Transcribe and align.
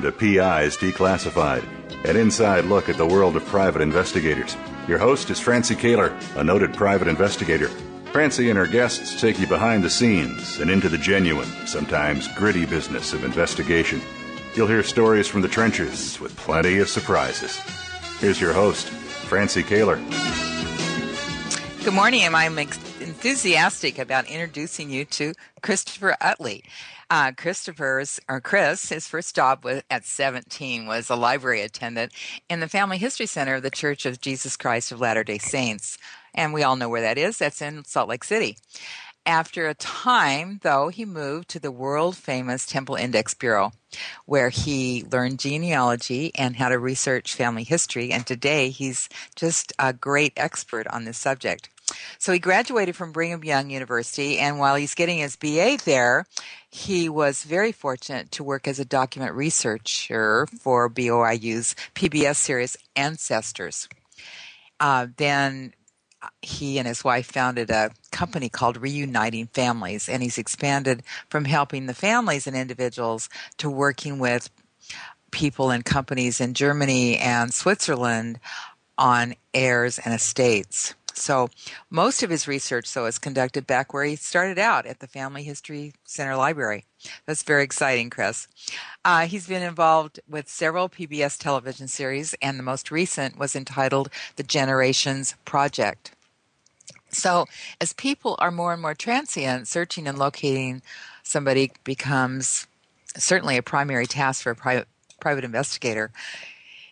Welcome 0.00 0.18
to 0.18 0.32
PIs 0.32 0.78
Declassified, 0.78 1.62
an 2.06 2.16
inside 2.16 2.64
look 2.64 2.88
at 2.88 2.96
the 2.96 3.04
world 3.04 3.36
of 3.36 3.44
private 3.44 3.82
investigators. 3.82 4.56
Your 4.88 4.96
host 4.96 5.28
is 5.28 5.38
Francie 5.38 5.74
Koehler, 5.74 6.10
a 6.36 6.42
noted 6.42 6.72
private 6.72 7.06
investigator. 7.06 7.68
Francie 8.10 8.48
and 8.48 8.58
her 8.58 8.66
guests 8.66 9.20
take 9.20 9.38
you 9.38 9.46
behind 9.46 9.84
the 9.84 9.90
scenes 9.90 10.58
and 10.58 10.70
into 10.70 10.88
the 10.88 10.96
genuine, 10.96 11.48
sometimes 11.66 12.28
gritty 12.28 12.64
business 12.64 13.12
of 13.12 13.24
investigation. 13.24 14.00
You'll 14.54 14.68
hear 14.68 14.82
stories 14.82 15.28
from 15.28 15.42
the 15.42 15.48
trenches 15.48 16.18
with 16.18 16.34
plenty 16.34 16.78
of 16.78 16.88
surprises. 16.88 17.58
Here's 18.20 18.40
your 18.40 18.54
host, 18.54 18.88
Francie 18.88 19.62
Koehler. 19.62 19.98
Good 21.84 21.92
morning, 21.92 22.22
and 22.22 22.34
I'm 22.34 22.58
enthusiastic 22.58 23.98
about 23.98 24.30
introducing 24.30 24.88
you 24.88 25.04
to 25.04 25.34
Christopher 25.60 26.16
Utley. 26.22 26.64
Uh, 27.10 27.32
Christopher's 27.32 28.20
or 28.28 28.40
Chris, 28.40 28.88
his 28.88 29.08
first 29.08 29.34
job 29.34 29.64
was, 29.64 29.82
at 29.90 30.04
17 30.04 30.86
was 30.86 31.10
a 31.10 31.16
library 31.16 31.60
attendant 31.60 32.12
in 32.48 32.60
the 32.60 32.68
Family 32.68 32.98
History 32.98 33.26
Center 33.26 33.56
of 33.56 33.64
the 33.64 33.70
Church 33.70 34.06
of 34.06 34.20
Jesus 34.20 34.56
Christ 34.56 34.92
of 34.92 35.00
Latter 35.00 35.24
Day 35.24 35.38
Saints, 35.38 35.98
and 36.34 36.54
we 36.54 36.62
all 36.62 36.76
know 36.76 36.88
where 36.88 37.00
that 37.00 37.18
is. 37.18 37.38
That's 37.38 37.60
in 37.60 37.84
Salt 37.84 38.08
Lake 38.08 38.22
City. 38.22 38.56
After 39.26 39.68
a 39.68 39.74
time, 39.74 40.60
though, 40.62 40.88
he 40.88 41.04
moved 41.04 41.48
to 41.50 41.60
the 41.60 41.70
world 41.70 42.16
famous 42.16 42.64
Temple 42.64 42.94
Index 42.94 43.34
Bureau, 43.34 43.72
where 44.24 44.48
he 44.48 45.04
learned 45.10 45.40
genealogy 45.40 46.32
and 46.36 46.56
how 46.56 46.68
to 46.70 46.78
research 46.78 47.34
family 47.34 47.64
history. 47.64 48.12
And 48.12 48.26
today 48.26 48.70
he's 48.70 49.08
just 49.36 49.72
a 49.78 49.92
great 49.92 50.32
expert 50.36 50.86
on 50.86 51.04
this 51.04 51.18
subject. 51.18 51.68
So 52.18 52.32
he 52.32 52.38
graduated 52.38 52.96
from 52.96 53.12
Brigham 53.12 53.44
Young 53.44 53.70
University, 53.70 54.38
and 54.38 54.58
while 54.58 54.76
he's 54.76 54.94
getting 54.94 55.18
his 55.18 55.36
BA 55.36 55.78
there, 55.84 56.26
he 56.70 57.08
was 57.08 57.42
very 57.42 57.72
fortunate 57.72 58.30
to 58.32 58.44
work 58.44 58.68
as 58.68 58.78
a 58.78 58.84
document 58.84 59.34
researcher 59.34 60.46
for 60.60 60.88
BYU's 60.88 61.74
PBS 61.94 62.36
series 62.36 62.76
Ancestors. 62.94 63.88
Uh, 64.78 65.08
then 65.16 65.74
he 66.42 66.78
and 66.78 66.86
his 66.86 67.02
wife 67.02 67.26
founded 67.26 67.70
a 67.70 67.90
company 68.10 68.48
called 68.48 68.76
Reuniting 68.76 69.46
Families, 69.48 70.08
and 70.08 70.22
he's 70.22 70.38
expanded 70.38 71.02
from 71.28 71.44
helping 71.44 71.86
the 71.86 71.94
families 71.94 72.46
and 72.46 72.56
individuals 72.56 73.28
to 73.58 73.70
working 73.70 74.18
with 74.18 74.50
people 75.30 75.70
and 75.70 75.84
companies 75.84 76.40
in 76.40 76.54
Germany 76.54 77.16
and 77.18 77.54
Switzerland 77.54 78.38
on 78.98 79.34
heirs 79.54 79.98
and 79.98 80.12
estates. 80.12 80.94
So 81.14 81.48
most 81.90 82.22
of 82.22 82.30
his 82.30 82.48
research, 82.48 82.92
though, 82.92 83.06
is 83.06 83.18
conducted 83.18 83.66
back 83.66 83.92
where 83.92 84.04
he 84.04 84.16
started 84.16 84.58
out 84.58 84.86
at 84.86 85.00
the 85.00 85.06
Family 85.06 85.42
History 85.42 85.92
Center 86.04 86.36
Library. 86.36 86.84
That's 87.26 87.42
very 87.42 87.62
exciting, 87.62 88.10
Chris. 88.10 88.48
Uh, 89.04 89.26
he's 89.26 89.46
been 89.46 89.62
involved 89.62 90.20
with 90.28 90.48
several 90.48 90.88
PBS 90.88 91.38
television 91.38 91.88
series, 91.88 92.34
and 92.42 92.58
the 92.58 92.62
most 92.62 92.90
recent 92.90 93.38
was 93.38 93.56
entitled 93.56 94.10
The 94.36 94.42
Generations 94.42 95.34
Project. 95.44 96.12
So, 97.10 97.46
as 97.80 97.92
people 97.92 98.36
are 98.38 98.52
more 98.52 98.72
and 98.72 98.80
more 98.80 98.94
transient, 98.94 99.66
searching 99.66 100.06
and 100.06 100.18
locating 100.18 100.82
somebody 101.22 101.72
becomes 101.84 102.66
certainly 103.16 103.56
a 103.56 103.62
primary 103.62 104.06
task 104.06 104.42
for 104.42 104.50
a 104.50 104.56
private, 104.56 104.88
private 105.20 105.44
investigator. 105.44 106.10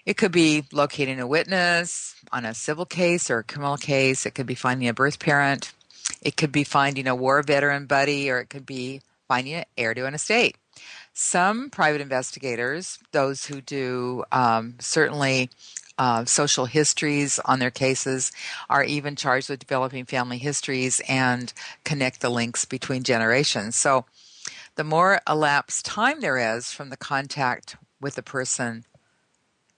It 0.08 0.16
could 0.16 0.32
be 0.32 0.64
locating 0.72 1.20
a 1.20 1.26
witness 1.26 2.14
on 2.32 2.46
a 2.46 2.54
civil 2.54 2.86
case 2.86 3.28
or 3.28 3.40
a 3.40 3.44
criminal 3.44 3.76
case. 3.76 4.24
It 4.24 4.30
could 4.30 4.46
be 4.46 4.54
finding 4.54 4.88
a 4.88 4.94
birth 4.94 5.18
parent. 5.18 5.74
It 6.22 6.34
could 6.34 6.50
be 6.50 6.64
finding 6.64 7.06
a 7.06 7.14
war 7.14 7.42
veteran 7.42 7.84
buddy, 7.84 8.30
or 8.30 8.38
it 8.38 8.48
could 8.48 8.64
be 8.64 9.02
finding 9.28 9.52
an 9.52 9.64
heir 9.76 9.92
to 9.92 10.06
an 10.06 10.14
estate. 10.14 10.56
Some 11.12 11.68
private 11.68 12.00
investigators, 12.00 12.98
those 13.12 13.44
who 13.44 13.60
do 13.60 14.24
um, 14.32 14.76
certainly 14.78 15.50
uh, 15.98 16.24
social 16.24 16.64
histories 16.64 17.38
on 17.40 17.58
their 17.58 17.70
cases, 17.70 18.32
are 18.70 18.84
even 18.84 19.14
charged 19.14 19.50
with 19.50 19.58
developing 19.58 20.06
family 20.06 20.38
histories 20.38 21.02
and 21.06 21.52
connect 21.84 22.22
the 22.22 22.30
links 22.30 22.64
between 22.64 23.02
generations. 23.02 23.76
So, 23.76 24.06
the 24.74 24.84
more 24.84 25.20
elapsed 25.28 25.84
time 25.84 26.22
there 26.22 26.56
is 26.56 26.72
from 26.72 26.88
the 26.88 26.96
contact 26.96 27.76
with 28.00 28.14
the 28.14 28.22
person 28.22 28.86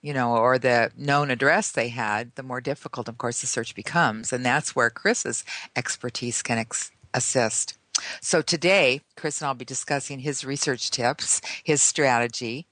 you 0.01 0.13
know, 0.13 0.35
or 0.35 0.57
the 0.57 0.91
known 0.97 1.29
address 1.29 1.71
they 1.71 1.89
had, 1.89 2.33
the 2.35 2.43
more 2.43 2.61
difficult, 2.61 3.07
of 3.07 3.17
course, 3.17 3.41
the 3.41 3.47
search 3.47 3.75
becomes. 3.75 4.33
And 4.33 4.45
that's 4.45 4.75
where 4.75 4.89
Chris's 4.89 5.43
expertise 5.75 6.41
can 6.41 6.57
ex- 6.57 6.91
assist. 7.13 7.77
So 8.19 8.41
today, 8.41 9.01
Chris 9.15 9.41
and 9.41 9.47
I'll 9.47 9.53
be 9.53 9.65
discussing 9.65 10.19
his 10.19 10.43
research 10.43 10.89
tips, 10.89 11.41
his 11.63 11.81
strategy, 11.81 12.65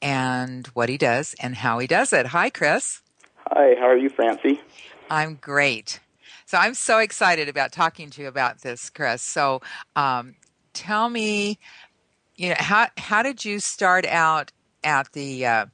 and 0.00 0.66
what 0.68 0.88
he 0.88 0.96
does 0.96 1.34
and 1.40 1.56
how 1.56 1.78
he 1.78 1.86
does 1.86 2.12
it. 2.12 2.26
Hi, 2.26 2.50
Chris. 2.50 3.00
Hi, 3.48 3.74
how 3.78 3.86
are 3.86 3.96
you, 3.96 4.08
Francie? 4.08 4.60
I'm 5.10 5.34
great. 5.40 6.00
So 6.46 6.58
I'm 6.58 6.74
so 6.74 6.98
excited 6.98 7.48
about 7.48 7.72
talking 7.72 8.10
to 8.10 8.22
you 8.22 8.28
about 8.28 8.60
this, 8.60 8.90
Chris. 8.90 9.22
So 9.22 9.60
um, 9.96 10.34
tell 10.72 11.08
me, 11.08 11.58
you 12.36 12.50
know, 12.50 12.56
how 12.58 12.88
how 12.98 13.22
did 13.22 13.44
you 13.44 13.60
start 13.60 14.06
out 14.06 14.52
at 14.82 15.12
the 15.12 15.46
uh, 15.46 15.66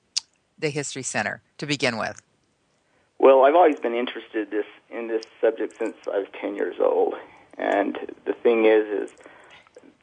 the 0.60 0.70
History 0.70 1.02
Center 1.02 1.42
to 1.58 1.66
begin 1.66 1.96
with? 1.96 2.22
Well, 3.18 3.44
I've 3.44 3.54
always 3.54 3.78
been 3.78 3.94
interested 3.94 4.50
this 4.50 4.64
in 4.90 5.08
this 5.08 5.24
subject 5.40 5.76
since 5.78 5.94
I 6.06 6.18
was 6.18 6.26
10 6.40 6.56
years 6.56 6.76
old. 6.80 7.14
And 7.58 7.98
the 8.24 8.32
thing 8.32 8.64
is, 8.64 9.10
is 9.10 9.10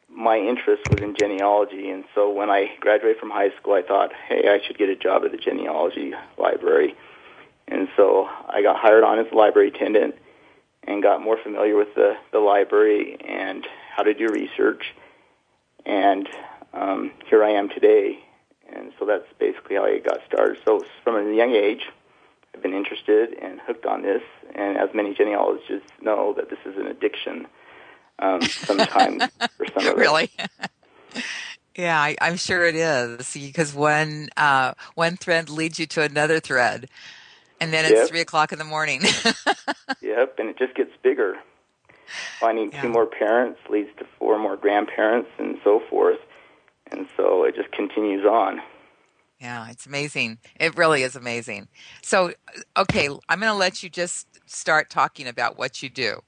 my 0.07 0.37
interest 0.37 0.83
was 0.89 1.01
in 1.01 1.15
genealogy, 1.15 1.89
and 1.89 2.03
so 2.13 2.31
when 2.31 2.49
I 2.49 2.71
graduated 2.79 3.19
from 3.19 3.31
high 3.31 3.49
school, 3.57 3.73
I 3.73 3.81
thought, 3.81 4.11
hey, 4.13 4.47
I 4.47 4.59
should 4.65 4.77
get 4.77 4.89
a 4.89 4.95
job 4.95 5.23
at 5.25 5.31
the 5.31 5.37
genealogy 5.37 6.13
library. 6.37 6.95
And 7.67 7.87
so 7.97 8.27
I 8.47 8.61
got 8.61 8.77
hired 8.77 9.03
on 9.03 9.19
as 9.19 9.25
a 9.31 9.35
library 9.35 9.69
attendant 9.69 10.15
and 10.83 11.03
got 11.03 11.21
more 11.21 11.37
familiar 11.41 11.75
with 11.75 11.93
the, 11.95 12.13
the 12.31 12.39
library 12.39 13.17
and 13.27 13.67
how 13.95 14.03
to 14.03 14.13
do 14.13 14.27
research. 14.27 14.83
And 15.85 16.29
um, 16.73 17.11
here 17.29 17.43
I 17.43 17.51
am 17.51 17.69
today 17.69 18.19
and 18.77 18.93
so 18.99 19.05
that's 19.05 19.25
basically 19.39 19.75
how 19.75 19.85
I 19.85 19.99
got 19.99 20.19
started. 20.27 20.59
So 20.65 20.85
from 21.03 21.15
a 21.15 21.33
young 21.33 21.53
age, 21.53 21.87
I've 22.53 22.61
been 22.61 22.73
interested 22.73 23.33
and 23.41 23.59
hooked 23.59 23.85
on 23.85 24.01
this, 24.01 24.21
and 24.55 24.77
as 24.77 24.89
many 24.93 25.13
genealogists 25.13 25.91
know, 26.01 26.33
that 26.33 26.49
this 26.49 26.59
is 26.65 26.77
an 26.77 26.87
addiction. 26.87 27.47
Um, 28.19 28.41
sometimes 28.41 29.23
for 29.57 29.67
some 29.77 29.87
of 29.87 29.97
really. 29.97 30.31
yeah, 31.75 31.99
I, 31.99 32.15
am 32.21 32.37
sure 32.37 32.65
it 32.65 32.75
is 32.75 33.31
because 33.31 33.75
one 33.75 34.29
uh, 34.37 34.73
one 34.95 35.17
thread 35.17 35.49
leads 35.49 35.77
you 35.77 35.85
to 35.87 36.01
another 36.01 36.39
thread, 36.39 36.89
and 37.61 37.71
then 37.71 37.85
it's 37.85 37.93
yep. 37.93 38.09
three 38.09 38.21
o'clock 38.21 38.51
in 38.51 38.57
the 38.57 38.65
morning. 38.65 39.01
yep, 40.01 40.35
and 40.39 40.49
it 40.49 40.57
just 40.57 40.73
gets 40.73 40.91
bigger. 41.03 41.35
Finding 42.39 42.71
yeah. 42.71 42.81
two 42.81 42.89
more 42.89 43.05
parents 43.05 43.59
leads 43.69 43.89
to 43.99 44.05
four 44.17 44.39
more 44.39 44.57
grandparents, 44.57 45.29
and 45.37 45.59
so 45.63 45.81
forth 45.89 46.19
and 46.91 47.07
so 47.15 47.43
it 47.43 47.55
just 47.55 47.71
continues 47.71 48.25
on. 48.25 48.61
Yeah, 49.39 49.69
it's 49.69 49.85
amazing. 49.85 50.39
It 50.59 50.75
really 50.77 51.03
is 51.03 51.15
amazing. 51.15 51.67
So, 52.01 52.33
okay, 52.75 53.07
I'm 53.29 53.39
going 53.39 53.51
to 53.51 53.57
let 53.57 53.83
you 53.83 53.89
just 53.89 54.27
start 54.49 54.89
talking 54.89 55.27
about 55.27 55.59
what 55.59 55.83
you 55.83 55.89
do. 55.89 56.21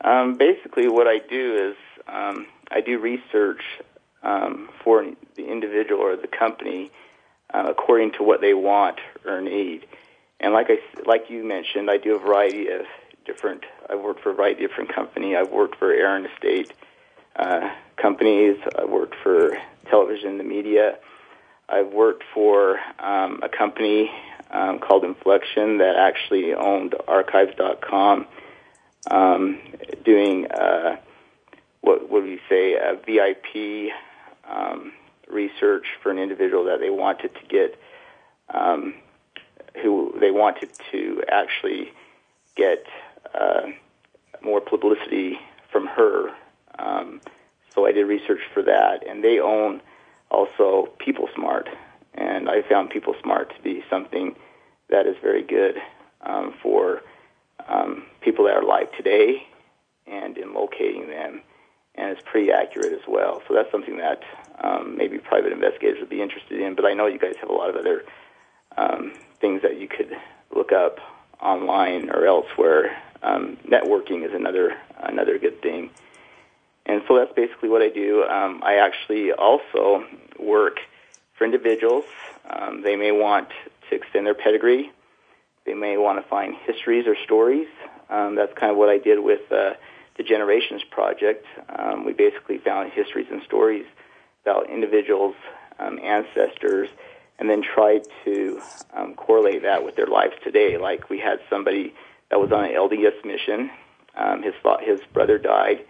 Um, 0.00 0.34
basically, 0.34 0.88
what 0.88 1.06
I 1.06 1.18
do 1.18 1.70
is 1.70 1.76
um, 2.08 2.46
I 2.70 2.80
do 2.80 2.98
research 2.98 3.62
um, 4.22 4.70
for 4.82 5.04
the 5.36 5.46
individual 5.46 6.00
or 6.00 6.16
the 6.16 6.26
company 6.26 6.90
uh, 7.52 7.66
according 7.68 8.12
to 8.12 8.22
what 8.22 8.40
they 8.40 8.54
want 8.54 8.98
or 9.26 9.40
need. 9.40 9.86
And 10.40 10.52
like 10.52 10.66
I 10.68 10.78
like 11.06 11.30
you 11.30 11.44
mentioned, 11.44 11.90
I 11.90 11.96
do 11.96 12.16
a 12.16 12.18
variety 12.18 12.68
of 12.68 12.82
different. 13.24 13.64
I've 13.88 14.00
worked 14.00 14.20
for 14.20 14.30
a 14.30 14.34
variety 14.34 14.64
of 14.64 14.70
different 14.70 14.94
company. 14.94 15.36
I've 15.36 15.50
worked 15.50 15.76
for 15.76 15.92
Aaron 15.92 16.26
Estate 16.26 16.72
uh, 17.36 17.70
companies. 17.96 18.56
I 18.78 18.84
worked 18.84 19.14
for 19.22 19.56
television, 19.88 20.30
and 20.30 20.40
the 20.40 20.44
media. 20.44 20.98
I've 21.68 21.92
worked 21.92 22.24
for 22.34 22.78
um, 22.98 23.40
a 23.42 23.48
company 23.48 24.10
um, 24.50 24.78
called 24.78 25.04
Inflection 25.04 25.78
that 25.78 25.96
actually 25.96 26.54
owned 26.54 26.94
Archives.com, 27.08 28.26
um, 29.10 29.60
doing 30.04 30.46
uh, 30.50 30.96
what 31.80 32.10
would 32.10 32.24
we 32.24 32.40
say 32.48 32.74
a 32.74 32.96
VIP 33.04 33.92
um, 34.48 34.92
research 35.28 35.86
for 36.02 36.10
an 36.10 36.18
individual 36.18 36.64
that 36.64 36.80
they 36.80 36.90
wanted 36.90 37.34
to 37.34 37.46
get, 37.48 37.78
um, 38.52 38.94
who 39.82 40.14
they 40.20 40.30
wanted 40.30 40.68
to 40.92 41.22
actually 41.28 41.92
get 42.56 42.84
uh, 43.34 43.62
more 44.42 44.60
publicity 44.60 45.38
from 45.72 45.86
her 45.86 46.30
um, 46.78 47.20
so 47.74 47.86
I 47.86 47.92
did 47.92 48.04
research 48.04 48.40
for 48.52 48.62
that, 48.62 49.06
and 49.06 49.22
they 49.22 49.40
own 49.40 49.80
also 50.30 50.90
PeopleSmart, 50.98 51.68
and 52.14 52.48
I 52.48 52.62
found 52.62 52.90
PeopleSmart 52.90 53.54
to 53.56 53.62
be 53.62 53.84
something 53.90 54.36
that 54.90 55.06
is 55.06 55.16
very 55.22 55.42
good 55.42 55.76
um, 56.22 56.54
for 56.62 57.02
um, 57.68 58.04
people 58.20 58.44
that 58.44 58.56
are 58.56 58.62
alive 58.62 58.88
today 58.96 59.46
and 60.06 60.36
in 60.36 60.52
locating 60.52 61.08
them 61.08 61.40
and 61.96 62.10
it's 62.10 62.22
pretty 62.24 62.50
accurate 62.50 62.92
as 62.92 63.06
well. 63.06 63.42
So 63.46 63.54
that's 63.54 63.70
something 63.70 63.98
that 63.98 64.22
um, 64.62 64.96
maybe 64.96 65.18
private 65.18 65.52
investigators 65.52 66.00
would 66.00 66.10
be 66.10 66.22
interested 66.22 66.60
in. 66.60 66.74
But 66.74 66.84
I 66.84 66.94
know 66.94 67.06
you 67.06 67.18
guys 67.18 67.34
have 67.40 67.50
a 67.50 67.52
lot 67.52 67.70
of 67.70 67.76
other 67.76 68.04
um, 68.76 69.12
things 69.40 69.62
that 69.62 69.80
you 69.80 69.88
could 69.88 70.16
look 70.54 70.72
up 70.72 70.98
online 71.40 72.10
or 72.10 72.26
elsewhere. 72.26 73.00
Um, 73.22 73.56
networking 73.68 74.26
is 74.26 74.34
another 74.34 74.76
another 74.98 75.38
good 75.38 75.62
thing. 75.62 75.90
And 76.86 77.02
so 77.08 77.16
that's 77.16 77.32
basically 77.34 77.68
what 77.68 77.82
I 77.82 77.88
do. 77.88 78.24
Um, 78.24 78.62
I 78.62 78.76
actually 78.76 79.32
also 79.32 80.04
work 80.38 80.78
for 81.36 81.44
individuals. 81.44 82.04
Um, 82.48 82.82
they 82.82 82.96
may 82.96 83.10
want 83.10 83.48
to 83.88 83.96
extend 83.96 84.26
their 84.26 84.34
pedigree. 84.34 84.92
They 85.64 85.74
may 85.74 85.96
want 85.96 86.22
to 86.22 86.28
find 86.28 86.54
histories 86.66 87.06
or 87.06 87.16
stories. 87.24 87.68
Um, 88.10 88.34
that's 88.34 88.52
kind 88.54 88.70
of 88.70 88.76
what 88.76 88.90
I 88.90 88.98
did 88.98 89.18
with 89.18 89.50
uh, 89.50 89.74
the 90.18 90.22
Generations 90.22 90.82
Project. 90.90 91.46
Um, 91.74 92.04
we 92.04 92.12
basically 92.12 92.58
found 92.58 92.92
histories 92.92 93.26
and 93.30 93.42
stories 93.44 93.86
about 94.42 94.68
individuals, 94.68 95.34
um, 95.78 95.98
ancestors, 96.00 96.90
and 97.38 97.48
then 97.48 97.62
tried 97.62 98.02
to 98.26 98.60
um, 98.92 99.14
correlate 99.14 99.62
that 99.62 99.84
with 99.84 99.96
their 99.96 100.06
lives 100.06 100.34
today. 100.44 100.76
Like 100.76 101.08
we 101.08 101.18
had 101.18 101.40
somebody 101.48 101.94
that 102.30 102.38
was 102.38 102.52
on 102.52 102.66
an 102.66 102.72
LDS 102.72 103.24
mission. 103.24 103.70
His 104.42 104.54
his 104.82 105.00
brother 105.12 105.38
died 105.38 105.86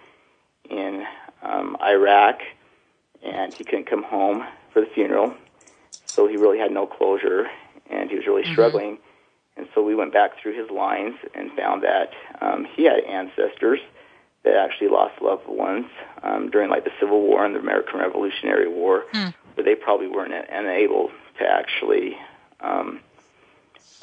in 0.69 1.05
um, 1.43 1.77
Iraq, 1.83 2.41
and 3.23 3.53
he 3.53 3.65
couldn't 3.65 3.87
come 3.87 4.03
home 4.03 4.45
for 4.73 4.81
the 4.81 4.87
funeral, 4.95 5.35
so 6.07 6.27
he 6.27 6.37
really 6.37 6.59
had 6.59 6.73
no 6.73 6.87
closure, 6.87 7.49
and 7.91 8.11
he 8.11 8.17
was 8.17 8.27
really 8.27 8.43
mm-hmm. 8.43 8.53
struggling. 8.53 8.99
And 9.57 9.69
so 9.75 9.83
we 9.83 9.95
went 9.95 10.13
back 10.13 10.33
through 10.41 10.61
his 10.61 10.71
lines 10.71 11.15
and 11.35 11.53
found 11.53 11.85
that 11.85 12.11
um, 12.41 12.67
he 12.75 12.85
had 12.85 13.01
ancestors 13.05 13.81
that 14.43 14.57
actually 14.57 14.89
lost 14.89 15.21
loved 15.23 15.47
ones 15.47 15.87
um, 16.23 16.51
during 16.51 16.71
like 16.71 16.85
the 16.85 16.93
Civil 17.01 17.23
War 17.23 17.45
and 17.45 17.55
the 17.55 17.61
American 17.61 18.01
Revolutionary 18.01 18.69
War, 18.69 19.05
mm. 19.13 19.33
but 19.57 19.65
they 19.65 19.75
probably 19.75 20.09
weren't 20.09 20.35
unable 20.51 21.11
to 21.39 21.45
actually 21.47 22.17
um, 22.61 23.01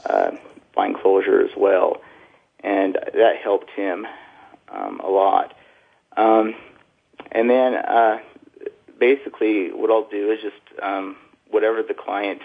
uh, 0.05 0.31
find 0.73 0.95
closure 0.95 1.41
as 1.41 1.51
well, 1.55 2.01
and 2.61 2.95
that 3.13 3.37
helped 3.43 3.69
him 3.71 4.07
um, 4.69 4.99
a 5.01 5.09
lot. 5.09 5.53
Um, 6.17 6.55
and 7.31 7.49
then 7.49 7.75
uh, 7.75 8.19
basically, 8.99 9.71
what 9.71 9.89
I'll 9.89 10.09
do 10.09 10.31
is 10.31 10.39
just 10.41 10.81
um, 10.81 11.15
whatever 11.49 11.83
the 11.83 11.93
client 11.93 12.41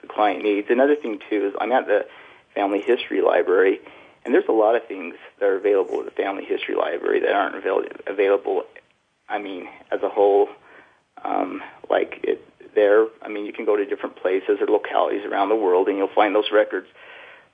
the 0.00 0.08
client 0.08 0.42
needs. 0.42 0.68
Another 0.70 0.96
thing 0.96 1.20
too 1.30 1.46
is 1.46 1.54
I'm 1.60 1.72
at 1.72 1.86
the 1.86 2.06
Family 2.54 2.80
History 2.80 3.22
Library, 3.22 3.80
and 4.24 4.34
there's 4.34 4.48
a 4.48 4.52
lot 4.52 4.76
of 4.76 4.86
things 4.86 5.14
that 5.38 5.46
are 5.46 5.56
available 5.56 6.00
at 6.00 6.04
the 6.04 6.10
Family 6.10 6.44
History 6.44 6.74
Library 6.74 7.20
that 7.20 7.32
aren't 7.32 7.56
avail- 7.56 7.84
available. 8.06 8.64
I 9.28 9.38
mean, 9.38 9.68
as 9.90 10.02
a 10.02 10.08
whole, 10.08 10.48
um, 11.24 11.62
like 11.88 12.20
it 12.22 12.46
there. 12.74 13.06
I 13.22 13.28
mean, 13.28 13.46
you 13.46 13.52
can 13.52 13.64
go 13.64 13.76
to 13.76 13.84
different 13.84 14.16
places 14.16 14.58
or 14.60 14.66
localities 14.66 15.24
around 15.24 15.48
the 15.48 15.56
world, 15.56 15.88
and 15.88 15.96
you'll 15.96 16.08
find 16.14 16.34
those 16.34 16.50
records. 16.52 16.88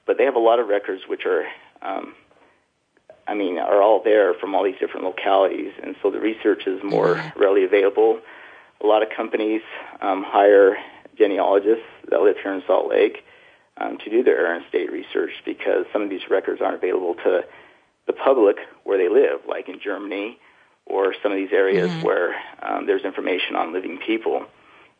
But 0.06 0.18
they 0.18 0.24
have 0.24 0.34
a 0.34 0.40
lot 0.40 0.58
of 0.58 0.68
records 0.68 1.02
which 1.06 1.24
are 1.26 1.44
um, 1.82 2.14
I 3.30 3.34
mean, 3.34 3.58
are 3.58 3.80
all 3.80 4.02
there 4.02 4.34
from 4.34 4.56
all 4.56 4.64
these 4.64 4.78
different 4.80 5.06
localities, 5.06 5.72
and 5.80 5.94
so 6.02 6.10
the 6.10 6.18
research 6.18 6.66
is 6.66 6.82
more 6.82 7.14
readily 7.36 7.64
available. 7.64 8.20
A 8.82 8.86
lot 8.86 9.04
of 9.04 9.08
companies 9.16 9.62
um, 10.00 10.24
hire 10.26 10.76
genealogists 11.16 11.84
that 12.10 12.20
live 12.20 12.36
here 12.42 12.52
in 12.52 12.62
Salt 12.66 12.88
Lake 12.88 13.24
um, 13.76 13.98
to 13.98 14.10
do 14.10 14.24
their 14.24 14.46
Aaron 14.46 14.64
State 14.68 14.90
research 14.90 15.30
because 15.44 15.86
some 15.92 16.02
of 16.02 16.10
these 16.10 16.22
records 16.28 16.60
aren't 16.60 16.74
available 16.74 17.14
to 17.22 17.42
the 18.08 18.12
public 18.12 18.56
where 18.82 18.98
they 18.98 19.08
live, 19.08 19.42
like 19.48 19.68
in 19.68 19.78
Germany 19.80 20.36
or 20.86 21.14
some 21.22 21.30
of 21.30 21.38
these 21.38 21.52
areas 21.52 21.88
mm-hmm. 21.88 22.02
where 22.02 22.34
um, 22.62 22.86
there's 22.86 23.04
information 23.04 23.54
on 23.54 23.72
living 23.72 23.98
people. 24.04 24.44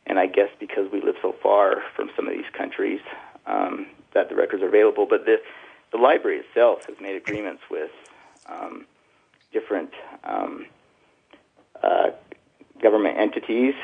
And 0.06 0.20
I 0.20 0.26
guess 0.26 0.50
because 0.60 0.86
we 0.92 1.00
live 1.00 1.16
so 1.20 1.34
far 1.42 1.82
from 1.96 2.10
some 2.14 2.28
of 2.28 2.32
these 2.32 2.48
countries, 2.56 3.00
um, 3.46 3.86
that 4.14 4.28
the 4.28 4.36
records 4.36 4.62
are 4.62 4.68
available. 4.68 5.06
But 5.08 5.24
the 5.24 5.36
the 5.92 5.98
library 5.98 6.38
itself 6.38 6.86
has 6.86 6.96
made 7.00 7.16
agreements 7.16 7.62
with 7.68 7.90
um, 8.50 8.86
different 9.52 9.90
um, 10.24 10.66
uh, 11.82 12.10
government 12.82 13.18
entities 13.18 13.74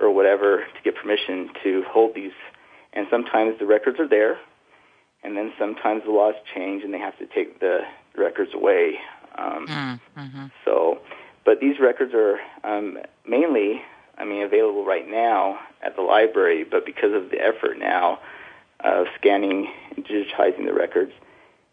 or 0.00 0.10
whatever 0.10 0.58
to 0.58 0.82
get 0.84 0.94
permission 0.96 1.50
to 1.62 1.84
hold 1.88 2.14
these. 2.14 2.32
And 2.92 3.06
sometimes 3.10 3.58
the 3.58 3.66
records 3.66 3.98
are 4.00 4.08
there, 4.08 4.38
and 5.22 5.36
then 5.36 5.52
sometimes 5.58 6.04
the 6.04 6.10
laws 6.10 6.34
change 6.54 6.82
and 6.82 6.92
they 6.92 6.98
have 6.98 7.18
to 7.18 7.26
take 7.26 7.60
the 7.60 7.80
records 8.16 8.52
away. 8.54 8.98
Um, 9.36 9.66
mm, 9.66 10.00
mm-hmm. 10.16 10.46
So, 10.64 11.00
but 11.44 11.60
these 11.60 11.78
records 11.78 12.12
are 12.14 12.38
um, 12.64 12.98
mainly, 13.28 13.82
I 14.16 14.24
mean, 14.24 14.42
available 14.42 14.84
right 14.84 15.08
now 15.08 15.58
at 15.82 15.96
the 15.96 16.02
library. 16.02 16.64
But 16.64 16.86
because 16.86 17.12
of 17.12 17.30
the 17.30 17.40
effort 17.40 17.78
now 17.78 18.18
of 18.80 19.06
scanning 19.18 19.70
and 19.94 20.04
digitizing 20.04 20.64
the 20.64 20.74
records, 20.74 21.12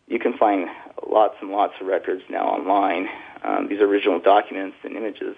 you 0.07 0.19
can 0.19 0.37
find 0.37 0.69
lots 1.09 1.35
and 1.41 1.51
lots 1.51 1.73
of 1.79 1.87
records 1.87 2.23
now 2.29 2.45
online. 2.47 3.07
Um, 3.43 3.67
these 3.67 3.81
original 3.81 4.19
documents 4.19 4.77
and 4.83 4.95
images, 4.95 5.35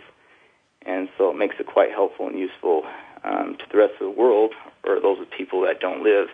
and 0.83 1.09
so 1.17 1.31
it 1.31 1.37
makes 1.37 1.55
it 1.59 1.65
quite 1.65 1.91
helpful 1.91 2.27
and 2.27 2.37
useful 2.37 2.83
um, 3.23 3.57
to 3.57 3.65
the 3.71 3.77
rest 3.77 3.93
of 3.93 3.99
the 4.01 4.11
world 4.11 4.53
or 4.83 4.99
those 4.99 5.17
people 5.35 5.61
that 5.61 5.79
don't 5.79 6.03
live 6.03 6.27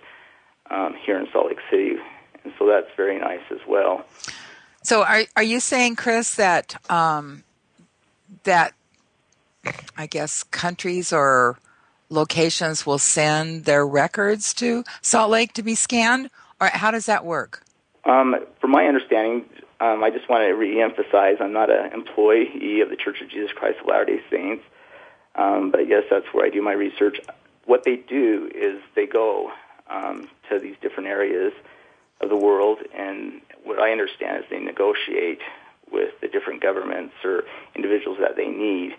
um, 0.70 0.94
here 1.06 1.18
in 1.18 1.28
Salt 1.32 1.48
Lake 1.48 1.60
City, 1.70 1.96
and 2.44 2.54
so 2.60 2.68
that's 2.68 2.88
very 2.98 3.20
nice 3.20 3.42
as 3.52 3.60
well. 3.68 4.06
So, 4.84 5.04
are 5.04 5.24
are 5.36 5.44
you 5.44 5.60
saying, 5.60 5.96
Chris, 5.96 6.36
that 6.36 6.76
um, 6.90 7.44
that 8.44 8.74
I 9.98 10.08
guess 10.08 10.44
countries 10.44 11.14
or 11.14 11.58
locations 12.10 12.86
will 12.86 12.98
send 12.98 13.66
their 13.66 13.88
records 13.88 14.54
to 14.56 14.84
Salt 15.02 15.32
Lake 15.32 15.54
to 15.54 15.64
be 15.64 15.76
scanned, 15.76 16.30
or 16.60 16.68
how 16.68 16.92
does 16.92 17.06
that 17.06 17.24
work? 17.24 17.64
Um, 18.04 18.36
from 18.60 18.72
my 18.72 18.86
understanding, 18.86 19.46
um, 19.80 20.04
I 20.04 20.10
just 20.10 20.30
want 20.30 20.44
to 20.44 20.54
re-emphasize 20.54 21.38
I'm 21.40 21.54
not 21.54 21.70
an 21.70 21.92
employee 21.94 22.82
of 22.82 22.90
the 22.90 22.96
Church 22.96 23.22
of 23.22 23.30
Jesus 23.30 23.52
Christ 23.52 23.80
of 23.82 23.88
Latter-day 23.88 24.22
Saints, 24.30 24.64
um, 25.36 25.72
but 25.72 25.88
yes, 25.88 26.04
that's 26.10 26.26
where 26.34 26.46
I 26.46 26.50
do 26.50 26.62
my 26.62 26.74
research. 26.74 27.20
What 27.66 27.84
they 27.84 27.96
do 27.96 28.50
is 28.54 28.82
they 28.96 29.06
go 29.06 29.52
um, 29.90 30.28
to 30.50 30.60
these 30.60 30.76
different 30.82 31.10
areas 31.10 31.54
of 32.22 32.30
the 32.30 32.36
world, 32.36 32.80
and 32.96 33.42
what 33.64 33.80
I 33.80 33.92
understand 33.92 34.44
is 34.44 34.50
they 34.50 34.60
negotiate 34.60 35.40
with 35.92 36.20
the 36.22 36.28
different 36.28 36.62
governments 36.62 37.14
or 37.24 37.44
individuals 37.76 38.18
that 38.20 38.36
they 38.36 38.48
need 38.48 38.96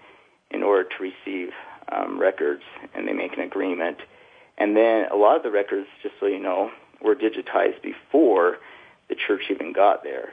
in 0.51 0.63
order 0.63 0.89
to 0.89 1.03
receive 1.03 1.53
um, 1.91 2.21
records, 2.21 2.63
and 2.95 3.09
they 3.09 3.13
make 3.13 3.33
an 3.33 3.41
agreement. 3.41 3.99
And 4.59 4.77
then 4.77 5.07
a 5.11 5.17
lot 5.17 5.37
of 5.37 5.43
the 5.43 5.51
records, 5.51 5.89
just 6.03 6.15
so 6.21 6.27
you 6.27 6.39
know, 6.39 6.71
were 7.01 7.17
digitized 7.17 7.83
before 7.83 8.59
the 9.13 9.21
church 9.27 9.43
even 9.51 9.73
got 9.73 10.03
there. 10.03 10.33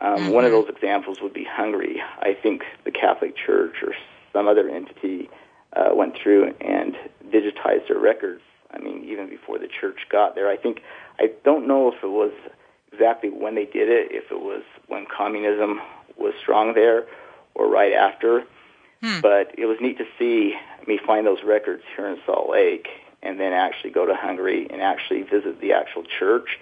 Um, 0.00 0.16
mm-hmm. 0.16 0.28
One 0.30 0.44
of 0.44 0.50
those 0.50 0.68
examples 0.68 1.18
would 1.22 1.32
be 1.32 1.44
Hungary. 1.44 2.02
I 2.18 2.34
think 2.34 2.64
the 2.84 2.90
Catholic 2.90 3.36
Church 3.36 3.76
or 3.82 3.94
some 4.32 4.48
other 4.48 4.68
entity 4.68 5.30
uh, 5.74 5.90
went 5.94 6.16
through 6.20 6.54
and 6.60 6.96
digitized 7.30 7.88
their 7.88 7.98
records. 7.98 8.42
I 8.72 8.78
mean, 8.78 9.04
even 9.08 9.28
before 9.28 9.58
the 9.58 9.68
church 9.68 10.00
got 10.10 10.34
there. 10.34 10.50
I 10.50 10.56
think 10.56 10.82
I 11.18 11.30
don't 11.44 11.68
know 11.68 11.92
if 11.92 12.02
it 12.02 12.08
was 12.08 12.32
exactly 12.92 13.30
when 13.30 13.54
they 13.54 13.64
did 13.64 13.88
it, 13.88 14.08
if 14.10 14.30
it 14.30 14.40
was 14.40 14.62
when 14.88 15.06
communism 15.06 15.80
was 16.18 16.34
strong 16.40 16.74
there 16.74 17.06
or 17.54 17.68
right 17.68 17.92
after. 17.92 18.44
Hmm. 19.02 19.20
But 19.20 19.54
it 19.56 19.66
was 19.66 19.78
neat 19.80 19.98
to 19.98 20.04
see 20.18 20.56
me 20.86 20.98
find 21.06 21.26
those 21.26 21.44
records 21.44 21.84
here 21.94 22.08
in 22.08 22.18
Salt 22.26 22.50
Lake 22.50 22.88
and 23.22 23.38
then 23.38 23.52
actually 23.52 23.90
go 23.90 24.04
to 24.04 24.14
Hungary 24.14 24.66
and 24.68 24.82
actually 24.82 25.22
visit 25.22 25.60
the 25.60 25.72
actual 25.72 26.02
church 26.18 26.58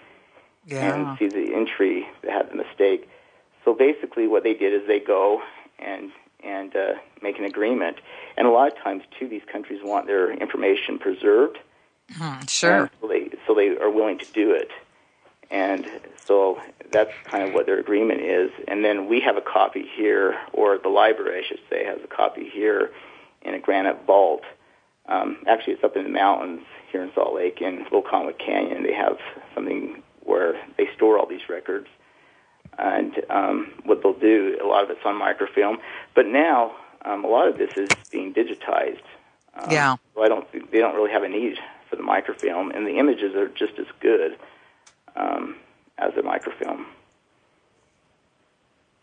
yeah. 0.66 0.94
and 0.94 1.18
see 1.18 1.28
the 1.28 1.54
entry 1.54 2.06
that 2.22 2.30
had 2.30 2.50
the 2.50 2.56
mistake. 2.56 3.08
So 3.64 3.74
basically, 3.74 4.26
what 4.26 4.42
they 4.42 4.54
did 4.54 4.72
is 4.72 4.86
they 4.86 5.00
go 5.00 5.42
and 5.78 6.10
and 6.42 6.76
uh, 6.76 6.92
make 7.22 7.38
an 7.38 7.44
agreement. 7.44 7.96
And 8.36 8.46
a 8.46 8.50
lot 8.50 8.70
of 8.70 8.78
times, 8.78 9.02
too, 9.18 9.28
these 9.28 9.42
countries 9.50 9.80
want 9.82 10.06
their 10.06 10.30
information 10.30 10.98
preserved. 10.98 11.58
Mm, 12.12 12.48
sure. 12.48 12.90
So 13.00 13.08
they 13.08 13.30
so 13.46 13.54
they 13.54 13.76
are 13.78 13.90
willing 13.90 14.18
to 14.18 14.30
do 14.32 14.52
it, 14.52 14.70
and 15.50 15.86
so 16.16 16.60
that's 16.92 17.10
kind 17.24 17.48
of 17.48 17.54
what 17.54 17.66
their 17.66 17.78
agreement 17.78 18.20
is. 18.20 18.50
And 18.68 18.84
then 18.84 19.08
we 19.08 19.20
have 19.20 19.36
a 19.36 19.40
copy 19.40 19.86
here, 19.96 20.38
or 20.52 20.78
the 20.78 20.90
library, 20.90 21.42
I 21.42 21.48
should 21.48 21.60
say, 21.70 21.84
has 21.84 21.98
a 22.04 22.06
copy 22.06 22.48
here 22.48 22.90
in 23.42 23.54
a 23.54 23.58
granite 23.58 24.04
vault. 24.06 24.42
Um, 25.06 25.38
actually, 25.46 25.74
it's 25.74 25.84
up 25.84 25.96
in 25.96 26.04
the 26.04 26.10
mountains 26.10 26.62
here 26.92 27.02
in 27.02 27.10
Salt 27.14 27.34
Lake 27.34 27.60
in 27.60 27.84
Little 27.84 28.02
Cottonwood 28.02 28.38
Canyon. 28.38 28.82
They 28.82 28.94
have 28.94 29.18
something 29.54 30.02
where 30.24 30.54
they 30.76 30.88
store 30.96 31.18
all 31.18 31.26
these 31.26 31.48
records. 31.48 31.86
And 32.78 33.14
um, 33.30 33.72
what 33.84 34.02
they'll 34.02 34.18
do, 34.18 34.58
a 34.62 34.66
lot 34.66 34.82
of 34.82 34.90
it's 34.90 35.00
on 35.04 35.16
microfilm, 35.16 35.78
but 36.14 36.26
now 36.26 36.74
um, 37.04 37.24
a 37.24 37.28
lot 37.28 37.46
of 37.46 37.58
this 37.58 37.76
is 37.76 37.88
being 38.10 38.34
digitized. 38.34 39.02
Um, 39.56 39.70
yeah. 39.70 39.96
So 40.14 40.22
I 40.22 40.28
don't 40.28 40.50
think 40.50 40.70
they 40.70 40.78
don't 40.78 40.94
really 40.94 41.12
have 41.12 41.22
a 41.22 41.28
need 41.28 41.58
for 41.88 41.96
the 41.96 42.02
microfilm, 42.02 42.70
and 42.70 42.86
the 42.86 42.98
images 42.98 43.34
are 43.34 43.48
just 43.48 43.78
as 43.78 43.86
good 44.00 44.36
um, 45.14 45.56
as 45.98 46.14
the 46.14 46.22
microfilm. 46.22 46.86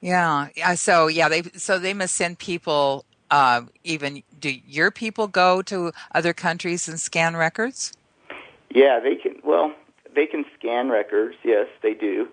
Yeah. 0.02 0.50
Yeah. 0.56 0.74
So 0.76 1.08
yeah, 1.08 1.30
they 1.30 1.44
so 1.56 1.80
they 1.80 1.94
must 1.94 2.16
send 2.16 2.40
people. 2.40 3.06
Uh, 3.30 3.62
even 3.86 4.24
do 4.42 4.50
your 4.50 4.92
people 4.92 5.26
go 5.26 5.62
to 5.62 5.94
other 6.14 6.34
countries 6.34 6.90
and 6.90 7.00
scan 7.00 7.38
records? 7.38 7.94
Yeah, 8.74 9.00
they 9.00 9.16
they 10.16 10.26
can 10.26 10.46
scan 10.58 10.90
records. 10.90 11.36
Yes, 11.44 11.68
they 11.82 11.94
do. 11.94 12.28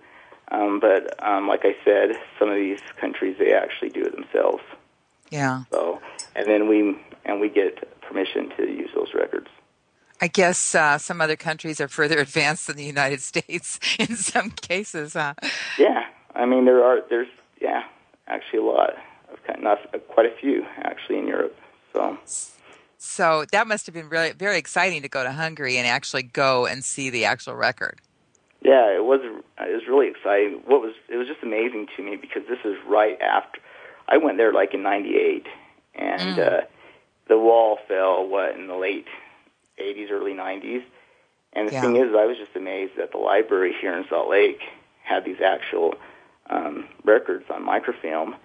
Um, 0.50 0.80
but 0.80 1.23
um, 1.25 1.47
like 1.47 1.64
I 1.64 1.76
said, 1.85 2.12
some 2.38 2.49
of 2.49 2.56
these 2.56 2.80
countries 2.99 3.37
they 3.38 3.52
actually 3.52 3.90
do 3.90 4.02
it 4.02 4.14
themselves. 4.14 4.62
Yeah. 5.30 5.64
So, 5.70 6.00
and 6.35 6.47
then 6.47 6.68
we 6.68 6.99
and 7.25 7.40
we 7.40 7.49
get 7.49 8.00
permission 8.00 8.50
to 8.56 8.62
use 8.62 8.90
those 8.94 9.12
records. 9.14 9.49
I 10.20 10.26
guess 10.26 10.75
uh, 10.75 10.99
some 10.99 11.20
other 11.20 11.37
countries 11.37 11.80
are 11.80 11.88
further 11.88 12.18
advanced 12.20 12.66
than 12.66 12.76
the 12.76 12.85
United 12.85 13.20
States 13.20 13.78
in 13.99 14.16
some 14.16 14.50
cases. 14.50 15.14
Huh? 15.14 15.35
Yeah, 15.78 16.06
I 16.35 16.47
mean 16.47 16.64
there 16.64 16.82
are 16.82 17.00
there's 17.11 17.28
yeah 17.61 17.85
actually 18.26 18.61
a 18.61 18.64
lot 18.64 18.94
of 19.30 19.42
kind 19.47 19.62
not 19.62 19.78
quite 20.08 20.26
a 20.26 20.35
few 20.40 20.64
actually 20.78 21.18
in 21.18 21.26
Europe. 21.26 21.56
So. 21.92 22.18
So 22.99 23.45
that 23.52 23.69
must 23.69 23.87
have 23.87 23.95
been 23.95 24.09
really 24.09 24.33
very 24.33 24.59
exciting 24.59 25.02
to 25.02 25.09
go 25.09 25.23
to 25.23 25.33
Hungary 25.33 25.78
and 25.78 25.87
actually 25.87 26.25
go 26.25 26.67
and 26.67 26.85
see 26.85 27.11
the 27.11 27.25
actual 27.25 27.55
record. 27.55 28.00
Yeah, 28.61 28.95
it 28.95 29.05
was. 29.05 29.21
It 29.23 29.73
was 29.73 29.87
really 29.88 30.09
exciting. 30.09 30.62
What 30.67 30.81
was 30.81 30.95
it 31.09 31.17
was 31.17 31.28
just 31.28 31.43
amazing 31.43 31.87
to 31.97 32.02
me 32.02 32.17
because 32.17 32.43
this 32.49 32.59
is 32.64 32.76
right 32.87 33.21
after 33.21 33.61
I 34.09 34.17
went 34.17 34.37
there 34.37 34.52
like 34.52 34.75
in 34.75 34.83
'98, 34.83 35.47
and 35.95 36.21
mm. 36.21 36.38
uh, 36.38 36.67
the 37.28 37.38
wall 37.38 37.78
fell 37.87 38.26
what 38.26 38.57
in 38.57 38.67
the 38.67 38.75
late 38.75 39.07
'80s, 39.81 40.11
early 40.11 40.33
'90s. 40.33 40.83
And 41.52 41.69
the 41.69 41.73
yeah. 41.73 41.81
thing 41.83 41.97
is, 41.97 42.14
I 42.14 42.26
was 42.26 42.37
just 42.37 42.57
amazed 42.57 42.93
that 42.99 43.12
the 43.12 43.19
library 43.19 43.75
here 43.81 43.97
in 43.97 44.05
Salt 44.09 44.28
Lake 44.28 44.61
had 45.02 45.25
these 45.25 45.40
actual 45.40 45.95
um, 46.50 46.88
records 47.05 47.45
on 47.50 47.64
microfilm. 47.64 48.37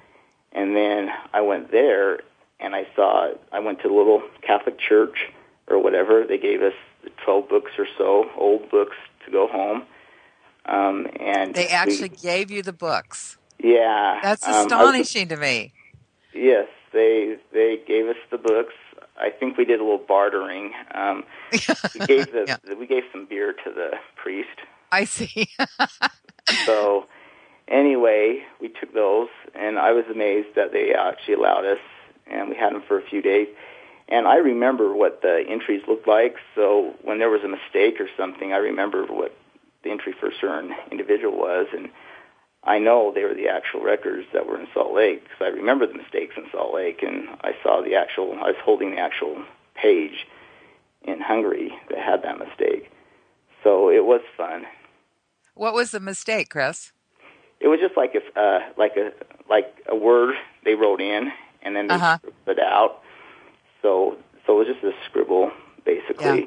And 0.52 0.76
then 0.76 1.10
I 1.34 1.42
went 1.42 1.72
there 1.72 2.22
and 2.60 2.76
I 2.76 2.88
saw. 2.96 3.32
I 3.52 3.60
went 3.60 3.82
to 3.82 3.88
a 3.88 3.96
little 3.96 4.22
Catholic 4.42 4.80
church 4.80 5.32
or 5.68 5.82
whatever. 5.82 6.24
They 6.28 6.38
gave 6.38 6.62
us 6.62 6.74
12 7.26 7.50
books 7.50 7.72
or 7.78 7.88
so, 7.98 8.26
old 8.38 8.70
books 8.70 8.96
to 9.26 9.32
go 9.32 9.48
home 9.48 9.84
um, 10.66 11.08
and 11.20 11.54
they 11.54 11.68
actually 11.68 12.10
we, 12.10 12.18
gave 12.18 12.52
you 12.52 12.62
the 12.62 12.74
books. 12.74 13.38
Yeah, 13.60 14.20
that's 14.24 14.48
um, 14.48 14.66
astonishing 14.66 15.24
um, 15.24 15.30
to 15.30 15.38
me. 15.38 15.74
Yes, 16.34 16.68
they 16.92 17.38
they 17.52 17.82
gave 17.86 18.08
us 18.08 18.16
the 18.32 18.38
books. 18.38 18.74
I 19.18 19.30
think 19.30 19.58
we 19.58 19.66
did 19.66 19.80
a 19.80 19.84
little 19.84 20.00
bartering. 20.00 20.74
Um, 20.94 21.24
we 21.52 21.60
gave 22.08 22.32
the, 22.32 22.46
yeah. 22.48 22.74
we 22.76 22.88
gave 22.88 23.04
some 23.12 23.26
beer 23.26 23.54
to 23.54 23.72
the 23.72 23.92
priest. 24.16 24.60
I 24.92 25.06
see. 25.06 25.50
so 26.66 27.06
anyway, 27.68 28.44
we 28.62 28.70
took 28.70 28.94
those, 28.94 29.30
and 29.54 29.78
I 29.78 29.92
was 29.92 30.06
amazed 30.10 30.56
that 30.56 30.72
they 30.72 30.94
actually 30.94 31.36
allowed 31.36 31.66
us, 31.66 31.80
and 32.28 32.50
we 32.50 32.56
had 32.56 32.74
them 32.74 32.84
for 32.88 33.00
a 33.00 33.04
few 33.04 33.22
days. 33.22 33.48
And 34.10 34.28
I 34.28 34.36
remember 34.36 34.94
what 34.94 35.22
the 35.22 35.44
entries 35.48 35.82
looked 35.88 36.08
like. 36.08 36.36
So 36.56 36.94
when 37.04 37.20
there 37.20 37.30
was 37.30 37.42
a 37.44 37.48
mistake 37.48 38.00
or 38.00 38.10
something, 38.18 38.54
I 38.54 38.58
remember 38.58 39.06
what 39.06 39.36
the 39.84 39.92
entry 39.92 40.14
for 40.20 40.28
a 40.28 40.36
certain 40.40 40.74
individual 40.92 41.38
was, 41.38 41.68
and 41.74 41.90
I 42.64 42.80
know 42.80 43.12
they 43.14 43.24
were 43.24 43.34
the 43.34 43.50
actual 43.50 43.82
records 43.82 44.26
that 44.34 44.48
were 44.48 44.60
in 44.60 44.68
Salt 44.74 44.94
Lake 44.94 45.24
because 45.24 45.42
I 45.42 45.48
remember 45.48 45.86
the 45.86 45.96
mistakes 45.96 46.36
in 46.38 46.46
Salt 46.52 46.74
Lake, 46.74 47.04
and 47.04 47.28
I 47.42 47.52
saw 47.62 47.82
the 47.82 47.96
actual. 47.96 48.34
I 48.34 48.48
was 48.48 48.56
holding 48.64 48.92
the 48.92 49.00
actual 49.00 49.44
page 49.76 50.26
in 51.02 51.20
Hungary 51.20 51.74
that 51.90 52.00
had 52.00 52.24
that 52.24 52.40
mistake, 52.40 52.90
so 53.64 53.90
it 53.90 54.06
was 54.06 54.22
fun. 54.38 54.66
What 55.56 55.74
was 55.74 55.92
the 55.92 56.00
mistake, 56.00 56.50
Chris? 56.50 56.94
It 57.60 57.68
was 57.68 57.80
just 57.80 57.98
like 57.98 58.12
if 58.14 58.24
uh, 58.38 58.60
like 58.78 58.96
a 58.96 59.12
like 59.50 59.84
a 59.88 59.96
word 59.96 60.36
they 60.64 60.76
wrote 60.76 61.02
in, 61.02 61.32
and 61.64 61.76
then 61.76 61.88
they 61.88 61.96
uh-huh. 61.96 62.20
it 62.48 62.60
out. 62.60 63.02
So 63.82 64.18
so 64.46 64.62
it 64.62 64.68
was 64.68 64.68
just 64.68 64.84
a 64.84 64.92
scribble 65.10 65.52
basically. 65.86 66.42
Yeah. 66.42 66.46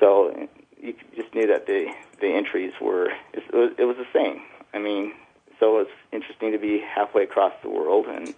So 0.00 0.48
you 0.80 0.94
just 1.16 1.34
knew 1.34 1.46
that 1.46 1.66
the 1.66 1.86
the 2.20 2.28
entries 2.28 2.72
were 2.80 3.10
it 3.32 3.42
was, 3.52 3.72
it 3.78 3.84
was 3.84 3.96
the 3.96 4.06
same. 4.12 4.42
I 4.72 4.78
mean, 4.78 5.12
so 5.60 5.78
it's 5.78 5.90
interesting 6.12 6.52
to 6.52 6.58
be 6.58 6.80
halfway 6.80 7.24
across 7.24 7.52
the 7.62 7.70
world 7.70 8.06
and 8.06 8.34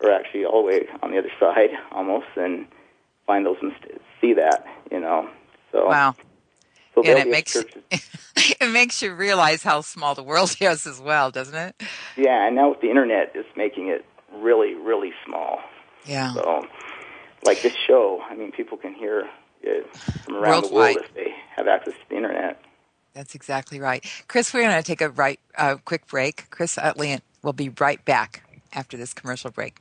or 0.00 0.10
actually 0.10 0.44
all 0.44 0.62
the 0.62 0.68
way 0.68 0.80
on 1.02 1.12
the 1.12 1.18
other 1.18 1.32
side 1.38 1.70
almost 1.92 2.26
and 2.36 2.66
find 3.26 3.46
those 3.46 3.56
mistakes, 3.62 4.02
see 4.20 4.34
that 4.34 4.66
you 4.90 5.00
know. 5.00 5.28
So 5.70 5.86
wow. 5.86 6.14
So 6.94 7.02
and 7.04 7.18
it 7.18 7.28
makes 7.28 7.56
it 8.36 8.72
makes 8.72 9.00
you 9.00 9.14
realize 9.14 9.62
how 9.62 9.80
small 9.80 10.14
the 10.14 10.22
world 10.22 10.56
is 10.60 10.86
as 10.86 11.00
well, 11.00 11.30
doesn't 11.30 11.54
it? 11.54 11.74
Yeah, 12.16 12.46
and 12.46 12.54
now 12.56 12.70
with 12.70 12.80
the 12.80 12.90
internet, 12.90 13.32
it's 13.34 13.48
making 13.56 13.88
it 13.88 14.04
really, 14.42 14.74
really 14.74 15.12
small. 15.24 15.60
Yeah. 16.04 16.34
So, 16.34 16.66
like 17.44 17.62
this 17.62 17.74
show, 17.86 18.20
I 18.28 18.34
mean, 18.34 18.52
people 18.52 18.76
can 18.76 18.94
hear 18.94 19.28
it 19.62 19.96
from 20.24 20.36
around 20.36 20.62
Worldwide. 20.62 20.70
the 20.70 20.74
world 20.74 20.96
if 21.08 21.14
they 21.14 21.34
have 21.56 21.68
access 21.68 21.94
to 21.94 22.08
the 22.08 22.16
internet. 22.16 22.60
That's 23.14 23.34
exactly 23.34 23.78
right. 23.78 24.04
Chris, 24.26 24.52
we're 24.54 24.62
going 24.62 24.74
to 24.74 24.82
take 24.82 25.00
a 25.00 25.10
right, 25.10 25.38
uh, 25.56 25.76
quick 25.84 26.06
break. 26.06 26.48
Chris 26.50 26.78
Utley 26.78 27.20
will 27.42 27.52
be 27.52 27.68
right 27.78 28.02
back 28.04 28.42
after 28.72 28.96
this 28.96 29.12
commercial 29.12 29.50
break. 29.50 29.78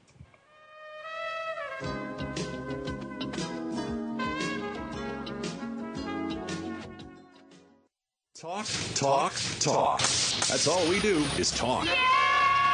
Talk, 8.35 8.65
talk, 8.95 9.33
talk. 9.59 9.99
That's 9.99 10.67
all 10.67 10.89
we 10.89 10.99
do 10.99 11.23
is 11.37 11.51
talk. 11.51 11.87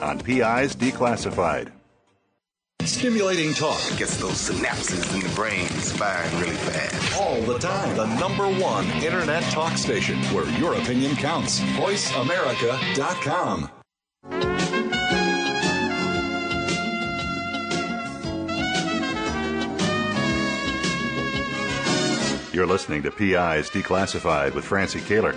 on 0.00 0.18
PI's 0.20 0.74
Declassified. 0.74 1.70
Stimulating 2.82 3.52
talk 3.52 3.80
gets 3.96 4.16
those 4.16 4.48
synapses 4.48 5.12
in 5.12 5.20
the 5.20 5.28
brain 5.34 5.66
firing 5.66 6.40
really 6.40 6.56
fast. 6.56 7.20
All 7.20 7.40
the 7.42 7.58
time. 7.58 7.94
The 7.96 8.06
number 8.18 8.48
one 8.62 8.86
internet 9.02 9.42
talk 9.44 9.76
station 9.76 10.18
where 10.34 10.48
your 10.58 10.74
opinion 10.74 11.16
counts. 11.16 11.60
VoiceAmerica.com. 11.60 13.70
You're 22.52 22.66
listening 22.66 23.02
to 23.02 23.10
PI's 23.10 23.68
Declassified 23.68 24.54
with 24.54 24.64
Francie 24.64 25.00
Koehler. 25.00 25.36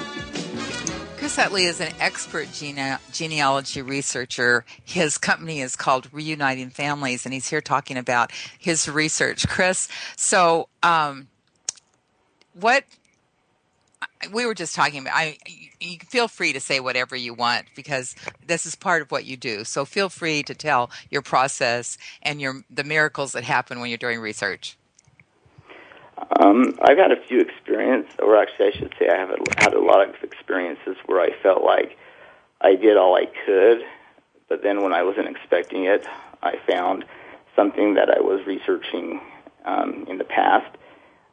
Chris 1.21 1.37
Utley 1.37 1.65
is 1.65 1.79
an 1.79 1.93
expert 1.99 2.51
gene- 2.51 2.97
genealogy 3.11 3.83
researcher. 3.83 4.65
His 4.83 5.19
company 5.19 5.61
is 5.61 5.75
called 5.75 6.11
Reuniting 6.11 6.71
Families, 6.71 7.25
and 7.25 7.33
he's 7.33 7.47
here 7.47 7.61
talking 7.61 7.95
about 7.95 8.31
his 8.57 8.89
research. 8.89 9.47
Chris, 9.47 9.87
so 10.17 10.67
um, 10.81 11.27
what 12.59 12.85
we 14.33 14.47
were 14.47 14.55
just 14.55 14.73
talking 14.73 15.01
about 15.01 15.13
I 15.15 15.37
you 15.79 15.99
feel 16.09 16.27
free 16.27 16.53
to 16.53 16.59
say 16.59 16.79
whatever 16.79 17.15
you 17.15 17.35
want 17.35 17.67
because 17.75 18.15
this 18.47 18.65
is 18.65 18.75
part 18.75 19.03
of 19.03 19.11
what 19.11 19.23
you 19.23 19.37
do. 19.37 19.63
So 19.63 19.85
feel 19.85 20.09
free 20.09 20.41
to 20.41 20.55
tell 20.55 20.89
your 21.11 21.21
process 21.21 21.99
and 22.23 22.41
your 22.41 22.63
the 22.67 22.83
miracles 22.83 23.33
that 23.33 23.43
happen 23.43 23.79
when 23.79 23.89
you're 23.91 23.99
doing 23.99 24.19
research. 24.19 24.75
Um, 26.39 26.77
I've 26.81 26.97
had 26.97 27.11
a 27.11 27.21
few 27.27 27.39
experiences, 27.39 28.13
or 28.19 28.37
actually, 28.37 28.67
I 28.67 28.71
should 28.71 28.93
say, 28.99 29.09
I 29.09 29.17
have 29.17 29.29
had 29.57 29.73
a 29.73 29.81
lot 29.81 30.07
of 30.07 30.15
experiences 30.23 30.97
where 31.05 31.21
I 31.21 31.29
felt 31.41 31.63
like 31.63 31.97
I 32.61 32.75
did 32.75 32.97
all 32.97 33.15
I 33.15 33.25
could, 33.45 33.81
but 34.47 34.63
then 34.63 34.83
when 34.83 34.93
I 34.93 35.03
wasn't 35.03 35.27
expecting 35.27 35.85
it, 35.85 36.05
I 36.41 36.55
found 36.69 37.05
something 37.55 37.95
that 37.95 38.09
I 38.09 38.19
was 38.19 38.45
researching 38.45 39.21
um, 39.65 40.05
in 40.07 40.17
the 40.17 40.23
past 40.23 40.77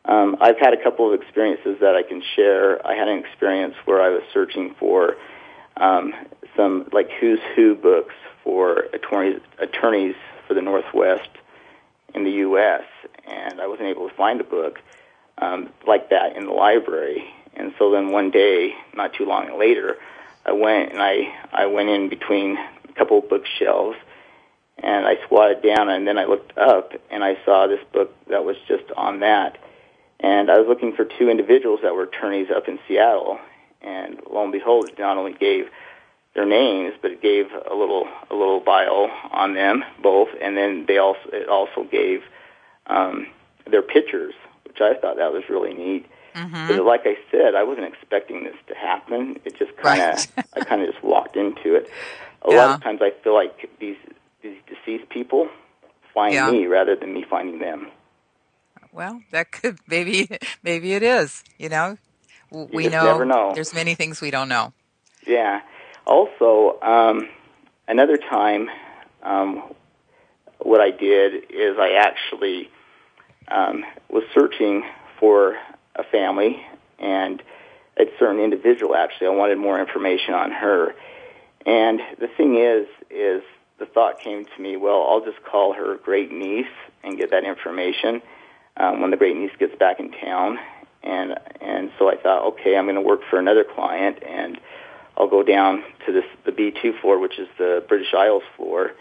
um, 0.08 0.36
I've 0.40 0.58
had 0.58 0.72
a 0.72 0.82
couple 0.82 1.12
of 1.12 1.20
experiences 1.20 1.76
that 1.80 1.94
I 1.94 2.02
can 2.02 2.22
share. 2.34 2.84
I 2.86 2.94
had 2.94 3.08
an 3.08 3.18
experience 3.18 3.74
where 3.84 4.00
I 4.00 4.08
was 4.08 4.22
searching 4.32 4.74
for 4.80 5.16
um, 5.76 6.14
some 6.56 6.88
like 6.92 7.10
who's 7.20 7.40
who 7.54 7.74
books 7.74 8.14
for 8.42 8.86
attorneys, 8.94 9.40
attorneys 9.58 10.14
for 10.46 10.54
the 10.54 10.62
Northwest 10.62 11.28
in 12.14 12.24
the 12.24 12.30
U.S., 12.30 12.84
and 13.52 13.60
I 13.60 13.66
wasn't 13.66 13.88
able 13.88 14.08
to 14.08 14.14
find 14.14 14.40
a 14.40 14.44
book 14.44 14.78
um, 15.38 15.70
like 15.86 16.10
that 16.10 16.36
in 16.36 16.46
the 16.46 16.52
library. 16.52 17.24
And 17.54 17.72
so 17.78 17.90
then 17.90 18.10
one 18.10 18.30
day, 18.30 18.74
not 18.94 19.14
too 19.14 19.24
long 19.24 19.58
later, 19.58 19.96
I 20.46 20.52
went 20.52 20.92
and 20.92 21.02
I 21.02 21.34
I 21.52 21.66
went 21.66 21.88
in 21.88 22.08
between 22.08 22.56
a 22.56 22.92
couple 22.94 23.18
of 23.18 23.28
bookshelves 23.28 23.96
and 24.78 25.06
I 25.06 25.16
squatted 25.24 25.62
down 25.62 25.88
and 25.88 26.06
then 26.06 26.18
I 26.18 26.24
looked 26.24 26.56
up 26.56 26.92
and 27.10 27.22
I 27.24 27.36
saw 27.44 27.66
this 27.66 27.80
book 27.92 28.14
that 28.28 28.44
was 28.44 28.56
just 28.66 28.84
on 28.96 29.20
that 29.20 29.58
and 30.20 30.50
I 30.50 30.58
was 30.58 30.66
looking 30.68 30.94
for 30.94 31.04
two 31.04 31.28
individuals 31.28 31.80
that 31.82 31.94
were 31.94 32.04
attorneys 32.04 32.48
up 32.54 32.68
in 32.68 32.78
Seattle. 32.88 33.38
And 33.80 34.20
lo 34.30 34.42
and 34.42 34.52
behold, 34.52 34.88
it 34.88 34.98
not 34.98 35.16
only 35.16 35.34
gave 35.34 35.66
their 36.34 36.46
names, 36.46 36.94
but 37.00 37.12
it 37.12 37.22
gave 37.22 37.46
a 37.52 37.74
little 37.74 38.06
a 38.30 38.34
little 38.34 38.60
bio 38.60 39.08
on 39.30 39.54
them 39.54 39.84
both, 40.02 40.28
and 40.40 40.56
then 40.56 40.84
they 40.86 40.98
also 40.98 41.20
it 41.32 41.48
also 41.48 41.84
gave 41.84 42.22
um, 42.86 43.26
their 43.70 43.82
pictures, 43.82 44.34
which 44.64 44.80
I 44.80 44.94
thought 44.94 45.16
that 45.16 45.32
was 45.32 45.44
really 45.48 45.74
neat. 45.74 46.06
Mm-hmm. 46.34 46.68
But 46.68 46.84
like 46.84 47.02
I 47.04 47.16
said, 47.30 47.54
I 47.54 47.64
wasn't 47.64 47.86
expecting 47.86 48.44
this 48.44 48.56
to 48.68 48.74
happen. 48.74 49.40
It 49.44 49.58
just 49.58 49.76
kind 49.76 50.00
of 50.00 50.08
right. 50.08 50.46
I 50.54 50.60
kind 50.64 50.82
of 50.82 50.90
just 50.92 51.02
walked 51.02 51.36
into 51.36 51.74
it. 51.74 51.90
A 52.42 52.50
yeah. 52.50 52.56
lot 52.56 52.76
of 52.76 52.82
times, 52.82 53.00
I 53.02 53.10
feel 53.22 53.34
like 53.34 53.70
these 53.80 53.96
these 54.42 54.58
deceased 54.68 55.08
people 55.10 55.48
find 56.14 56.34
yeah. 56.34 56.50
me 56.50 56.66
rather 56.66 56.94
than 56.94 57.12
me 57.12 57.24
finding 57.28 57.58
them 57.58 57.88
well, 58.92 59.22
that 59.30 59.52
could 59.52 59.78
maybe 59.86 60.28
maybe 60.62 60.92
it 60.92 61.02
is. 61.02 61.44
You 61.58 61.68
know, 61.68 61.96
we 62.50 62.84
you 62.84 62.90
know, 62.90 63.22
know, 63.24 63.52
there's 63.54 63.74
many 63.74 63.94
things 63.94 64.20
we 64.20 64.30
don't 64.30 64.48
know. 64.48 64.72
Yeah. 65.26 65.60
Also, 66.06 66.80
um, 66.80 67.28
another 67.86 68.16
time, 68.16 68.70
um, 69.22 69.62
what 70.58 70.80
I 70.80 70.90
did 70.90 71.44
is 71.50 71.76
I 71.78 71.92
actually 71.98 72.70
um, 73.50 73.84
was 74.08 74.24
searching 74.34 74.84
for 75.18 75.56
a 75.96 76.04
family 76.04 76.62
and 76.98 77.42
a 77.98 78.04
certain 78.18 78.40
individual. 78.40 78.94
Actually, 78.94 79.28
I 79.28 79.30
wanted 79.30 79.58
more 79.58 79.80
information 79.80 80.34
on 80.34 80.50
her. 80.50 80.94
And 81.66 82.00
the 82.18 82.28
thing 82.28 82.56
is, 82.56 82.86
is 83.10 83.42
the 83.78 83.86
thought 83.86 84.20
came 84.20 84.44
to 84.44 84.62
me, 84.62 84.76
well, 84.76 85.06
I'll 85.08 85.24
just 85.24 85.42
call 85.44 85.72
her 85.74 85.96
great 85.96 86.32
niece 86.32 86.66
and 87.02 87.16
get 87.16 87.30
that 87.30 87.44
information 87.44 88.22
um, 88.76 89.00
when 89.00 89.10
the 89.10 89.16
great 89.16 89.36
niece 89.36 89.52
gets 89.58 89.76
back 89.76 90.00
in 90.00 90.12
town. 90.12 90.58
And 91.02 91.38
and 91.60 91.90
so 91.98 92.10
I 92.10 92.16
thought, 92.16 92.44
okay, 92.54 92.76
I'm 92.76 92.86
going 92.86 92.96
to 92.96 93.00
work 93.00 93.20
for 93.30 93.38
another 93.38 93.64
client, 93.64 94.22
and 94.22 94.58
I'll 95.16 95.28
go 95.28 95.44
down 95.44 95.84
to 96.06 96.12
this 96.12 96.24
the 96.44 96.50
B2 96.50 97.00
floor, 97.00 97.18
which 97.20 97.38
is 97.38 97.48
the 97.56 97.84
British 97.88 98.12
Isles 98.12 98.42
floor, 98.56 98.92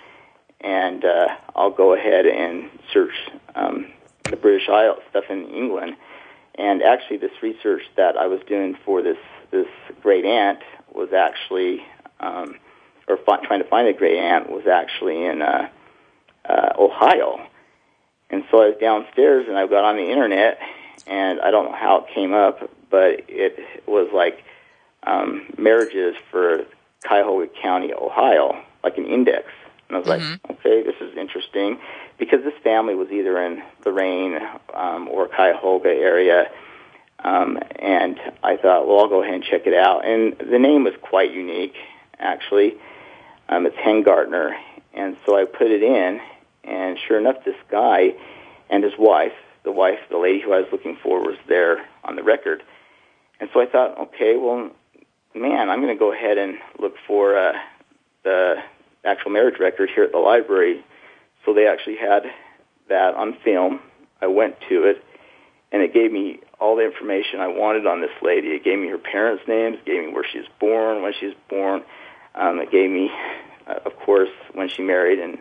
and 0.61 1.03
uh, 1.03 1.27
I'll 1.55 1.71
go 1.71 1.95
ahead 1.95 2.27
and 2.27 2.69
search 2.93 3.13
um, 3.55 3.87
the 4.29 4.37
British 4.37 4.69
Isles 4.69 4.99
stuff 5.09 5.25
in 5.29 5.47
England. 5.49 5.95
And 6.55 6.81
actually, 6.81 7.17
this 7.17 7.31
research 7.41 7.83
that 7.97 8.17
I 8.17 8.27
was 8.27 8.41
doing 8.47 8.77
for 8.85 9.01
this 9.01 9.17
this 9.51 9.67
great 10.01 10.25
aunt 10.25 10.59
was 10.93 11.13
actually, 11.13 11.81
um, 12.19 12.55
or 13.07 13.17
fi- 13.17 13.45
trying 13.45 13.61
to 13.61 13.69
find 13.69 13.87
a 13.87 13.93
great 13.93 14.17
aunt 14.17 14.49
was 14.49 14.67
actually 14.67 15.23
in 15.23 15.41
uh, 15.41 15.69
uh, 16.49 16.73
Ohio 16.77 17.47
and 18.29 18.43
so 18.51 18.61
I 18.61 18.69
was 18.69 18.77
downstairs 18.79 19.45
and 19.47 19.57
I 19.57 19.67
got 19.67 19.85
on 19.85 19.95
the 19.95 20.09
internet, 20.09 20.59
and 21.05 21.39
I 21.39 21.51
don't 21.51 21.65
know 21.65 21.77
how 21.77 22.01
it 22.01 22.13
came 22.13 22.33
up, 22.33 22.69
but 22.89 23.23
it 23.27 23.57
was 23.87 24.09
like 24.13 24.43
um, 25.03 25.53
marriages 25.57 26.15
for 26.29 26.65
Cuyahoga 27.05 27.47
County, 27.61 27.93
Ohio, 27.93 28.61
like 28.83 28.97
an 28.97 29.05
index. 29.05 29.45
And 29.87 29.97
I 29.97 29.99
was 29.99 30.07
mm-hmm. 30.07 30.31
like, 30.31 30.59
okay, 30.59 30.83
this 30.83 30.95
is 31.01 31.17
interesting 31.17 31.79
because 32.17 32.43
this 32.43 32.53
family 32.63 32.95
was 32.95 33.09
either 33.11 33.41
in 33.41 33.61
Lorain 33.85 34.39
um, 34.73 35.07
or 35.07 35.27
Cuyahoga 35.27 35.89
area. 35.89 36.49
Um, 37.23 37.57
and 37.77 38.19
I 38.43 38.57
thought, 38.57 38.87
well, 38.87 38.99
I'll 38.99 39.09
go 39.09 39.23
ahead 39.23 39.35
and 39.35 39.43
check 39.43 39.65
it 39.65 39.73
out. 39.73 40.05
And 40.05 40.37
the 40.37 40.59
name 40.59 40.83
was 40.83 40.93
quite 41.01 41.31
unique, 41.31 41.75
actually. 42.19 42.75
Um, 43.49 43.65
it's 43.65 43.77
Hengartner. 43.77 44.55
And 44.93 45.15
so 45.25 45.37
I 45.37 45.45
put 45.45 45.71
it 45.71 45.83
in, 45.83 46.19
and 46.63 46.97
sure 47.07 47.19
enough, 47.19 47.43
this 47.45 47.55
guy 47.69 48.13
and 48.69 48.83
his 48.83 48.93
wife, 48.97 49.33
the 49.63 49.71
wife, 49.71 49.99
the 50.09 50.17
lady 50.17 50.41
who 50.41 50.53
I 50.53 50.59
was 50.59 50.67
looking 50.71 50.97
for, 51.01 51.21
was 51.21 51.37
there 51.47 51.85
on 52.03 52.15
the 52.15 52.23
record. 52.23 52.63
And 53.39 53.49
so 53.53 53.61
I 53.61 53.67
thought, 53.67 53.97
okay, 53.99 54.35
well, 54.35 54.71
man, 55.35 55.69
I'm 55.69 55.81
going 55.81 55.95
to 55.95 55.99
go 55.99 56.11
ahead 56.11 56.37
and 56.37 56.57
look 56.79 56.95
for 57.05 57.37
uh, 57.37 57.53
the 58.23 58.55
actual 59.03 59.31
marriage 59.31 59.59
record 59.59 59.89
here 59.93 60.03
at 60.03 60.11
the 60.11 60.17
library. 60.17 60.83
So 61.45 61.53
they 61.53 61.67
actually 61.67 61.97
had 61.97 62.23
that 62.89 63.15
on 63.15 63.37
film. 63.43 63.79
I 64.21 64.27
went 64.27 64.55
to 64.69 64.83
it, 64.83 65.03
and 65.71 65.81
it 65.81 65.93
gave 65.93 66.11
me 66.11 66.39
all 66.59 66.75
the 66.75 66.85
information 66.85 67.39
I 67.39 67.47
wanted 67.47 67.85
on 67.85 68.01
this 68.01 68.11
lady. 68.21 68.49
It 68.49 68.63
gave 68.63 68.79
me 68.79 68.87
her 68.87 68.97
parents' 68.97 69.43
names, 69.47 69.77
gave 69.85 70.05
me 70.05 70.13
where 70.13 70.25
she 70.29 70.39
was 70.39 70.47
born, 70.59 71.01
when 71.01 71.13
she 71.19 71.27
was 71.27 71.35
born. 71.49 71.83
Um, 72.35 72.59
it 72.59 72.71
gave 72.71 72.89
me, 72.89 73.09
uh, 73.67 73.79
of 73.85 73.95
course, 73.97 74.29
when 74.53 74.69
she 74.69 74.81
married 74.81 75.19
and 75.19 75.37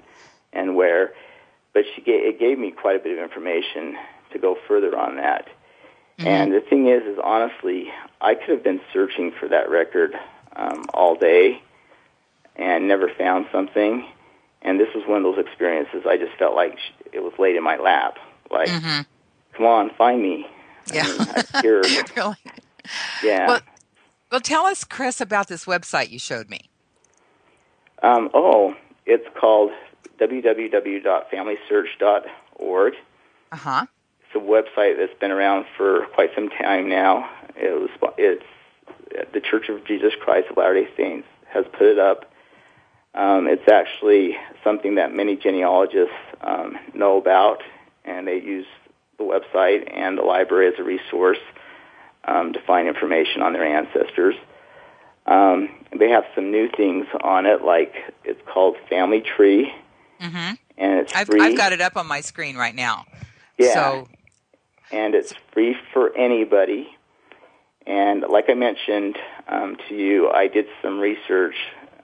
and 0.53 0.77
where. 0.77 1.13
But 1.73 1.85
she 1.95 2.03
gave, 2.03 2.25
it 2.25 2.39
gave 2.39 2.59
me 2.59 2.71
quite 2.71 2.97
a 2.97 2.99
bit 2.99 3.19
of 3.19 3.23
information 3.23 3.97
to 4.33 4.39
go 4.39 4.57
further 4.67 4.97
on 4.97 5.17
that. 5.17 5.47
Mm-hmm. 6.19 6.29
And 6.29 6.53
the 6.53 6.61
thing 6.61 6.89
is, 6.89 7.03
is 7.03 7.19
honestly, 7.23 7.89
I 8.21 8.35
could 8.35 8.49
have 8.49 8.65
been 8.65 8.81
searching 8.93 9.33
for 9.39 9.49
that 9.49 9.69
record 9.69 10.15
um, 10.55 10.87
all 10.95 11.15
day 11.15 11.63
and 12.59 12.89
never 12.89 13.09
found 13.17 13.47
something. 13.53 14.05
And 14.63 14.81
this 14.81 14.89
was 14.95 15.05
one 15.07 15.19
of 15.19 15.23
those 15.23 15.39
experiences 15.45 16.05
I 16.09 16.17
just 16.17 16.35
felt 16.39 16.55
like 16.55 16.79
it 17.13 17.21
was 17.21 17.35
laid 17.39 17.57
in 17.57 17.63
my 17.63 17.77
lap. 17.77 18.17
Like, 18.51 18.69
mm-hmm. 18.69 19.03
come 19.57 19.67
on, 19.67 19.91
find 19.97 20.23
me. 20.23 20.47
Yeah. 20.93 21.05
I 21.07 21.63
mean, 21.63 22.05
really? 22.17 22.37
Yeah. 23.23 23.47
Well, 23.47 23.61
well, 24.31 24.41
tell 24.41 24.67
us, 24.67 24.83
Chris, 24.85 25.21
about 25.21 25.49
this 25.49 25.65
website 25.67 26.11
you 26.11 26.19
showed 26.19 26.51
me. 26.51 26.69
Um, 28.03 28.29
oh, 28.35 28.75
it's 29.05 29.27
called 29.39 29.71
www.familysearch.org. 30.19 32.95
Uh 33.53 33.57
huh. 33.57 33.87
It's 34.21 34.35
a 34.35 34.39
website 34.39 34.97
that's 34.99 35.17
been 35.21 35.31
around 35.31 35.67
for 35.77 36.07
quite 36.15 36.31
some 36.35 36.49
time 36.49 36.89
now. 36.89 37.31
It 37.57 37.73
was 37.73 37.91
it's 38.19 38.43
the 39.33 39.41
Church 39.41 39.69
of 39.69 39.85
Jesus 39.85 40.15
Christ 40.21 40.49
of 40.51 40.57
Latter-day 40.57 40.89
Saints 40.97 41.29
has 41.49 41.65
put 41.73 41.83
it 41.83 41.99
up. 41.99 42.31
Um, 43.17 43.47
it's 43.49 43.69
actually 43.69 44.37
something 44.63 44.97
that 44.97 45.15
many 45.15 45.37
genealogists 45.37 46.15
um, 46.43 46.79
know 46.95 47.17
about, 47.17 47.63
and 48.05 48.29
they 48.29 48.41
use 48.41 48.67
the 49.19 49.25
website 49.25 49.91
and 49.93 50.19
the 50.19 50.23
library 50.23 50.69
as 50.69 50.75
a 50.79 50.85
resource 50.85 51.39
um, 52.25 52.53
to 52.53 52.61
find 52.61 52.89
information 52.89 53.43
on 53.43 53.53
their 53.55 53.65
ancestors. 53.65 54.35
Um, 55.27 55.71
they 55.99 56.11
have 56.11 56.25
some 56.35 56.51
new 56.51 56.69
things 56.77 57.07
on 57.23 57.47
it, 57.47 57.63
like 57.63 57.95
it's 58.25 58.41
called 58.47 58.77
Family 58.89 59.23
Tree, 59.23 59.73
Mm-hmm. 60.21 60.55
And 60.79 61.01
it's 61.01 61.15
I've, 61.15 61.27
free. 61.27 61.41
I've 61.41 61.57
got 61.57 61.73
it 61.73 61.81
up 61.81 61.97
on 61.97 62.07
my 62.07 62.21
screen 62.21 62.57
right 62.57 62.75
now. 62.75 63.07
Yeah. 63.59 63.75
So. 63.75 64.09
And 64.93 65.15
it's 65.15 65.35
free 65.53 65.77
for 65.93 66.17
anybody. 66.17 66.89
And 67.87 68.23
like 68.23 68.47
I 68.49 68.55
mentioned, 68.55 69.17
um, 69.49 69.77
to 69.89 69.95
you. 69.95 70.31
I 70.31 70.49
did 70.49 70.67
some 70.83 70.99
research, 70.99 71.57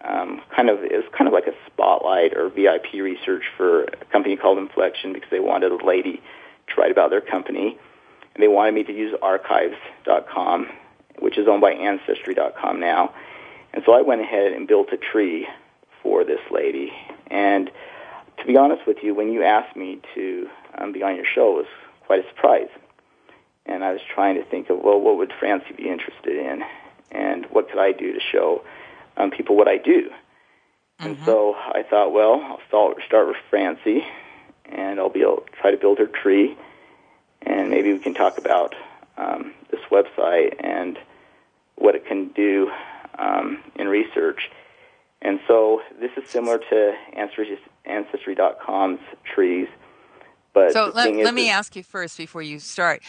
um, 0.05 0.41
kind 0.55 0.69
of 0.69 0.83
it 0.83 0.93
was 0.93 1.05
kind 1.17 1.29
of 1.29 1.35
like 1.35 1.47
a 1.47 1.55
spotlight 1.67 2.37
or 2.37 2.49
VIP 2.49 2.95
research 2.95 3.45
for 3.57 3.85
a 3.85 4.05
company 4.11 4.37
called 4.37 4.59
Inflection 4.59 5.13
because 5.13 5.31
they 5.31 5.41
wanted 5.41 5.73
a 5.73 5.85
lady 5.85 6.21
to 6.69 6.81
write 6.81 6.91
about 6.91 7.11
their 7.11 7.21
company, 7.21 7.79
and 8.35 8.43
they 8.43 8.49
wanted 8.49 8.75
me 8.75 8.85
to 8.85 8.93
use 8.93 9.15
Archives.com, 9.23 10.69
which 11.19 11.39
is 11.39 11.47
owned 11.47 11.61
by 11.61 11.73
Ancestry.com 11.73 12.81
now. 12.81 13.15
And 13.73 13.83
so 13.87 13.93
I 13.93 14.03
went 14.03 14.21
ahead 14.21 14.53
and 14.53 14.67
built 14.67 14.93
a 14.93 14.97
tree 14.97 15.47
for 16.03 16.25
this 16.25 16.41
lady. 16.51 16.93
And 17.29 17.71
to 18.39 18.47
be 18.47 18.57
honest 18.57 18.87
with 18.87 18.99
you, 19.03 19.15
when 19.15 19.33
you 19.33 19.45
asked 19.45 19.77
me 19.77 20.01
to 20.15 20.49
um, 20.77 20.93
be 20.93 21.03
on 21.03 21.17
your 21.17 21.25
show, 21.25 21.53
it 21.53 21.57
was 21.59 21.67
quite 22.07 22.25
a 22.25 22.29
surprise. 22.29 22.69
And 23.65 23.85
I 23.85 23.93
was 23.93 24.01
trying 24.15 24.35
to 24.35 24.45
think 24.45 24.69
of, 24.69 24.81
well, 24.83 25.01
what 25.01 25.17
would 25.17 25.33
Francie 25.39 25.73
be 25.77 25.89
interested 25.89 26.37
in? 26.37 26.63
And 27.13 27.47
what 27.47 27.71
could 27.71 27.79
I 27.79 27.93
do 27.93 28.13
to 28.13 28.21
show 28.21 28.63
um, 29.17 29.31
people 29.31 29.57
what 29.57 29.69
I 29.69 29.79
do? 29.79 30.11
Mm-hmm. 31.01 31.07
And 31.07 31.19
so 31.25 31.55
I 31.55 31.83
thought, 31.89 32.13
well, 32.13 32.41
I'll 32.41 32.61
start, 32.69 32.99
start 33.07 33.29
with 33.29 33.37
Francie, 33.51 34.05
and 34.67 35.01
I'll 35.01 35.11
be 35.11 35.23
able 35.23 35.37
to 35.37 35.61
try 35.61 35.71
to 35.71 35.77
build 35.77 35.99
her 35.99 36.07
tree, 36.07 36.57
and 37.43 37.71
maybe 37.71 37.93
we 37.93 37.99
can 37.99 38.15
talk 38.15 38.39
about 38.39 38.75
um, 39.17 39.53
this 39.71 39.81
website 39.91 40.57
and 40.65 40.99
what 41.77 41.95
it 41.95 42.07
can 42.07 42.29
do 42.29 42.71
um, 43.19 43.63
in 43.77 43.89
research. 43.89 44.51
And 45.21 45.41
so 45.47 45.81
this 46.01 46.11
is 46.17 46.29
similar 46.29 46.59
to 46.59 46.95
Ancestry, 47.15 47.59
Ancestry.com's 47.85 49.01
trees. 49.35 49.69
But 50.53 50.73
so 50.73 50.93
let, 50.95 51.15
let 51.15 51.35
me 51.35 51.49
ask 51.49 51.77
you 51.77 51.83
first 51.83 52.19
before 52.19 52.43
you 52.43 52.59
start. 52.59 53.03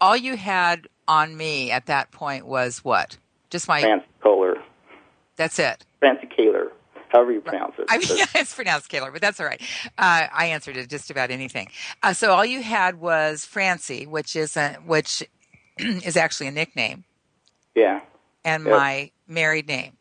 All 0.00 0.16
you 0.16 0.36
had 0.36 0.88
on 1.06 1.36
me 1.36 1.70
at 1.70 1.86
that 1.86 2.10
point 2.10 2.46
was 2.46 2.78
what? 2.78 3.18
Just 3.50 3.68
my 3.68 3.80
Francie. 3.80 4.06
That's 5.36 5.58
it. 5.58 5.84
Francie 5.98 6.26
Koehler, 6.26 6.68
however 7.08 7.32
you 7.32 7.40
pronounce 7.40 7.74
it. 7.78 7.86
I 7.88 7.98
mean, 7.98 8.16
yeah, 8.16 8.26
it's 8.34 8.54
pronounced 8.54 8.90
Koehler, 8.90 9.12
but 9.12 9.20
that's 9.20 9.40
all 9.40 9.46
right. 9.46 9.60
Uh, 9.98 10.26
I 10.32 10.46
answered 10.46 10.76
it 10.76 10.88
just 10.88 11.10
about 11.10 11.30
anything. 11.30 11.68
Uh, 12.02 12.12
so 12.12 12.32
all 12.32 12.44
you 12.44 12.62
had 12.62 13.00
was 13.00 13.44
Francie, 13.44 14.06
which 14.06 14.36
is 14.36 14.56
a, 14.56 14.74
which 14.86 15.22
is 15.78 16.16
actually 16.16 16.48
a 16.48 16.52
nickname. 16.52 17.04
Yeah. 17.74 18.00
And 18.44 18.64
yep. 18.64 18.72
my 18.72 19.10
married 19.26 19.68
name. 19.68 19.96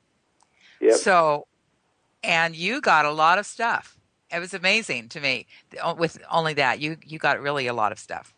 Yep. 0.81 0.95
So, 0.95 1.47
and 2.23 2.55
you 2.55 2.81
got 2.81 3.05
a 3.05 3.11
lot 3.11 3.37
of 3.37 3.45
stuff. 3.45 3.97
It 4.33 4.39
was 4.39 4.53
amazing 4.53 5.09
to 5.09 5.19
me. 5.19 5.45
With 5.97 6.17
only 6.31 6.53
that, 6.55 6.79
you 6.79 6.97
you 7.05 7.19
got 7.19 7.41
really 7.41 7.67
a 7.67 7.73
lot 7.73 7.91
of 7.91 7.99
stuff. 7.99 8.33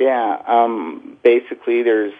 Yeah. 0.00 0.42
Um, 0.46 1.18
basically, 1.22 1.82
there's 1.82 2.14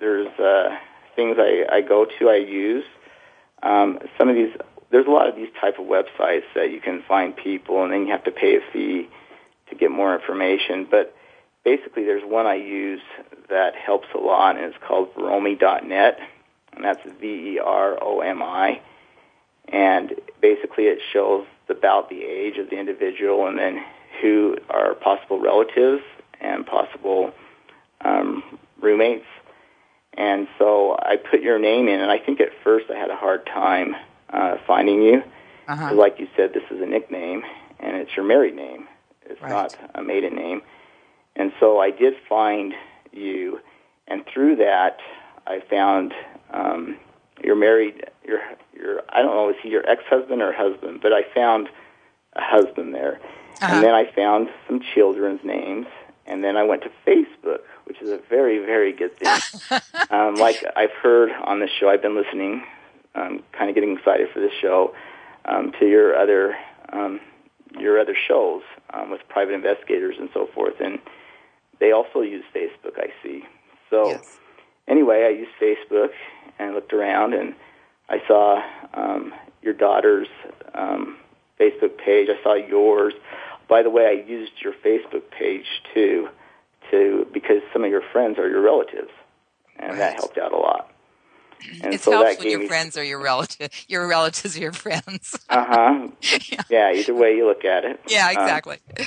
there's 0.00 0.28
uh, 0.38 0.76
things 1.16 1.36
I, 1.38 1.64
I 1.70 1.80
go 1.80 2.06
to, 2.18 2.28
I 2.28 2.36
use. 2.36 2.84
Um, 3.62 3.98
some 4.18 4.28
of 4.28 4.34
these, 4.34 4.50
there's 4.90 5.06
a 5.06 5.10
lot 5.10 5.28
of 5.28 5.36
these 5.36 5.50
type 5.60 5.78
of 5.78 5.86
websites 5.86 6.44
that 6.54 6.70
you 6.70 6.80
can 6.80 7.02
find 7.06 7.36
people, 7.36 7.82
and 7.82 7.92
then 7.92 8.06
you 8.06 8.12
have 8.12 8.24
to 8.24 8.30
pay 8.32 8.56
a 8.56 8.60
fee 8.72 9.08
to 9.70 9.74
get 9.74 9.90
more 9.90 10.14
information. 10.14 10.86
But 10.90 11.14
basically, 11.64 12.04
there's 12.04 12.24
one 12.24 12.46
I 12.46 12.56
use 12.56 13.02
that 13.48 13.74
helps 13.74 14.08
a 14.14 14.18
lot, 14.18 14.56
and 14.56 14.64
it's 14.64 14.76
called 14.86 15.14
Veromi.net 15.14 16.18
and 16.74 16.84
that's 16.84 17.00
V 17.20 17.54
E 17.54 17.58
R 17.58 17.98
O 18.02 18.20
M 18.20 18.42
I. 18.42 18.80
And 19.68 20.14
basically, 20.40 20.84
it 20.84 20.98
shows 21.12 21.46
about 21.68 22.08
the 22.08 22.22
age 22.22 22.58
of 22.58 22.70
the 22.70 22.78
individual, 22.78 23.46
and 23.46 23.58
then 23.58 23.84
who 24.20 24.56
are 24.68 24.94
possible 24.94 25.40
relatives 25.40 26.02
and 26.40 26.66
possible 26.66 27.32
um, 28.02 28.42
roommates. 28.80 29.26
And 30.16 30.46
so 30.58 30.96
I 31.00 31.16
put 31.16 31.40
your 31.40 31.58
name 31.58 31.88
in, 31.88 32.00
and 32.00 32.10
I 32.10 32.18
think 32.18 32.40
at 32.40 32.50
first 32.62 32.86
I 32.90 32.98
had 32.98 33.10
a 33.10 33.16
hard 33.16 33.46
time 33.46 33.96
uh, 34.30 34.56
finding 34.66 35.02
you. 35.02 35.22
Uh-huh. 35.68 35.94
Like 35.94 36.18
you 36.18 36.28
said, 36.36 36.52
this 36.52 36.64
is 36.70 36.82
a 36.82 36.86
nickname, 36.86 37.44
and 37.80 37.96
it's 37.96 38.14
your 38.16 38.26
married 38.26 38.54
name. 38.54 38.88
It's 39.24 39.40
right. 39.40 39.50
not 39.50 39.76
a 39.94 40.02
maiden 40.02 40.36
name. 40.36 40.62
And 41.36 41.52
so 41.60 41.78
I 41.78 41.90
did 41.90 42.14
find 42.28 42.74
you, 43.12 43.60
and 44.06 44.24
through 44.26 44.56
that, 44.56 44.98
I 45.46 45.60
found 45.70 46.12
um, 46.50 46.98
you're 47.42 47.56
married. 47.56 48.04
You're 48.26 48.42
you're 48.74 49.02
I 49.08 49.22
don't 49.22 49.34
know 49.34 49.48
is 49.48 49.56
he 49.62 49.70
your 49.70 49.88
ex 49.88 50.02
husband 50.08 50.42
or 50.42 50.52
husband, 50.52 51.00
but 51.02 51.12
I 51.12 51.22
found 51.34 51.68
a 52.34 52.42
husband 52.42 52.94
there, 52.94 53.20
uh-huh. 53.60 53.74
and 53.74 53.84
then 53.84 53.94
I 53.94 54.10
found 54.12 54.48
some 54.66 54.80
children's 54.94 55.40
names, 55.44 55.86
and 56.32 56.42
then 56.42 56.56
I 56.56 56.62
went 56.62 56.82
to 56.82 56.90
Facebook, 57.06 57.60
which 57.84 58.00
is 58.00 58.10
a 58.10 58.18
very 58.30 58.58
very 58.58 58.92
good 58.92 59.16
thing. 59.18 59.80
um, 60.10 60.36
like 60.36 60.64
I've 60.74 60.92
heard 61.02 61.30
on 61.44 61.60
this 61.60 61.70
show, 61.78 61.90
I've 61.90 62.02
been 62.02 62.16
listening, 62.16 62.64
um, 63.14 63.42
kind 63.52 63.68
of 63.68 63.74
getting 63.74 63.96
excited 63.96 64.28
for 64.32 64.40
this 64.40 64.52
show, 64.60 64.94
um, 65.44 65.72
to 65.78 65.86
your 65.86 66.16
other 66.16 66.56
um, 66.92 67.20
your 67.78 68.00
other 68.00 68.16
shows 68.28 68.62
um, 68.94 69.10
with 69.10 69.20
private 69.28 69.54
investigators 69.54 70.16
and 70.18 70.30
so 70.32 70.48
forth, 70.54 70.80
and 70.80 70.98
they 71.80 71.92
also 71.92 72.22
use 72.22 72.44
Facebook. 72.54 72.98
I 72.98 73.12
see. 73.22 73.44
So 73.90 74.08
yes. 74.08 74.38
anyway, 74.88 75.24
I 75.26 75.38
used 75.38 75.50
Facebook, 75.60 76.12
and 76.58 76.70
I 76.70 76.74
looked 76.74 76.94
around 76.94 77.34
and 77.34 77.54
I 78.08 78.22
saw 78.26 78.62
um, 78.94 79.34
your 79.62 79.74
daughter's 79.74 80.28
um, 80.74 81.18
Facebook 81.60 81.98
page. 81.98 82.28
I 82.30 82.42
saw 82.42 82.54
yours. 82.54 83.14
By 83.68 83.82
the 83.82 83.90
way, 83.90 84.06
I 84.06 84.28
used 84.28 84.52
your 84.62 84.72
Facebook 84.84 85.30
page 85.30 85.66
too, 85.94 86.28
to 86.90 87.26
because 87.32 87.62
some 87.72 87.84
of 87.84 87.90
your 87.90 88.02
friends 88.12 88.38
are 88.38 88.48
your 88.48 88.60
relatives, 88.60 89.10
and 89.78 89.90
right. 89.90 89.98
that 89.98 90.14
helped 90.14 90.38
out 90.38 90.52
a 90.52 90.56
lot. 90.56 90.90
And 91.82 91.94
it's 91.94 92.04
so 92.04 92.12
helps 92.12 92.40
when 92.40 92.50
your 92.50 92.60
me... 92.60 92.66
friends 92.66 92.96
are 92.96 93.04
your 93.04 93.22
relative, 93.22 93.70
your 93.88 94.06
relatives 94.08 94.56
are 94.56 94.60
your 94.60 94.72
friends. 94.72 95.38
uh 95.48 95.64
huh. 95.64 96.08
yeah. 96.50 96.62
yeah. 96.68 96.92
Either 96.92 97.14
way 97.14 97.36
you 97.36 97.46
look 97.46 97.64
at 97.64 97.84
it. 97.84 98.00
Yeah, 98.08 98.26
um, 98.26 98.30
exactly. 98.32 98.78
Um, 98.98 99.06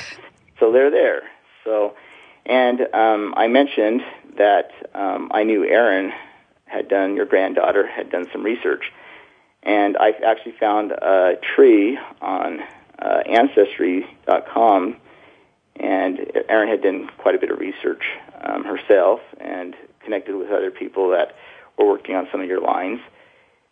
so 0.59 0.71
they're 0.71 0.91
there. 0.91 1.23
So, 1.63 1.95
and 2.45 2.81
um, 2.93 3.33
I 3.35 3.47
mentioned 3.47 4.01
that 4.37 4.71
um, 4.93 5.31
I 5.33 5.43
knew 5.43 5.65
Erin 5.65 6.11
had 6.65 6.87
done, 6.87 7.15
your 7.15 7.25
granddaughter 7.25 7.87
had 7.87 8.09
done 8.09 8.27
some 8.31 8.43
research. 8.43 8.91
And 9.63 9.97
I 9.97 10.11
actually 10.25 10.53
found 10.59 10.91
a 10.91 11.33
tree 11.55 11.97
on 12.21 12.59
uh, 13.05 13.21
Ancestry.com, 13.27 14.97
and 15.75 16.19
Erin 16.49 16.69
had 16.69 16.81
done 16.81 17.09
quite 17.17 17.35
a 17.35 17.39
bit 17.39 17.51
of 17.51 17.59
research 17.59 18.03
um, 18.41 18.63
herself 18.63 19.19
and 19.39 19.75
connected 20.03 20.35
with 20.35 20.49
other 20.49 20.71
people 20.71 21.09
that 21.09 21.35
were 21.77 21.87
working 21.87 22.15
on 22.15 22.27
some 22.31 22.41
of 22.41 22.47
your 22.47 22.61
lines. 22.61 22.99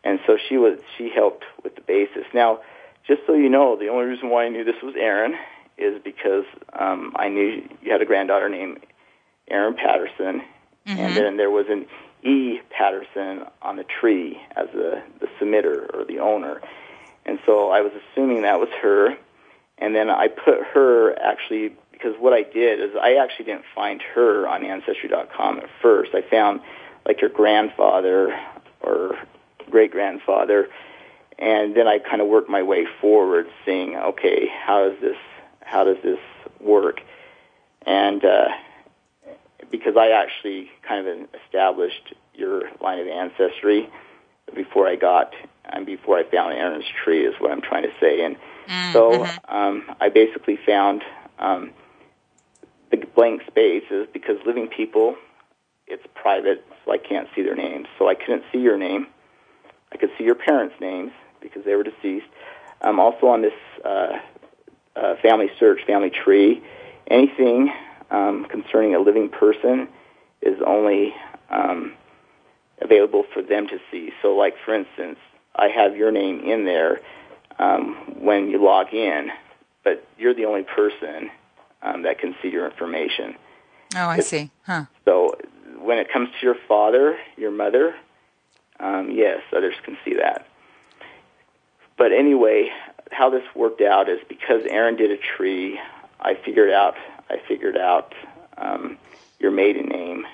And 0.04 0.20
so 0.28 0.38
she 0.50 0.58
was 0.58 0.80
she 0.98 1.10
helped 1.10 1.46
with 1.64 1.76
the 1.76 1.82
basis. 1.82 2.26
Now, 2.34 2.60
just 3.08 3.22
so 3.26 3.34
you 3.34 3.50
know, 3.50 3.78
the 3.78 3.88
only 3.88 4.06
reason 4.06 4.30
why 4.30 4.46
I 4.46 4.50
knew 4.50 4.64
this 4.64 4.82
was 4.84 4.96
Erin 4.98 5.36
is 5.78 6.02
because 6.04 6.46
um, 6.78 7.14
I 7.16 7.30
knew 7.30 7.64
you 7.82 7.92
had 7.92 8.02
a 8.02 8.06
granddaughter 8.06 8.50
named 8.50 8.80
Erin 9.50 9.76
Patterson, 9.76 10.42
mm-hmm. 10.86 11.00
and 11.00 11.16
then 11.16 11.38
there 11.38 11.50
was 11.50 11.66
an 11.70 11.86
E. 12.24 12.60
Patterson 12.70 13.46
on 13.62 13.78
the 13.78 13.84
tree 13.84 14.40
as 14.56 14.68
the, 14.74 15.02
the 15.20 15.28
submitter 15.40 15.94
or 15.94 16.06
the 16.06 16.20
owner. 16.20 16.62
And 17.26 17.40
so 17.46 17.70
I 17.70 17.82
was 17.82 17.92
assuming 17.94 18.42
that 18.44 18.60
was 18.60 18.70
her. 18.82 19.18
And 19.84 19.94
then 19.94 20.10
I 20.10 20.30
put 20.30 20.64
her 20.74 21.14
actually, 21.20 21.76
because 21.92 22.16
what 22.18 22.32
I 22.32 22.44
did 22.44 22.80
is 22.80 22.92
I 22.96 23.16
actually 23.16 23.46
didn't 23.46 23.66
find 23.76 24.02
her 24.16 24.48
on 24.48 24.64
Ancestry.com 24.64 25.58
at 25.58 25.70
first. 25.82 26.12
I 26.14 26.22
found 26.22 26.62
like 27.06 27.20
your 27.20 27.30
grandfather 27.30 28.34
or 28.80 29.18
great 29.70 29.92
grandfather. 29.92 30.70
And 31.38 31.76
then 31.76 31.86
I 31.86 32.00
kind 32.00 32.22
of 32.22 32.30
worked 32.30 32.50
my 32.50 32.64
way 32.64 32.86
forward, 33.02 33.48
seeing, 33.66 33.98
okay, 33.98 34.48
how 34.48 34.88
does 34.88 35.02
this, 35.02 35.18
how 35.60 35.84
does 35.84 35.98
this 36.02 36.20
work? 36.62 37.02
And 37.86 38.24
uh, 38.24 38.48
because 39.70 39.98
I 39.98 40.12
actually 40.12 40.72
kind 40.88 41.06
of 41.06 41.28
established 41.46 42.14
your 42.34 42.70
line 42.80 43.00
of 43.00 43.08
ancestry 43.08 43.90
before 44.56 44.88
I 44.88 44.96
got 44.96 45.34
and 45.66 45.86
before 45.86 46.18
I 46.18 46.24
found 46.24 46.54
Erin's 46.54 46.86
tree 47.04 47.26
is 47.26 47.36
what 47.40 47.52
I'm 47.52 47.62
trying 47.62 47.84
to 47.84 47.92
say. 48.00 48.24
And 48.24 48.38
mm, 48.68 48.94
so 48.94 49.12
mm-hmm. 49.12 49.56
um, 49.56 49.96
I 50.00 50.10
basically 50.10 50.58
found 50.66 51.04
um, 51.40 51.72
the 52.92 52.98
blank 53.16 53.42
spaces 53.48 54.08
because 54.14 54.38
living 54.46 54.68
people, 54.68 55.16
it's 55.88 56.04
private, 56.16 56.66
so 56.86 56.92
I 56.92 56.98
can't 56.98 57.28
see 57.36 57.42
their 57.42 57.56
names. 57.56 57.88
So 57.98 58.08
I 58.08 58.16
couldn't 58.16 58.44
see 58.52 58.60
your 58.60 58.78
name. 58.78 59.08
I 59.92 59.98
could 59.98 60.10
see 60.18 60.24
your 60.24 60.36
parents' 60.36 60.76
names 60.80 61.12
because 61.42 61.64
they 61.66 61.76
were 61.76 61.84
deceased. 61.84 62.28
Um, 62.82 63.00
also 63.00 63.28
on 63.28 63.42
this 63.42 63.54
uh, 63.86 64.20
uh, 64.96 65.16
family 65.22 65.50
search, 65.60 65.82
family 65.86 66.10
tree, 66.10 66.62
anything 67.08 67.72
um, 68.12 68.46
concerning 68.46 68.96
a 68.96 69.00
living 69.00 69.30
person 69.30 69.88
is 70.42 70.60
only 70.66 71.14
um, 71.50 71.94
available 72.82 73.24
for 73.34 73.42
them 73.42 73.68
to 73.68 73.80
see. 73.92 74.12
So, 74.22 74.36
like 74.36 74.56
for 74.66 74.74
instance, 74.74 75.18
I 75.56 75.68
have 75.70 75.96
your 75.96 76.12
name 76.12 76.42
in 76.42 76.66
there 76.66 77.00
um, 77.60 77.96
when 78.20 78.50
you 78.50 78.64
log 78.64 78.94
in, 78.94 79.30
but 79.84 80.06
you're 80.18 80.34
the 80.34 80.46
only 80.46 80.64
person 80.64 81.30
um, 81.82 82.04
that 82.04 82.20
can 82.20 82.36
see 82.42 82.50
your 82.50 82.66
information. 82.70 83.36
Oh, 83.96 84.08
I 84.08 84.18
it's, 84.18 84.28
see. 84.28 84.52
Huh. 84.66 84.86
So, 85.06 85.36
when 85.80 85.98
it 85.98 86.12
comes 86.12 86.30
to 86.40 86.46
your 86.46 86.56
father, 86.68 87.18
your 87.38 87.52
mother, 87.52 87.96
Um, 88.80 89.12
yes, 89.12 89.42
others 89.56 89.76
can 89.84 89.98
see 90.04 90.16
that. 90.16 90.48
But 91.96 92.12
anyway, 92.12 92.70
how 93.12 93.30
this 93.30 93.44
worked 93.56 93.82
out 93.82 94.10
is 94.10 94.20
because 94.28 94.64
Erin 94.68 94.96
did 94.98 95.12
a 95.12 95.18
tree, 95.18 95.80
I 96.20 96.34
figured 96.36 96.72
out 96.72 96.96
I 97.30 97.38
figured 97.48 97.78
out 97.78 98.14
um, 98.58 98.98
your 99.40 99.52
maiden 99.52 99.88
name, 99.88 100.26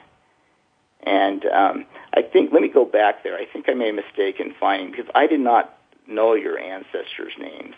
and 1.03 1.45
um, 1.45 1.85
I 2.13 2.21
think 2.21 2.51
let 2.53 2.61
me 2.61 2.69
go 2.69 2.85
back 2.85 3.23
there. 3.23 3.35
I 3.35 3.45
think 3.45 3.67
I 3.69 3.73
made 3.73 3.89
a 3.89 4.01
mistake 4.01 4.39
in 4.39 4.53
finding 4.59 4.89
because 4.91 5.09
I 5.13 5.27
did 5.27 5.41
not 5.41 5.77
know 6.09 6.33
your 6.33 6.57
ancestors' 6.59 7.33
names. 7.37 7.75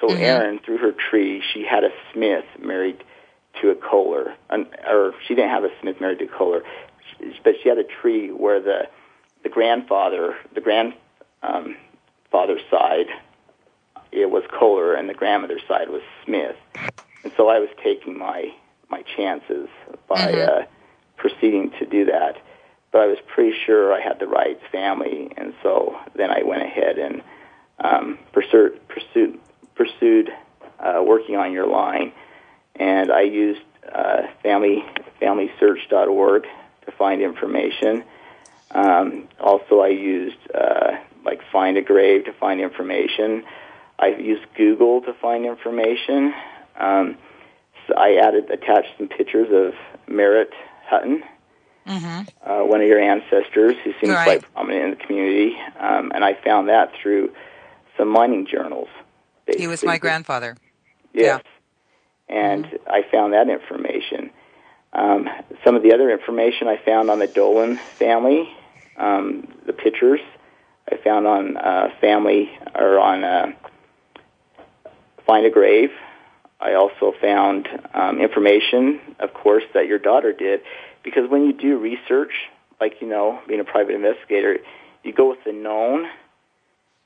So 0.00 0.08
Mhm. 0.08 0.20
Erin, 0.20 0.58
through 0.58 0.78
her 0.78 0.92
tree, 0.92 1.40
she 1.40 1.64
had 1.64 1.84
a 1.84 1.92
Smith 2.12 2.44
married 2.58 3.02
to 3.60 3.70
a 3.70 3.74
Koehler, 3.74 4.34
an, 4.50 4.66
or 4.88 5.14
she 5.26 5.34
didn't 5.34 5.50
have 5.50 5.64
a 5.64 5.70
Smith 5.80 6.00
married 6.00 6.18
to 6.18 6.26
Koehler, 6.26 6.62
but 7.44 7.54
she 7.62 7.68
had 7.68 7.78
a 7.78 7.84
tree 7.84 8.30
where 8.30 8.60
the 8.60 8.88
the 9.42 9.48
grandfather, 9.50 10.34
the 10.54 10.60
grandfather's 10.60 10.96
um, 11.42 11.76
side, 12.70 13.06
it 14.10 14.30
was 14.30 14.42
Koehler, 14.44 14.98
and 14.98 15.08
the 15.08 15.14
grandmother's 15.14 15.62
side 15.68 15.90
was 15.90 16.02
Smith. 16.24 16.56
And 17.22 17.32
so 17.36 17.48
I 17.48 17.58
was 17.58 17.68
taking 17.82 18.18
my 18.18 18.52
my 18.90 19.02
chances 19.02 19.68
by 20.08 20.32
Mhm. 20.32 20.48
uh, 20.48 20.66
proceeding 21.16 21.70
to 21.78 21.86
do 21.86 22.04
that. 22.06 22.36
But 22.92 23.02
I 23.02 23.06
was 23.06 23.18
pretty 23.26 23.56
sure 23.66 23.92
I 23.92 24.00
had 24.00 24.18
the 24.20 24.26
right 24.28 24.60
family, 24.70 25.32
and 25.36 25.54
so 25.62 25.96
then 26.14 26.30
I 26.30 26.42
went 26.42 26.62
ahead 26.62 26.98
and 26.98 27.22
um, 27.78 28.18
pursued 28.32 28.80
pursued 28.88 29.38
pursued 29.74 30.30
uh, 30.80 31.02
working 31.04 31.36
on 31.36 31.52
your 31.52 31.66
line, 31.66 32.12
and 32.76 33.10
I 33.10 33.22
used 33.22 33.62
uh, 33.92 34.22
family 34.42 34.84
FamilySearch.org 35.20 36.44
to 36.86 36.92
find 36.92 37.22
information. 37.22 38.04
Um, 38.70 39.28
also, 39.40 39.80
I 39.80 39.88
used 39.88 40.36
uh, 40.54 40.92
like 41.24 41.40
Find 41.52 41.76
a 41.76 41.82
Grave 41.82 42.24
to 42.26 42.32
find 42.32 42.60
information. 42.60 43.44
I've 43.98 44.20
used 44.20 44.42
Google 44.56 45.00
to 45.02 45.14
find 45.14 45.46
information. 45.46 46.34
Um, 46.78 47.16
so 47.86 47.94
I 47.94 48.14
added 48.16 48.50
attached 48.50 48.88
some 48.98 49.08
pictures 49.08 49.48
of 49.52 49.74
Merritt 50.12 50.50
Hutton, 50.86 51.22
hmm 51.86 52.20
uh, 52.44 52.60
one 52.60 52.80
of 52.80 52.86
your 52.86 52.98
ancestors 53.00 53.76
who 53.84 53.92
seems 54.00 54.12
Right. 54.12 54.24
quite 54.24 54.52
prominent 54.54 54.84
in 54.84 54.90
the 54.90 54.96
community, 54.96 55.56
um, 55.78 56.12
and 56.14 56.24
I 56.24 56.34
found 56.34 56.68
that 56.68 56.92
through 57.00 57.32
some 57.96 58.08
mining 58.08 58.46
journals. 58.46 58.88
He 59.56 59.66
was 59.66 59.84
my 59.84 59.98
grandfather. 59.98 60.56
Yes. 61.12 61.42
And 62.28 62.66
I 62.86 63.02
found 63.10 63.34
that 63.34 63.48
information. 63.48 64.30
Um, 64.92 65.28
some 65.64 65.74
of 65.74 65.82
the 65.82 65.92
other 65.92 66.10
information 66.10 66.68
I 66.68 66.78
found 66.84 67.10
on 67.10 67.18
the 67.18 67.26
Dolan 67.26 67.76
family, 67.98 68.48
um, 68.96 69.48
the 69.66 69.72
pictures 69.72 70.20
I 70.90 70.96
found 70.96 71.26
on 71.26 71.56
uh, 71.56 71.88
family 72.00 72.50
or 72.74 72.98
on 72.98 73.24
uh, 73.24 73.52
Find 75.26 75.46
a 75.46 75.50
Grave. 75.50 75.90
I 76.60 76.74
also 76.74 77.12
found 77.20 77.68
um, 77.92 78.20
information, 78.20 79.00
of 79.18 79.34
course, 79.34 79.64
that 79.74 79.86
your 79.86 79.98
daughter 79.98 80.32
did, 80.32 80.60
because 81.02 81.28
when 81.28 81.44
you 81.44 81.52
do 81.52 81.78
research, 81.78 82.32
like 82.80 83.00
you 83.00 83.08
know, 83.08 83.40
being 83.48 83.60
a 83.60 83.64
private 83.64 83.94
investigator, 83.94 84.58
you 85.02 85.12
go 85.12 85.28
with 85.28 85.42
the 85.44 85.52
known 85.52 86.06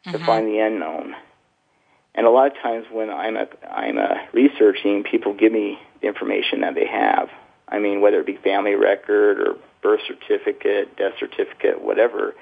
to 0.04 0.18
Mhm. 0.18 0.26
find 0.26 0.48
the 0.48 0.58
unknown. 0.58 1.16
And 2.14 2.26
a 2.26 2.30
lot 2.30 2.48
of 2.48 2.58
times 2.58 2.86
when 2.90 3.10
I'm 3.10 3.36
a, 3.36 3.46
I'm 3.70 3.98
a 3.98 4.26
researching, 4.32 5.04
people 5.04 5.34
give 5.34 5.52
me 5.52 5.78
the 6.00 6.08
information 6.08 6.60
that 6.62 6.74
they 6.74 6.86
have. 6.86 7.30
I 7.68 7.78
mean, 7.78 8.00
whether 8.00 8.20
it 8.20 8.26
be 8.26 8.36
family 8.36 8.74
record 8.74 9.40
or 9.40 9.56
birth 9.82 10.00
certificate, 10.06 10.96
death 10.96 11.12
certificate, 11.20 11.80
whatever. 11.80 12.34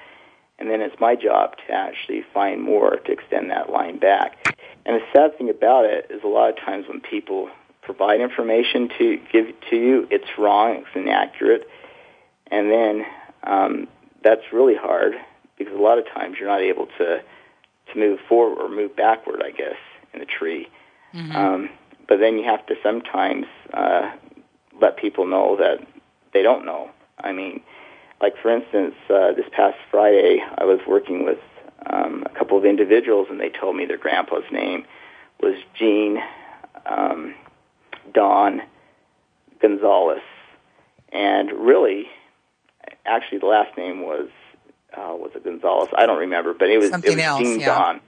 And 0.57 0.71
then 0.71 0.81
it's 0.81 0.99
my 0.99 1.15
job 1.15 1.55
to 1.67 1.73
actually 1.73 2.23
find 2.33 2.61
more 2.61 2.95
to 2.95 3.11
extend 3.11 3.51
that 3.51 3.69
line 3.69 3.99
back. 3.99 4.55
And 4.85 4.95
the 4.99 5.05
sad 5.13 5.37
thing 5.37 5.49
about 5.49 5.85
it 5.85 6.07
is 6.09 6.23
a 6.23 6.27
lot 6.27 6.49
of 6.49 6.57
times 6.57 6.87
when 6.87 7.01
people 7.01 7.49
provide 7.83 8.19
information 8.21 8.89
to 8.97 9.19
give 9.31 9.47
to 9.69 9.75
you, 9.75 10.07
it's 10.09 10.37
wrong, 10.37 10.77
it's 10.77 10.95
inaccurate, 10.95 11.69
and 12.49 12.71
then 12.71 13.05
um, 13.43 13.87
that's 14.23 14.41
really 14.51 14.75
hard 14.75 15.13
because 15.57 15.73
a 15.73 15.81
lot 15.81 15.99
of 15.99 16.05
times 16.07 16.37
you're 16.39 16.49
not 16.49 16.61
able 16.61 16.87
to 16.97 17.21
to 17.93 17.99
move 17.99 18.19
forward 18.27 18.61
or 18.61 18.69
move 18.69 18.95
backward, 18.95 19.41
I 19.43 19.51
guess, 19.51 19.77
in 20.13 20.19
the 20.19 20.25
tree. 20.25 20.67
Mhm. 21.13 21.35
Um, 21.35 21.69
but 22.07 22.19
then 22.19 22.37
you 22.37 22.43
have 22.45 22.65
to 22.67 22.75
sometimes 22.81 23.45
uh, 23.73 24.11
let 24.81 24.97
people 24.97 25.25
know 25.25 25.55
that 25.57 25.79
they 26.33 26.41
don't 26.41 26.65
know. 26.65 26.89
I 27.19 27.31
mean, 27.31 27.61
like 28.21 28.37
for 28.37 28.49
instance, 28.49 28.95
uh, 29.09 29.33
this 29.33 29.47
past 29.51 29.77
Friday, 29.91 30.43
I 30.57 30.65
was 30.65 30.79
working 30.87 31.25
with 31.25 31.39
um, 31.89 32.23
a 32.25 32.29
couple 32.37 32.57
of 32.57 32.65
individuals, 32.65 33.27
and 33.29 33.39
they 33.39 33.49
told 33.49 33.75
me 33.75 33.85
their 33.85 33.97
grandpa's 33.97 34.49
name 34.51 34.85
was 35.41 35.55
Gene 35.73 36.19
um, 36.85 37.35
Don 38.13 38.61
Gonzalez, 39.61 40.21
and 41.11 41.51
really, 41.51 42.07
actually, 43.05 43.39
the 43.39 43.45
last 43.45 43.77
name 43.77 44.01
was 44.01 44.29
uh, 44.95 45.15
was 45.15 45.31
it 45.35 45.43
Gonzalez? 45.43 45.89
I 45.95 46.05
don't 46.05 46.19
remember, 46.19 46.53
but 46.53 46.69
it 46.69 46.77
was 46.77 46.89
Something 46.89 47.13
it 47.13 47.15
was 47.15 47.23
else, 47.23 47.41
Gene 47.41 47.59
yeah. 47.59 47.65
Don. 47.77 48.01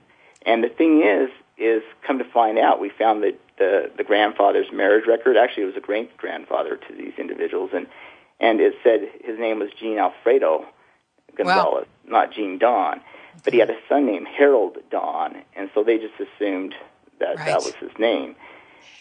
And 0.46 0.63
the 0.63 0.70
thing 0.70 1.04
is, 1.04 1.30
is 1.58 1.84
come 2.08 2.20
to 2.20 2.24
find 2.26 2.58
out, 2.58 2.80
we 2.80 2.89
found 2.89 3.24
that 3.24 3.39
the 3.58 3.92
the 3.98 4.04
grandfather's 4.04 4.68
marriage 4.72 5.06
record 5.08 5.36
actually 5.36 5.63
it 5.63 5.68
was 5.68 5.76
a 5.76 5.82
great 5.82 6.15
grandfather 6.18 6.78
to 6.78 6.94
these 6.96 7.13
individuals, 7.18 7.72
and 7.74 7.88
and 8.39 8.62
it 8.62 8.74
said 8.84 9.02
his 9.24 9.38
name 9.38 9.60
was 9.60 9.70
Gene 9.78 9.98
Alfredo 10.00 10.65
Gonzalez, 11.36 11.88
not 12.08 12.34
Gene 12.34 12.58
Don. 12.58 13.02
But 13.44 13.54
he 13.54 13.60
had 13.60 13.70
a 13.70 13.78
son 13.88 14.06
named 14.06 14.28
Harold 14.28 14.78
Don, 14.89 15.44
and 15.56 15.70
so 15.74 15.84
they 15.84 15.98
just 15.98 16.15
assumed 16.20 16.74
that 17.20 17.38
Right. 17.38 17.46
that 17.46 17.58
was 17.58 17.74
his 17.76 17.92
name. 18.00 18.36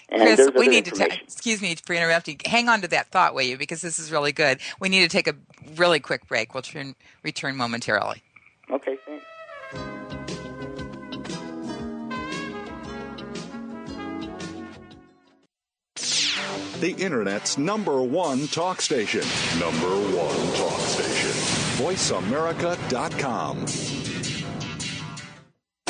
And 0.09 0.23
Chris, 0.23 0.51
we 0.55 0.69
need 0.69 0.87
to. 0.87 0.91
Ta- 0.93 1.07
excuse 1.23 1.61
me 1.61 1.75
for 1.75 1.93
interrupting. 1.93 2.41
Hang 2.45 2.69
on 2.69 2.81
to 2.81 2.89
that 2.89 3.11
thought, 3.11 3.35
will 3.35 3.43
you? 3.43 3.59
Because 3.59 3.83
this 3.83 3.99
is 3.99 4.11
really 4.11 4.33
good. 4.33 4.59
We 4.81 4.89
need 4.89 5.03
to 5.03 5.09
take 5.09 5.29
a 5.29 5.35
really 5.77 6.01
quick 6.01 6.27
break. 6.27 6.55
We'll 6.55 6.63
turn, 6.63 6.95
return 7.23 7.57
momentarily. 7.57 8.23
Okay, 8.71 8.97
thanks. 9.07 9.25
The 16.81 16.93
Internet's 16.93 17.59
number 17.59 18.01
one 18.03 18.47
talk 18.47 18.81
station. 18.81 19.23
Number 19.59 19.89
one 20.17 20.55
talk 20.55 20.79
station. 20.79 21.31
VoiceAmerica.com. 21.85 23.98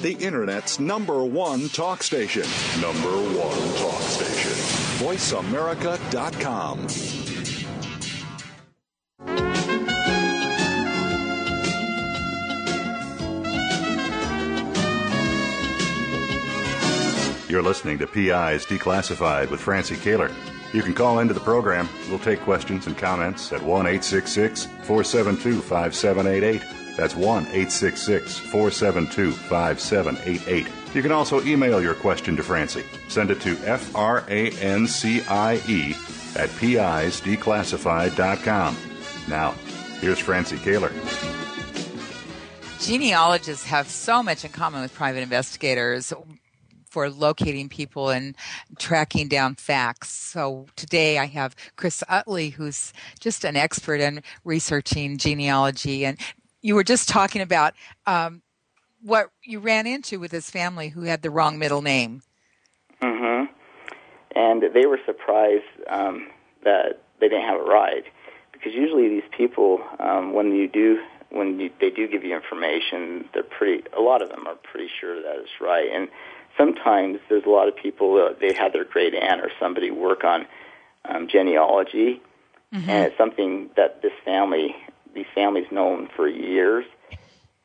The 0.00 0.16
Internet's 0.18 0.80
number 0.80 1.22
one 1.24 1.68
talk 1.68 2.02
station. 2.02 2.44
Number 2.80 3.10
one 3.10 3.74
talk 3.76 4.00
station. 4.00 4.52
VoiceAmerica.com. 5.04 6.86
You're 17.50 17.62
listening 17.62 17.98
to 17.98 18.06
PIs 18.06 18.64
Declassified 18.64 19.50
with 19.50 19.60
Francie 19.60 19.96
Koehler. 19.96 20.32
You 20.72 20.82
can 20.82 20.94
call 20.94 21.18
into 21.18 21.34
the 21.34 21.40
program. 21.40 21.88
We'll 22.08 22.20
take 22.20 22.40
questions 22.40 22.86
and 22.86 22.96
comments 22.96 23.52
at 23.52 23.60
1 23.60 23.86
472 23.86 25.60
5788. 25.60 26.79
That's 27.00 27.16
1 27.16 27.46
866 27.46 28.38
472 28.38 29.32
5788. 29.32 30.66
You 30.94 31.00
can 31.00 31.12
also 31.12 31.42
email 31.44 31.80
your 31.80 31.94
question 31.94 32.36
to 32.36 32.42
Francie. 32.42 32.84
Send 33.08 33.30
it 33.30 33.40
to 33.40 33.56
F 33.64 33.96
R 33.96 34.22
A 34.28 34.50
N 34.58 34.86
C 34.86 35.22
I 35.22 35.54
E 35.66 35.94
at 36.36 36.50
pisdeclassified.com. 36.50 38.76
Now, 39.28 39.52
here's 40.02 40.18
Francie 40.18 40.58
Koehler. 40.58 40.92
Genealogists 42.80 43.64
have 43.64 43.88
so 43.88 44.22
much 44.22 44.44
in 44.44 44.52
common 44.52 44.82
with 44.82 44.92
private 44.92 45.22
investigators 45.22 46.12
for 46.90 47.08
locating 47.08 47.70
people 47.70 48.10
and 48.10 48.36
tracking 48.78 49.28
down 49.28 49.54
facts. 49.54 50.10
So 50.10 50.66
today 50.76 51.16
I 51.18 51.26
have 51.26 51.56
Chris 51.76 52.02
Utley, 52.08 52.50
who's 52.50 52.92
just 53.20 53.44
an 53.44 53.56
expert 53.56 54.00
in 54.00 54.22
researching 54.44 55.16
genealogy. 55.16 56.04
And 56.04 56.18
you 56.62 56.74
were 56.74 56.84
just 56.84 57.08
talking 57.08 57.40
about 57.40 57.74
um, 58.06 58.42
what 59.02 59.30
you 59.42 59.60
ran 59.60 59.86
into 59.86 60.20
with 60.20 60.30
this 60.30 60.50
family 60.50 60.88
who 60.88 61.02
had 61.02 61.22
the 61.22 61.30
wrong 61.30 61.58
middle 61.58 61.82
name. 61.82 62.22
Mm-hmm. 63.02 63.52
And 64.36 64.62
they 64.74 64.86
were 64.86 65.00
surprised 65.06 65.64
um, 65.88 66.28
that 66.64 67.02
they 67.20 67.28
didn't 67.28 67.44
have 67.44 67.60
it 67.60 67.64
right, 67.64 68.04
because 68.52 68.72
usually 68.74 69.08
these 69.08 69.28
people, 69.36 69.80
um, 69.98 70.32
when 70.32 70.54
you 70.54 70.68
do, 70.68 71.00
when 71.30 71.58
you, 71.60 71.70
they 71.80 71.90
do 71.90 72.06
give 72.06 72.24
you 72.24 72.34
information, 72.34 73.28
they're 73.32 73.42
pretty. 73.42 73.84
A 73.96 74.00
lot 74.00 74.22
of 74.22 74.28
them 74.28 74.46
are 74.46 74.54
pretty 74.54 74.90
sure 75.00 75.20
that 75.22 75.36
it's 75.36 75.60
right, 75.60 75.88
and 75.92 76.08
sometimes 76.56 77.18
there's 77.28 77.44
a 77.44 77.50
lot 77.50 77.68
of 77.68 77.76
people 77.76 78.16
uh, 78.16 78.34
they 78.40 78.52
have 78.52 78.72
their 78.72 78.84
great 78.84 79.14
aunt 79.14 79.40
or 79.40 79.50
somebody 79.58 79.90
work 79.90 80.24
on 80.24 80.46
um, 81.06 81.28
genealogy, 81.28 82.20
mm-hmm. 82.72 82.90
and 82.90 83.06
it's 83.06 83.16
something 83.18 83.70
that 83.76 84.02
this 84.02 84.12
family, 84.24 84.74
these 85.14 85.26
families 85.34 85.66
known 85.70 86.08
for 86.14 86.28
years, 86.28 86.84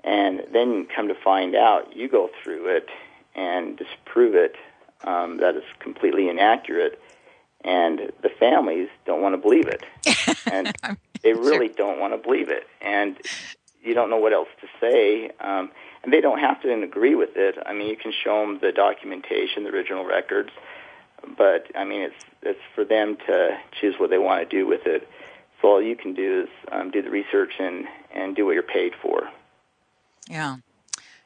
and 0.04 0.44
then 0.52 0.88
come 0.94 1.08
to 1.08 1.16
find 1.16 1.56
out, 1.56 1.96
you 1.96 2.08
go 2.08 2.30
through 2.44 2.76
it 2.76 2.90
and 3.36 3.78
disprove 3.78 4.36
it 4.36 4.56
um, 5.04 5.38
that 5.38 5.56
it's 5.56 5.66
completely 5.80 6.30
inaccurate, 6.30 7.02
and 7.62 8.12
the 8.22 8.30
families 8.30 8.90
don't 9.06 9.22
want 9.22 9.34
to 9.34 9.38
believe 9.38 9.68
it, 9.68 9.84
and 10.52 10.74
they 11.24 11.34
really 11.34 11.68
sure. 11.68 11.76
don't 11.76 12.00
want 12.00 12.14
to 12.14 12.18
believe 12.18 12.50
it, 12.50 12.68
and 12.82 13.18
you 13.84 13.94
don't 13.94 14.10
know 14.10 14.18
what 14.18 14.34
else 14.34 14.50
to 14.62 14.68
say. 14.80 15.30
Um, 15.40 15.72
and 16.04 16.14
they 16.14 16.22
don't 16.22 16.40
have 16.40 16.62
to 16.62 16.72
agree 16.84 17.16
with 17.16 17.36
it. 17.36 17.58
I 17.66 17.74
mean, 17.74 17.88
you 17.88 17.98
can 17.98 18.12
show 18.12 18.42
them 18.42 18.60
the 18.60 18.72
documentation, 18.72 19.64
the 19.64 19.72
original 19.72 20.06
records, 20.06 20.52
but 21.38 21.66
I 21.76 21.84
mean, 21.84 22.02
it's 22.02 22.26
it's 22.44 22.60
for 22.76 22.86
them 22.86 23.18
to 23.28 23.58
choose 23.80 23.96
what 23.98 24.12
they 24.12 24.20
want 24.20 24.48
to 24.48 24.58
do 24.58 24.68
with 24.68 24.86
it. 24.86 25.08
So 25.66 25.72
all 25.72 25.82
you 25.82 25.96
can 25.96 26.14
do 26.14 26.44
is 26.44 26.50
um, 26.72 26.92
do 26.92 27.02
the 27.02 27.10
research 27.10 27.54
and 27.58 27.86
and 28.14 28.36
do 28.36 28.46
what 28.46 28.52
you're 28.52 28.62
paid 28.62 28.92
for. 29.02 29.30
Yeah, 30.30 30.58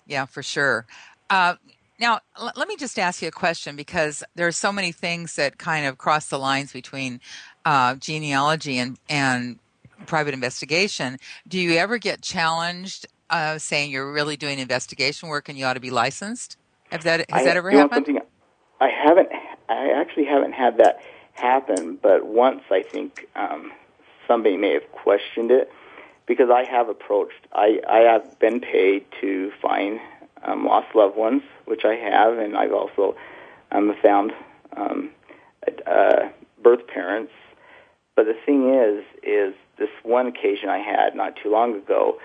yeah, 0.08 0.26
for 0.28 0.42
sure. 0.42 0.86
Uh, 1.30 1.56
now, 2.00 2.22
l- 2.38 2.54
let 2.56 2.70
me 2.70 2.78
just 2.78 2.98
ask 2.98 3.22
you 3.22 3.28
a 3.28 3.32
question 3.32 3.76
because 3.76 4.24
there 4.36 4.48
are 4.48 4.54
so 4.54 4.72
many 4.72 4.94
things 4.94 5.36
that 5.36 5.58
kind 5.58 5.86
of 5.86 5.98
cross 5.98 6.28
the 6.28 6.40
lines 6.40 6.72
between 6.72 7.20
uh, 7.66 7.96
genealogy 7.96 8.78
and 8.78 8.98
and 9.10 9.60
private 10.06 10.34
investigation. 10.34 11.18
Do 11.46 11.60
you 11.60 11.74
ever 11.74 11.98
get 11.98 12.22
challenged 12.22 13.08
uh, 13.30 13.58
saying 13.58 13.92
you're 13.92 14.10
really 14.10 14.38
doing 14.38 14.60
investigation 14.60 15.28
work 15.28 15.50
and 15.50 15.58
you 15.58 15.66
ought 15.66 15.74
to 15.74 15.82
be 15.82 15.92
licensed? 15.92 16.56
Have 16.94 17.04
that 17.04 17.30
has 17.30 17.42
I, 17.42 17.44
that 17.44 17.58
ever 17.58 17.72
happened? 17.72 18.22
I 18.80 18.88
haven't. 18.88 19.28
I 19.68 19.90
actually 19.98 20.26
haven't 20.26 20.54
had 20.54 20.78
that 20.78 21.02
happen, 21.34 22.00
but 22.02 22.26
once 22.26 22.62
I 22.72 22.84
think 22.84 23.28
um, 23.36 23.74
somebody 24.30 24.56
may 24.56 24.74
have 24.74 24.90
questioned 24.94 25.52
it 25.52 25.70
because 26.26 26.50
I 26.50 26.64
have 26.64 26.88
approached. 26.88 27.48
I 27.52 27.82
I 27.90 28.00
have 28.12 28.40
been 28.40 28.62
paid 28.62 29.04
to 29.20 29.52
find 29.62 30.00
um, 30.44 30.66
lost 30.66 30.96
loved 30.96 31.18
ones, 31.18 31.42
which 31.66 31.84
I 31.84 31.96
have, 31.96 32.38
and 32.38 32.56
I've 32.56 32.72
also 32.72 33.18
um, 33.72 33.94
found 34.02 34.32
um, 34.78 35.10
uh, 35.86 36.30
birth 36.64 36.88
parents. 36.88 37.34
But 38.16 38.26
the 38.26 38.38
thing 38.46 38.74
is, 38.74 39.04
is 39.24 39.54
this 39.78 39.90
one 40.04 40.28
occasion 40.28 40.70
I 40.70 40.80
had 40.80 41.16
not 41.16 41.36
too 41.42 41.50
long 41.50 41.76
ago 41.76 42.20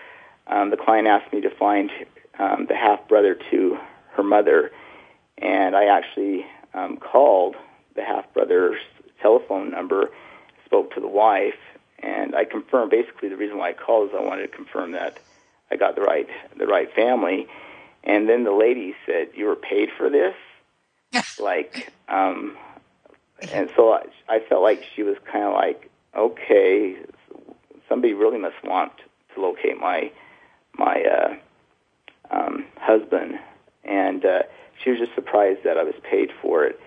um, 0.46 0.70
the 0.70 0.76
client 0.76 1.06
asked 1.08 1.32
me 1.32 1.40
to 1.40 1.50
find 1.50 1.90
um, 2.38 2.66
the 2.68 2.76
half 2.76 3.06
brother 3.08 3.36
to 3.50 3.78
her 4.12 4.22
mother, 4.22 4.70
and 5.38 5.74
I 5.74 5.86
actually 5.86 6.44
um, 6.74 6.96
called 6.98 7.56
the 7.96 8.04
half 8.04 8.32
brother's 8.34 8.80
telephone 9.22 9.70
number, 9.70 10.10
spoke 10.66 10.92
to 10.94 11.00
the 11.00 11.08
wife, 11.08 11.54
and 12.04 12.34
I 12.34 12.44
confirmed. 12.44 12.90
Basically, 12.90 13.28
the 13.28 13.36
reason 13.36 13.58
why 13.58 13.70
I 13.70 13.72
called 13.72 14.10
is 14.10 14.14
I 14.16 14.22
wanted 14.22 14.50
to 14.50 14.56
confirm 14.56 14.92
that 14.92 15.18
I 15.70 15.76
got 15.76 15.96
the 15.96 16.02
right 16.02 16.28
the 16.56 16.66
right 16.66 16.92
family. 16.94 17.46
And 18.02 18.28
then 18.28 18.44
the 18.44 18.52
lady 18.52 18.94
said, 19.06 19.28
"You 19.34 19.46
were 19.46 19.56
paid 19.56 19.88
for 19.96 20.10
this." 20.10 20.34
like, 21.38 21.92
um, 22.08 22.56
and 23.52 23.70
so 23.74 23.92
I, 23.92 24.02
I 24.28 24.40
felt 24.40 24.62
like 24.62 24.84
she 24.94 25.02
was 25.02 25.16
kind 25.30 25.44
of 25.44 25.54
like, 25.54 25.90
"Okay, 26.14 26.96
somebody 27.88 28.12
really 28.12 28.38
must 28.38 28.62
want 28.62 28.92
to 29.34 29.40
locate 29.40 29.78
my 29.80 30.10
my 30.76 31.02
uh, 31.02 31.34
um, 32.30 32.66
husband, 32.76 33.38
and 33.84 34.24
uh, 34.24 34.42
she 34.82 34.90
was 34.90 34.98
just 34.98 35.14
surprised 35.14 35.60
that 35.64 35.78
I 35.78 35.84
was 35.84 35.94
paid 36.02 36.30
for 36.42 36.64
it. 36.64 36.78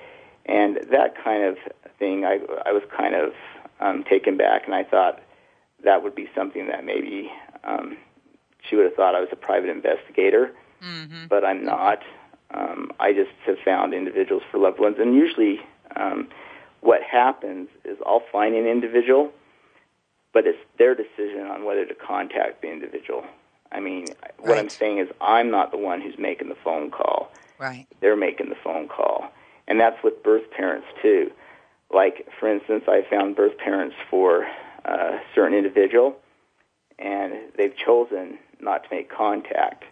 And 0.46 0.78
that 0.92 1.22
kind 1.22 1.44
of 1.44 1.58
thing, 2.00 2.24
I, 2.24 2.40
I 2.66 2.72
was 2.72 2.84
kind 2.96 3.16
of 3.16 3.34
um, 3.80 4.04
taken 4.04 4.38
back, 4.38 4.66
and 4.66 4.76
I 4.76 4.84
thought 4.84 5.22
that 5.84 6.04
would 6.04 6.16
be 6.16 6.30
something 6.36 6.68
that 6.68 6.84
maybe 6.86 7.32
um, 7.64 7.98
she 8.68 8.76
would 8.76 8.86
have 8.86 8.96
thought 8.96 9.16
I 9.16 9.20
was 9.20 9.30
a 9.32 9.36
private 9.36 9.70
investigator, 9.70 10.52
mm-hmm. 10.84 11.28
but 11.28 11.44
I'm 11.44 11.64
not. 11.64 12.00
Um, 12.54 12.92
I 13.00 13.14
just 13.14 13.32
have 13.46 13.58
found 13.64 13.94
individuals 13.94 14.44
for 14.50 14.58
loved 14.58 14.80
ones, 14.80 14.98
and 15.00 15.14
usually 15.14 15.60
um, 15.96 16.30
what 16.82 17.02
happens 17.04 17.70
is 17.84 17.98
I'll 18.06 18.24
find 18.32 18.56
an 18.56 18.66
individual, 18.66 19.32
but 20.34 20.46
it's 20.48 20.60
their 20.78 20.96
decision 20.96 21.48
on 21.48 21.66
whether 21.66 21.86
to 21.86 21.96
contact 21.96 22.62
the 22.62 22.72
individual. 22.72 23.24
I 23.72 23.80
mean, 23.80 24.06
what. 24.40 24.58
I'm 24.58 24.70
saying 24.70 25.00
is 25.00 25.10
I'm 25.20 25.52
not 25.52 25.72
the 25.72 25.78
one 25.78 26.02
who's 26.02 26.18
making 26.18 26.50
the 26.50 26.58
phone 26.64 26.90
call. 26.90 27.32
Right. 27.60 27.88
They're 28.00 28.16
making 28.16 28.50
the 28.50 28.56
phone 28.64 28.88
call. 28.88 29.30
And 29.68 29.80
that's 29.80 30.02
with 30.04 30.24
birth 30.24 30.50
parents 30.52 30.88
too. 31.02 31.32
Like 31.94 32.28
for 32.40 32.52
instance, 32.52 32.84
I 32.88 33.02
found 33.10 33.36
birth 33.36 33.58
parents 33.58 33.96
for 34.10 34.46
a 34.86 35.20
certain 35.34 35.58
individual 35.58 36.16
and 37.00 37.34
they've 37.58 37.76
chosen 37.76 38.40
not 38.60 38.84
to 38.84 38.90
make 38.92 39.10
contact. 39.10 39.84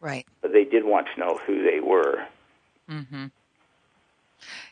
Right. 0.00 0.26
But 0.42 0.52
they 0.52 0.64
did 0.64 0.84
want 0.84 1.06
to 1.14 1.20
know 1.20 1.38
who 1.46 1.62
they 1.62 1.80
were. 1.80 2.26
Mhm. 2.90 3.30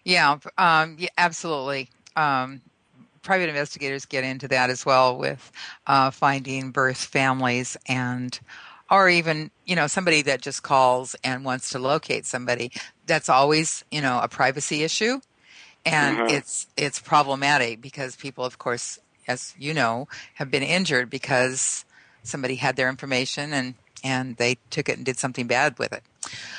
Yeah, 0.05 0.38
um, 0.59 0.97
yeah, 0.99 1.09
absolutely. 1.16 1.88
Um, 2.16 2.61
private 3.23 3.49
investigators 3.49 4.05
get 4.05 4.25
into 4.25 4.49
that 4.49 4.68
as 4.68 4.85
well 4.85 5.16
with 5.16 5.51
uh, 5.87 6.11
finding 6.11 6.71
birth 6.71 7.03
families 7.03 7.77
and 7.87 8.38
or 8.90 9.09
even 9.09 9.51
you 9.64 9.77
know 9.77 9.87
somebody 9.87 10.23
that 10.23 10.42
just 10.42 10.62
calls 10.62 11.14
and 11.25 11.45
wants 11.45 11.71
to 11.71 11.79
locate 11.79 12.27
somebody 12.27 12.71
that's 13.07 13.29
always 13.29 13.85
you 13.90 14.01
know 14.01 14.21
a 14.23 14.29
privacy 14.29 14.83
issue 14.83 15.21
and 15.85 16.18
mm-hmm. 16.18 16.35
it's 16.35 16.66
it's 16.77 17.01
problematic 17.01 17.81
because 17.81 18.16
people 18.16 18.45
of 18.45 18.59
course 18.59 18.99
as 19.29 19.55
you 19.59 19.75
know 19.75 20.09
have 20.35 20.51
been 20.51 20.62
injured 20.62 21.11
because 21.11 21.85
somebody 22.23 22.57
had 22.57 22.77
their 22.77 22.88
information 22.88 23.53
and 23.53 23.75
and 24.05 24.37
they 24.37 24.57
took 24.71 24.88
it 24.88 24.97
and 24.97 25.05
did 25.05 25.18
something 25.18 25.47
bad 25.47 25.79
with 25.79 25.92
it 25.92 26.03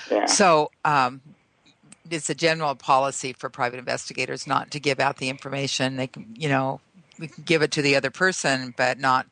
yeah. 0.10 0.26
so 0.26 0.72
um, 0.86 1.22
it's 2.10 2.30
a 2.30 2.36
general 2.36 2.76
policy 2.76 3.34
for 3.34 3.50
private 3.50 3.80
investigators 3.80 4.46
not 4.46 4.72
to 4.72 4.80
give 4.80 5.00
out 5.00 5.18
the 5.18 5.30
information. 5.30 5.96
They 5.96 6.08
can, 6.08 6.34
you 6.38 6.50
know, 6.50 6.80
we 7.20 7.28
can 7.28 7.44
give 7.44 7.62
it 7.62 7.72
to 7.72 7.82
the 7.82 7.96
other 7.96 8.12
person, 8.12 8.74
but 8.78 9.00
not 9.00 9.28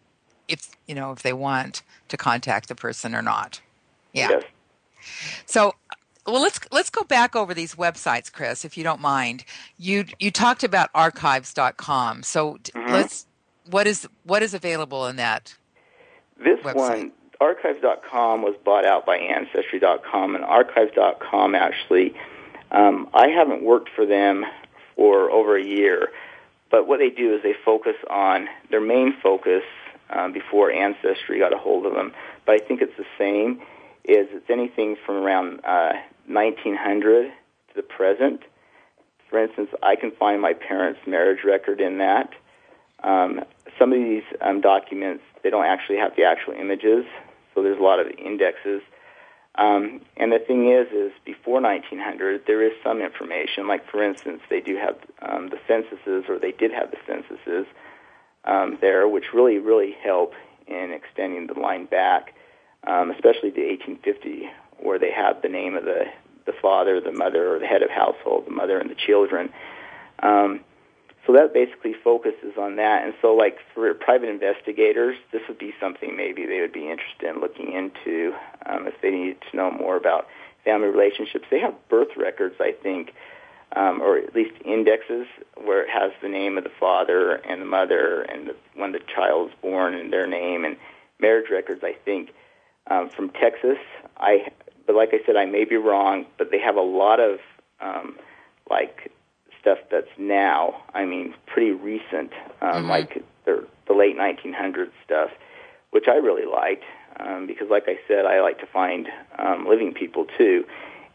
if 0.47 0.69
you 0.87 0.95
know 0.95 1.11
if 1.11 1.21
they 1.21 1.33
want 1.33 1.83
to 2.09 2.17
contact 2.17 2.67
the 2.67 2.75
person 2.75 3.15
or 3.15 3.21
not. 3.21 3.61
Yeah. 4.13 4.29
Yes. 4.29 4.43
So, 5.45 5.73
well, 6.25 6.41
let's 6.41 6.59
let's 6.71 6.89
go 6.89 7.03
back 7.03 7.35
over 7.35 7.53
these 7.53 7.75
websites, 7.75 8.31
Chris, 8.31 8.65
if 8.65 8.77
you 8.77 8.83
don't 8.83 9.01
mind. 9.01 9.43
You 9.77 10.05
you 10.19 10.31
talked 10.31 10.63
about 10.63 10.89
archives.com. 10.93 12.23
So 12.23 12.53
mm-hmm. 12.53 12.91
let's 12.91 13.25
what 13.69 13.87
is 13.87 14.07
what 14.23 14.43
is 14.43 14.53
available 14.53 15.07
in 15.07 15.15
that? 15.17 15.55
This 16.37 16.59
website? 16.59 16.75
one 16.75 17.11
archives.com 17.39 18.43
was 18.43 18.55
bought 18.63 18.85
out 18.85 19.05
by 19.05 19.17
ancestry.com 19.17 20.35
and 20.35 20.43
archives.com 20.43 21.55
actually 21.55 22.13
um, 22.71 23.09
I 23.13 23.27
haven't 23.27 23.63
worked 23.63 23.89
for 23.95 24.05
them 24.05 24.45
for 24.95 25.29
over 25.29 25.57
a 25.57 25.63
year, 25.63 26.09
but 26.69 26.87
what 26.87 26.99
they 26.99 27.09
do 27.09 27.35
is 27.35 27.43
they 27.43 27.55
focus 27.65 27.95
on 28.09 28.47
their 28.69 28.81
main 28.81 29.13
focus 29.21 29.63
um, 30.09 30.31
before 30.31 30.71
Ancestry 30.71 31.39
got 31.39 31.53
a 31.53 31.57
hold 31.57 31.85
of 31.85 31.93
them. 31.93 32.13
But 32.45 32.55
I 32.55 32.59
think 32.59 32.81
it's 32.81 32.95
the 32.97 33.05
same. 33.17 33.61
Is 34.03 34.27
it's 34.31 34.49
anything 34.49 34.95
from 35.05 35.17
around 35.17 35.59
uh, 35.63 35.93
1900 36.33 37.27
to 37.27 37.75
the 37.75 37.81
present. 37.81 38.41
For 39.29 39.41
instance, 39.41 39.69
I 39.81 39.95
can 39.95 40.11
find 40.11 40.41
my 40.41 40.53
parents' 40.53 40.99
marriage 41.07 41.43
record 41.45 41.79
in 41.79 41.99
that. 41.99 42.31
Um, 43.03 43.41
some 43.79 43.93
of 43.93 43.99
these 43.99 44.23
um, 44.41 44.61
documents 44.61 45.23
they 45.43 45.49
don't 45.49 45.65
actually 45.65 45.97
have 45.97 46.15
the 46.15 46.23
actual 46.23 46.53
images, 46.53 47.05
so 47.53 47.63
there's 47.63 47.79
a 47.79 47.83
lot 47.83 47.99
of 47.99 48.07
indexes. 48.17 48.81
Um, 49.55 50.01
and 50.17 50.31
the 50.31 50.39
thing 50.39 50.71
is, 50.71 50.87
is 50.93 51.11
before 51.25 51.61
1900, 51.61 52.43
there 52.45 52.63
is 52.63 52.73
some 52.83 53.01
information. 53.01 53.67
Like 53.67 53.89
for 53.89 54.03
instance, 54.03 54.41
they 54.49 54.61
do 54.61 54.77
have 54.77 54.97
um, 55.21 55.49
the 55.49 55.59
censuses, 55.67 56.25
or 56.29 56.39
they 56.39 56.51
did 56.51 56.71
have 56.71 56.91
the 56.91 56.97
censuses 57.05 57.65
um, 58.45 58.77
there, 58.81 59.07
which 59.07 59.33
really, 59.33 59.57
really 59.57 59.95
help 60.03 60.33
in 60.67 60.91
extending 60.91 61.47
the 61.47 61.59
line 61.59 61.85
back, 61.85 62.33
um, 62.87 63.11
especially 63.11 63.51
to 63.51 63.61
1850, 63.61 64.49
where 64.79 64.99
they 64.99 65.11
have 65.11 65.41
the 65.41 65.49
name 65.49 65.75
of 65.75 65.83
the 65.83 66.05
the 66.45 66.53
father, 66.61 66.99
the 66.99 67.11
mother, 67.11 67.55
or 67.55 67.59
the 67.59 67.67
head 67.67 67.83
of 67.83 67.89
household, 67.89 68.45
the 68.45 68.51
mother 68.51 68.79
and 68.79 68.89
the 68.89 68.95
children. 68.95 69.49
Um, 70.21 70.61
so 71.25 71.33
that 71.33 71.53
basically 71.53 71.93
focuses 72.03 72.57
on 72.57 72.77
that. 72.77 73.03
And 73.03 73.13
so, 73.21 73.33
like 73.33 73.57
for 73.75 73.93
private 73.93 74.29
investigators, 74.29 75.17
this 75.31 75.41
would 75.47 75.59
be 75.59 75.73
something 75.79 76.17
maybe 76.17 76.45
they 76.45 76.61
would 76.61 76.73
be 76.73 76.89
interested 76.89 77.29
in 77.29 77.39
looking 77.39 77.73
into 77.73 78.33
um, 78.65 78.87
if 78.87 78.95
they 79.01 79.11
need 79.11 79.37
to 79.49 79.57
know 79.57 79.71
more 79.71 79.97
about 79.97 80.27
family 80.65 80.87
relationships. 80.87 81.45
They 81.51 81.59
have 81.59 81.75
birth 81.89 82.09
records, 82.17 82.55
I 82.59 82.73
think, 82.81 83.13
um, 83.75 84.01
or 84.01 84.17
at 84.17 84.33
least 84.35 84.53
indexes 84.65 85.27
where 85.55 85.83
it 85.83 85.89
has 85.89 86.11
the 86.23 86.29
name 86.29 86.57
of 86.57 86.63
the 86.63 86.71
father 86.79 87.33
and 87.33 87.61
the 87.61 87.65
mother 87.65 88.23
and 88.23 88.47
the, 88.47 88.55
when 88.75 88.91
the 88.91 88.99
child 89.15 89.49
was 89.49 89.53
born 89.61 89.93
and 89.93 90.11
their 90.11 90.27
name 90.27 90.65
and 90.65 90.75
marriage 91.19 91.51
records. 91.51 91.81
I 91.83 91.95
think 92.03 92.31
um, 92.87 93.09
from 93.09 93.29
Texas. 93.29 93.77
I, 94.17 94.51
but 94.85 94.95
like 94.95 95.09
I 95.13 95.25
said, 95.25 95.35
I 95.35 95.45
may 95.45 95.65
be 95.65 95.75
wrong, 95.75 96.25
but 96.37 96.51
they 96.51 96.59
have 96.59 96.75
a 96.75 96.81
lot 96.81 97.19
of 97.19 97.39
um, 97.79 98.17
like 98.69 99.11
stuff 99.59 99.77
that's 99.89 100.09
now. 100.17 100.83
I 100.93 101.05
mean, 101.05 101.33
pretty 101.45 101.71
recent, 101.71 102.31
um, 102.61 102.69
mm-hmm. 102.69 102.89
like 102.89 103.23
the, 103.45 103.67
the 103.87 103.93
late 103.93 104.17
1900s 104.17 104.91
stuff, 105.05 105.29
which 105.91 106.05
I 106.07 106.15
really 106.15 106.45
liked 106.45 106.83
um, 107.19 107.47
because, 107.47 107.69
like 107.69 107.83
I 107.87 107.99
said, 108.07 108.25
I 108.25 108.41
like 108.41 108.59
to 108.59 108.65
find 108.65 109.07
um, 109.37 109.67
living 109.67 109.93
people 109.93 110.25
too. 110.37 110.65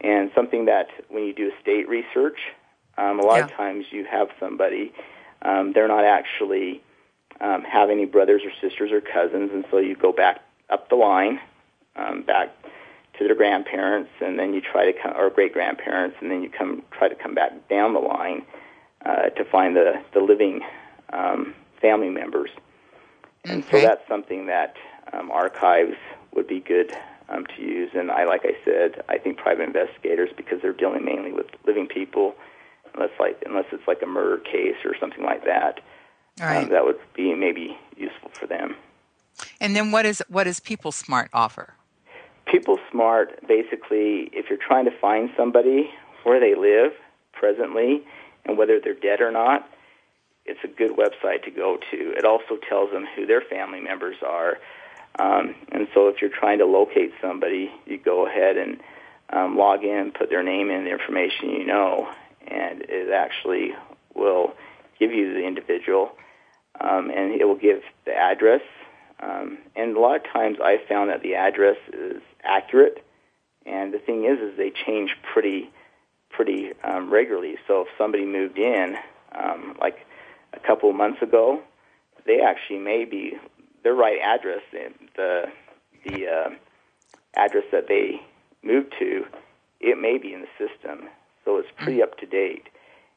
And 0.01 0.31
something 0.35 0.65
that 0.65 0.87
when 1.09 1.23
you 1.23 1.33
do 1.33 1.51
estate 1.57 1.89
research, 1.89 2.37
um, 2.97 3.19
a 3.19 3.23
lot 3.23 3.37
yeah. 3.37 3.45
of 3.45 3.51
times 3.51 3.85
you 3.91 4.05
have 4.05 4.29
somebody, 4.39 4.93
um, 5.41 5.73
they're 5.73 5.87
not 5.87 6.03
actually 6.03 6.81
um, 7.41 7.63
have 7.63 7.89
any 7.89 8.05
brothers 8.05 8.41
or 8.43 8.51
sisters 8.61 8.91
or 8.91 9.01
cousins, 9.01 9.51
and 9.53 9.65
so 9.69 9.77
you 9.77 9.95
go 9.95 10.11
back 10.11 10.41
up 10.69 10.89
the 10.89 10.95
line, 10.95 11.39
um, 11.95 12.23
back 12.23 12.49
to 13.17 13.23
their 13.23 13.35
grandparents, 13.35 14.11
and 14.21 14.37
then 14.37 14.53
you 14.53 14.61
try 14.61 14.91
to 14.91 14.93
come, 14.93 15.13
or 15.15 15.29
great 15.29 15.53
grandparents, 15.53 16.17
and 16.21 16.29
then 16.31 16.41
you 16.43 16.49
come 16.49 16.83
try 16.91 17.07
to 17.07 17.15
come 17.15 17.33
back 17.33 17.67
down 17.69 17.93
the 17.93 17.99
line 17.99 18.43
uh, 19.05 19.29
to 19.29 19.45
find 19.45 19.75
the 19.75 20.01
the 20.13 20.19
living 20.19 20.61
um, 21.13 21.53
family 21.81 22.09
members. 22.09 22.49
And 23.45 23.63
okay. 23.63 23.81
so 23.81 23.87
that's 23.87 24.07
something 24.07 24.47
that 24.47 24.75
um, 25.13 25.31
archives 25.31 25.95
would 26.33 26.47
be 26.47 26.59
good 26.59 26.91
um, 27.29 27.45
to 27.55 27.61
use. 27.61 27.91
And 27.93 28.11
I, 28.11 28.25
like 28.25 28.41
I 28.43 28.55
said, 28.65 29.03
I 29.07 29.17
think 29.17 29.37
private 29.37 29.63
investigators, 29.63 30.29
because 30.35 30.61
they're 30.61 30.73
dealing 30.73 31.05
mainly 31.05 31.31
with 31.31 31.47
living 31.65 31.87
people, 31.87 32.35
unless 32.93 33.11
like 33.19 33.41
unless 33.45 33.65
it's 33.71 33.87
like 33.87 34.01
a 34.01 34.05
murder 34.05 34.37
case 34.37 34.75
or 34.85 34.95
something 34.99 35.23
like 35.23 35.45
that, 35.45 35.79
um, 36.41 36.47
right. 36.47 36.63
um, 36.63 36.69
that 36.69 36.85
would 36.85 36.99
be 37.15 37.33
maybe 37.33 37.77
useful 37.95 38.29
for 38.33 38.47
them. 38.47 38.75
And 39.61 39.75
then 39.75 39.91
what 39.91 40.05
is 40.05 40.21
what 40.27 40.43
does 40.43 40.59
People 40.59 40.91
Smart 40.91 41.29
offer? 41.33 41.73
People 42.51 42.79
Smart 42.91 43.47
basically, 43.47 44.29
if 44.33 44.49
you're 44.49 44.59
trying 44.59 44.85
to 44.85 44.99
find 44.99 45.29
somebody 45.35 45.89
where 46.23 46.39
they 46.39 46.55
live 46.55 46.93
presently 47.33 48.03
and 48.45 48.57
whether 48.57 48.79
they're 48.79 48.93
dead 48.93 49.21
or 49.21 49.31
not, 49.31 49.67
it's 50.45 50.59
a 50.63 50.67
good 50.67 50.91
website 50.91 51.43
to 51.43 51.51
go 51.51 51.77
to. 51.91 51.97
It 52.17 52.25
also 52.25 52.57
tells 52.69 52.91
them 52.91 53.05
who 53.15 53.25
their 53.25 53.41
family 53.41 53.81
members 53.81 54.15
are. 54.25 54.57
Um, 55.19 55.55
and 55.71 55.87
so 55.93 56.07
if 56.07 56.21
you're 56.21 56.29
trying 56.29 56.59
to 56.59 56.65
locate 56.65 57.11
somebody, 57.21 57.71
you 57.85 57.97
go 57.97 58.27
ahead 58.27 58.55
and 58.55 58.79
um, 59.31 59.57
log 59.57 59.83
in, 59.83 60.11
put 60.17 60.29
their 60.29 60.43
name 60.43 60.69
in, 60.69 60.85
the 60.85 60.91
information 60.91 61.49
you 61.49 61.65
know, 61.65 62.07
and 62.47 62.83
it 62.83 63.11
actually 63.11 63.71
will 64.15 64.53
give 64.99 65.11
you 65.11 65.33
the 65.33 65.45
individual, 65.45 66.11
um, 66.79 67.09
and 67.09 67.39
it 67.39 67.45
will 67.45 67.57
give 67.57 67.81
the 68.05 68.13
address. 68.13 68.61
Um, 69.19 69.57
and 69.75 69.97
a 69.97 69.99
lot 69.99 70.15
of 70.15 70.23
times 70.31 70.59
I 70.63 70.77
found 70.87 71.09
that 71.09 71.23
the 71.23 71.35
address 71.35 71.77
is 71.91 72.21
accurate. 72.43 73.03
And 73.65 73.93
the 73.93 73.99
thing 73.99 74.25
is, 74.25 74.39
is 74.39 74.57
they 74.57 74.71
change 74.85 75.11
pretty, 75.33 75.69
pretty 76.29 76.71
um, 76.83 77.11
regularly. 77.11 77.55
So 77.67 77.81
if 77.81 77.87
somebody 77.97 78.25
moved 78.25 78.57
in, 78.57 78.95
um, 79.33 79.75
like 79.79 80.05
a 80.53 80.59
couple 80.59 80.89
of 80.89 80.95
months 80.95 81.21
ago, 81.21 81.61
they 82.25 82.39
actually 82.41 82.79
may 82.79 83.05
be 83.05 83.33
their 83.83 83.93
right 83.93 84.19
address, 84.21 84.61
the 85.15 85.45
the 86.05 86.27
uh, 86.27 86.49
address 87.35 87.63
that 87.71 87.87
they 87.87 88.21
moved 88.63 88.93
to, 88.99 89.25
it 89.79 89.99
may 89.99 90.17
be 90.17 90.33
in 90.33 90.41
the 90.41 90.47
system. 90.57 91.09
So 91.45 91.57
it's 91.57 91.69
pretty 91.77 92.01
up 92.01 92.17
to 92.19 92.25
date. 92.25 92.67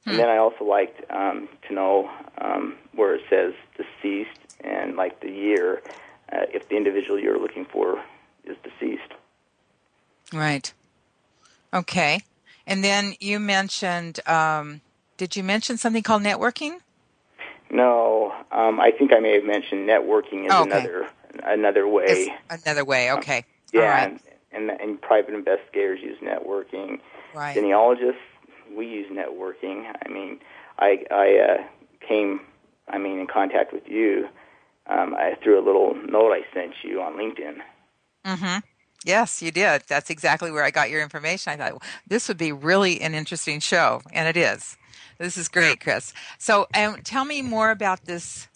And 0.07 0.19
then 0.19 0.29
I 0.29 0.39
also 0.39 0.65
liked 0.65 1.03
um, 1.11 1.49
to 1.69 1.75
know 1.75 2.11
um, 2.39 2.77
where 2.95 3.15
it 3.15 3.23
says 3.29 3.53
deceased 3.77 4.57
and 4.61 4.97
like 4.97 5.21
the 5.21 5.31
year, 5.31 5.83
uh, 6.33 6.47
if 6.53 6.69
the 6.69 6.77
individual 6.77 7.19
you're 7.19 7.39
looking 7.39 7.67
for 7.67 8.03
is 8.51 8.57
deceased. 8.63 9.13
Right. 10.33 10.73
Okay. 11.73 12.21
And 12.67 12.85
then 12.85 13.15
you 13.21 13.41
mentioned, 13.41 14.21
um, 14.29 14.81
did 15.17 15.37
you 15.37 15.43
mention 15.43 15.77
something 15.77 16.03
called 16.03 16.23
networking? 16.23 16.79
No, 17.71 18.33
um, 18.51 18.81
I 18.81 18.91
think 18.91 19.13
I 19.13 19.21
may 19.21 19.35
have 19.35 19.45
mentioned 19.45 19.89
networking 19.89 20.47
is 20.47 20.53
okay. 20.53 20.71
another 20.71 21.09
another 21.45 21.87
way. 21.87 22.05
It's 22.51 22.65
another 22.65 22.85
way, 22.85 23.13
okay. 23.13 23.39
Um, 23.39 23.45
yeah, 23.73 24.05
and, 24.05 24.21
and, 24.51 24.71
and 24.81 25.01
private 25.01 25.35
investigators 25.35 26.01
use 26.03 26.19
networking. 26.19 26.99
Right. 27.33 27.55
Genealogists, 27.55 28.21
we 28.77 28.87
use 28.87 29.07
networking. 29.13 29.85
I 30.05 30.09
mean, 30.09 30.41
I 30.81 31.05
I 31.13 31.39
uh, 31.39 32.07
came, 32.07 32.41
I 32.89 32.99
mean, 32.99 33.21
in 33.21 33.29
contact 33.29 33.73
with 33.73 33.89
you 33.89 34.29
um, 34.91 35.15
I 35.15 35.37
threw 35.43 35.59
a 35.59 35.65
little 35.65 35.95
note 35.95 36.33
I 36.33 36.43
sent 36.53 36.75
you 36.83 37.01
on 37.01 37.15
LinkedIn. 37.15 37.59
Mm-hmm. 38.25 38.59
Yes, 39.05 39.41
you 39.41 39.51
did. 39.51 39.83
That's 39.89 40.11
exactly 40.11 40.51
where 40.51 40.63
I 40.63 40.71
got 40.71 40.91
your 40.91 41.03
information. 41.03 41.53
I 41.53 41.57
thought 41.57 41.73
well, 41.73 41.83
this 42.07 42.29
would 42.29 42.37
be 42.37 42.53
really 42.53 43.01
an 43.01 43.15
interesting 43.15 43.61
show, 43.61 44.03
and 44.13 44.29
it 44.29 44.37
is. 44.37 44.77
This 45.19 45.37
is 45.37 45.49
great, 45.49 45.81
Chris. 45.81 46.13
So, 46.39 46.67
um, 46.75 46.97
tell 47.03 47.25
me 47.25 47.43
more 47.43 47.71
about 47.71 48.05
this 48.05 48.49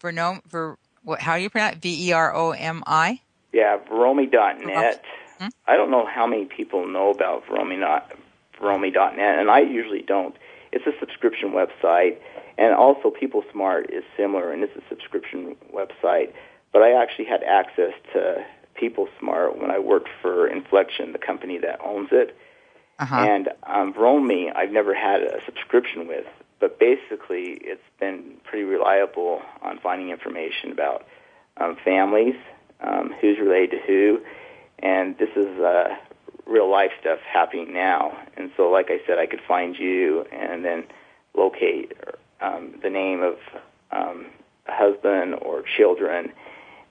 Vernom, 0.00 0.40
Ver, 0.46 0.76
what, 1.02 1.20
how 1.20 1.36
do 1.36 1.42
you 1.42 1.50
pronounce 1.50 1.76
it? 1.76 1.82
V 1.82 2.08
E 2.08 2.12
R 2.12 2.34
O 2.34 2.50
M 2.52 2.82
I? 2.86 3.20
Yeah, 3.52 3.78
Veromi.net. 3.90 5.04
Hmm? 5.38 5.48
I 5.66 5.76
don't 5.76 5.90
know 5.90 6.06
how 6.06 6.26
many 6.26 6.44
people 6.44 6.86
know 6.86 7.10
about 7.10 7.46
Veromi, 7.46 7.78
not, 7.78 8.12
Veromi.net, 8.60 9.38
and 9.38 9.50
I 9.50 9.60
usually 9.60 10.02
don't. 10.02 10.36
It's 10.72 10.86
a 10.86 10.98
subscription 11.00 11.52
website, 11.52 12.18
and 12.58 12.74
also 12.74 13.10
People 13.10 13.44
Smart 13.52 13.90
is 13.90 14.04
similar, 14.16 14.52
and 14.52 14.62
it's 14.62 14.76
a 14.76 14.82
subscription 14.88 15.56
website. 15.72 16.32
But 16.72 16.82
I 16.82 17.00
actually 17.00 17.26
had 17.26 17.42
access 17.42 17.92
to 18.12 18.44
People 18.74 19.08
Smart 19.18 19.58
when 19.60 19.70
I 19.70 19.78
worked 19.78 20.08
for 20.22 20.46
Inflection, 20.46 21.12
the 21.12 21.18
company 21.18 21.58
that 21.58 21.80
owns 21.84 22.08
it. 22.12 22.36
Uh-huh. 22.98 23.16
And 23.16 23.48
um, 23.64 23.92
Veromi, 23.92 24.54
I've 24.54 24.70
never 24.70 24.94
had 24.94 25.22
a 25.22 25.44
subscription 25.44 26.06
with, 26.06 26.26
but 26.60 26.78
basically 26.78 27.58
it's 27.60 27.82
been 27.98 28.36
pretty 28.44 28.64
reliable 28.64 29.42
on 29.62 29.78
finding 29.80 30.10
information 30.10 30.70
about 30.70 31.06
um, 31.56 31.76
families, 31.84 32.36
um, 32.80 33.14
who's 33.20 33.38
related 33.38 33.70
to 33.70 33.78
who, 33.86 34.20
and 34.78 35.16
this 35.18 35.30
is 35.36 35.58
uh, 35.60 35.96
real 36.46 36.70
life 36.70 36.92
stuff 37.00 37.18
happening 37.20 37.72
now. 37.72 38.16
And 38.36 38.50
so, 38.56 38.70
like 38.70 38.90
I 38.90 38.98
said, 39.06 39.18
I 39.18 39.26
could 39.26 39.40
find 39.46 39.76
you 39.76 40.24
and 40.32 40.64
then 40.64 40.84
locate 41.36 41.92
um, 42.40 42.78
the 42.82 42.90
name 42.90 43.22
of 43.22 43.36
um, 43.90 44.26
a 44.66 44.72
husband 44.72 45.36
or 45.40 45.62
children, 45.76 46.32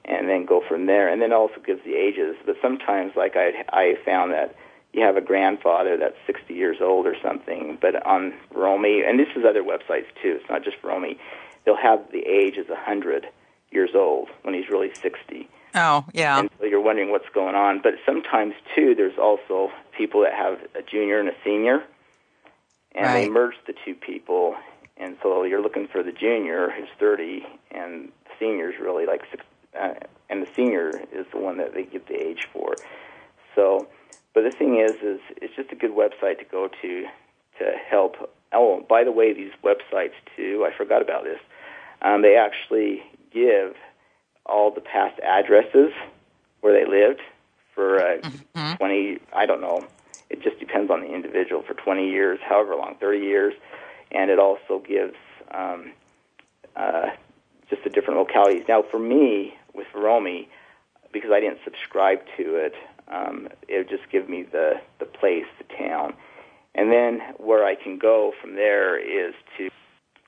and 0.05 0.29
then 0.29 0.45
go 0.45 0.61
from 0.67 0.85
there. 0.85 1.07
And 1.07 1.21
then 1.21 1.33
also 1.33 1.59
gives 1.65 1.83
the 1.83 1.95
ages. 1.95 2.35
But 2.45 2.55
sometimes, 2.61 3.13
like 3.15 3.35
I 3.35 3.65
I 3.69 3.95
found 4.05 4.31
that 4.33 4.55
you 4.93 5.01
have 5.01 5.17
a 5.17 5.21
grandfather 5.21 5.97
that's 5.97 6.17
60 6.27 6.53
years 6.53 6.77
old 6.79 7.07
or 7.07 7.15
something, 7.21 7.79
but 7.81 8.05
on 8.05 8.33
Veromi, 8.53 9.07
and 9.07 9.19
this 9.19 9.27
is 9.35 9.43
other 9.43 9.63
websites 9.63 10.05
too. 10.21 10.37
It's 10.39 10.49
not 10.49 10.63
just 10.63 10.79
Veromi. 10.81 11.17
They'll 11.65 11.75
have 11.75 12.11
the 12.11 12.19
age 12.19 12.57
as 12.57 12.67
100 12.67 13.27
years 13.71 13.91
old 13.95 14.29
when 14.43 14.53
he's 14.53 14.69
really 14.69 14.93
60. 14.93 15.49
Oh, 15.75 16.05
yeah. 16.13 16.39
And 16.39 16.49
so 16.59 16.65
you're 16.65 16.81
wondering 16.81 17.09
what's 17.09 17.29
going 17.33 17.55
on. 17.55 17.81
But 17.81 17.95
sometimes, 18.05 18.53
too, 18.75 18.93
there's 18.95 19.17
also 19.17 19.71
people 19.97 20.21
that 20.21 20.33
have 20.33 20.59
a 20.75 20.83
junior 20.83 21.19
and 21.19 21.29
a 21.29 21.35
senior, 21.43 21.83
and 22.93 23.05
right. 23.05 23.25
they 23.25 23.29
merge 23.29 23.55
the 23.65 23.73
two 23.83 23.95
people. 23.95 24.55
And 24.97 25.17
so 25.23 25.43
you're 25.43 25.61
looking 25.61 25.87
for 25.87 26.03
the 26.03 26.11
junior 26.11 26.69
who's 26.69 26.89
30, 26.99 27.43
and 27.71 28.11
the 28.25 28.31
senior's 28.39 28.75
really 28.79 29.07
like 29.07 29.21
six, 29.31 29.43
uh, 29.79 29.93
and 30.29 30.41
the 30.41 30.47
senior 30.55 30.89
is 31.11 31.25
the 31.31 31.39
one 31.39 31.57
that 31.57 31.73
they 31.73 31.83
give 31.83 32.07
the 32.07 32.15
age 32.15 32.47
for. 32.51 32.75
So 33.55 33.87
but 34.33 34.43
the 34.43 34.51
thing 34.51 34.79
is, 34.79 34.93
is 35.03 35.19
it's 35.37 35.55
just 35.55 35.71
a 35.71 35.75
good 35.75 35.91
website 35.91 36.39
to 36.39 36.45
go 36.49 36.67
to 36.81 37.05
to 37.59 37.71
help. 37.89 38.15
Oh, 38.51 38.83
by 38.87 39.03
the 39.03 39.11
way, 39.11 39.33
these 39.33 39.51
websites 39.63 40.13
too. 40.35 40.67
I 40.67 40.75
forgot 40.75 41.01
about 41.01 41.23
this. 41.23 41.39
Um, 42.01 42.21
they 42.21 42.35
actually 42.35 43.03
give 43.31 43.75
all 44.45 44.71
the 44.71 44.81
past 44.81 45.19
addresses 45.21 45.91
where 46.61 46.73
they 46.73 46.89
lived 46.89 47.21
for 47.75 47.99
uh, 47.99 48.17
mm-hmm. 48.21 48.75
20. 48.75 49.19
I 49.33 49.45
don't 49.45 49.61
know. 49.61 49.85
It 50.29 50.41
just 50.41 50.59
depends 50.59 50.89
on 50.89 51.01
the 51.01 51.13
individual 51.13 51.61
for 51.61 51.75
20 51.75 52.09
years, 52.09 52.39
however 52.43 52.75
long, 52.75 52.95
30 52.99 53.19
years, 53.19 53.53
and 54.11 54.31
it 54.31 54.39
also 54.39 54.79
gives 54.79 55.15
um, 55.51 55.91
uh, 56.75 57.09
just 57.69 57.83
the 57.83 57.91
different 57.91 58.19
localities. 58.19 58.63
Now, 58.67 58.81
for 58.81 58.97
me 58.97 59.53
with 59.73 59.87
Romy, 59.93 60.49
because 61.11 61.31
I 61.31 61.39
didn't 61.39 61.59
subscribe 61.63 62.19
to 62.37 62.55
it, 62.55 62.73
um, 63.07 63.49
it 63.67 63.77
would 63.77 63.89
just 63.89 64.09
give 64.11 64.29
me 64.29 64.43
the 64.43 64.73
the 64.99 65.05
place, 65.05 65.45
the 65.57 65.75
town, 65.75 66.13
and 66.75 66.91
then 66.91 67.21
where 67.37 67.65
I 67.65 67.75
can 67.75 67.97
go 67.97 68.33
from 68.41 68.55
there 68.55 68.97
is 68.97 69.33
to 69.57 69.69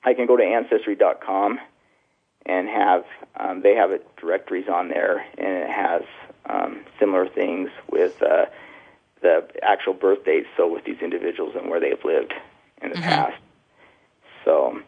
I 0.04 0.14
can 0.14 0.26
go 0.26 0.36
to 0.36 0.42
ancestry.com 0.42 1.58
and 2.46 2.68
have 2.68 3.04
um, 3.38 3.62
they 3.62 3.74
have 3.74 3.90
it, 3.90 4.06
directories 4.16 4.68
on 4.72 4.88
there, 4.88 5.26
and 5.36 5.48
it 5.48 5.68
has 5.68 6.02
um, 6.48 6.84
similar 6.98 7.28
things 7.28 7.70
with 7.90 8.22
uh, 8.22 8.46
the 9.20 9.46
actual 9.62 9.94
birth 9.94 10.24
dates, 10.24 10.46
so 10.56 10.72
with 10.72 10.84
these 10.84 10.98
individuals 11.02 11.54
and 11.56 11.68
where 11.68 11.80
they've 11.80 12.04
lived 12.04 12.32
in 12.82 12.90
the 12.90 12.96
mm-hmm. 12.96 13.08
past. 13.08 13.42
So, 14.44 14.80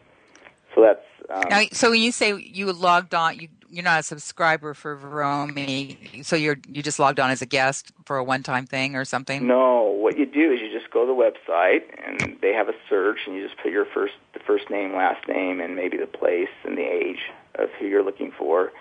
so 0.73 0.81
that's 0.81 1.05
um, 1.29 1.49
now, 1.49 1.63
so 1.73 1.91
when 1.91 2.01
you 2.01 2.11
say 2.11 2.35
you 2.39 2.71
logged 2.71 3.13
on, 3.13 3.39
you 3.39 3.49
you're 3.69 3.83
not 3.83 3.99
a 3.99 4.03
subscriber 4.03 4.73
for 4.73 4.97
Veromi, 4.97 6.25
so 6.25 6.35
you're 6.35 6.57
you 6.67 6.81
just 6.81 6.99
logged 6.99 7.19
on 7.19 7.29
as 7.29 7.41
a 7.41 7.45
guest 7.45 7.91
for 8.05 8.17
a 8.17 8.23
one-time 8.23 8.65
thing 8.65 8.95
or 8.95 9.05
something. 9.05 9.47
No, 9.47 9.83
what 9.83 10.17
you 10.17 10.25
do 10.25 10.51
is 10.51 10.59
you 10.59 10.71
just 10.71 10.91
go 10.91 11.05
to 11.05 11.07
the 11.07 11.13
website 11.13 11.83
and 12.05 12.37
they 12.41 12.53
have 12.53 12.69
a 12.69 12.73
search, 12.89 13.19
and 13.27 13.35
you 13.35 13.47
just 13.47 13.59
put 13.61 13.71
your 13.71 13.85
first 13.85 14.13
the 14.33 14.39
first 14.39 14.69
name, 14.69 14.95
last 14.95 15.27
name, 15.27 15.61
and 15.61 15.75
maybe 15.75 15.97
the 15.97 16.07
place 16.07 16.49
and 16.63 16.77
the 16.77 16.83
age 16.83 17.21
of 17.55 17.69
who 17.79 17.85
you're 17.85 18.03
looking 18.03 18.31
for, 18.31 18.71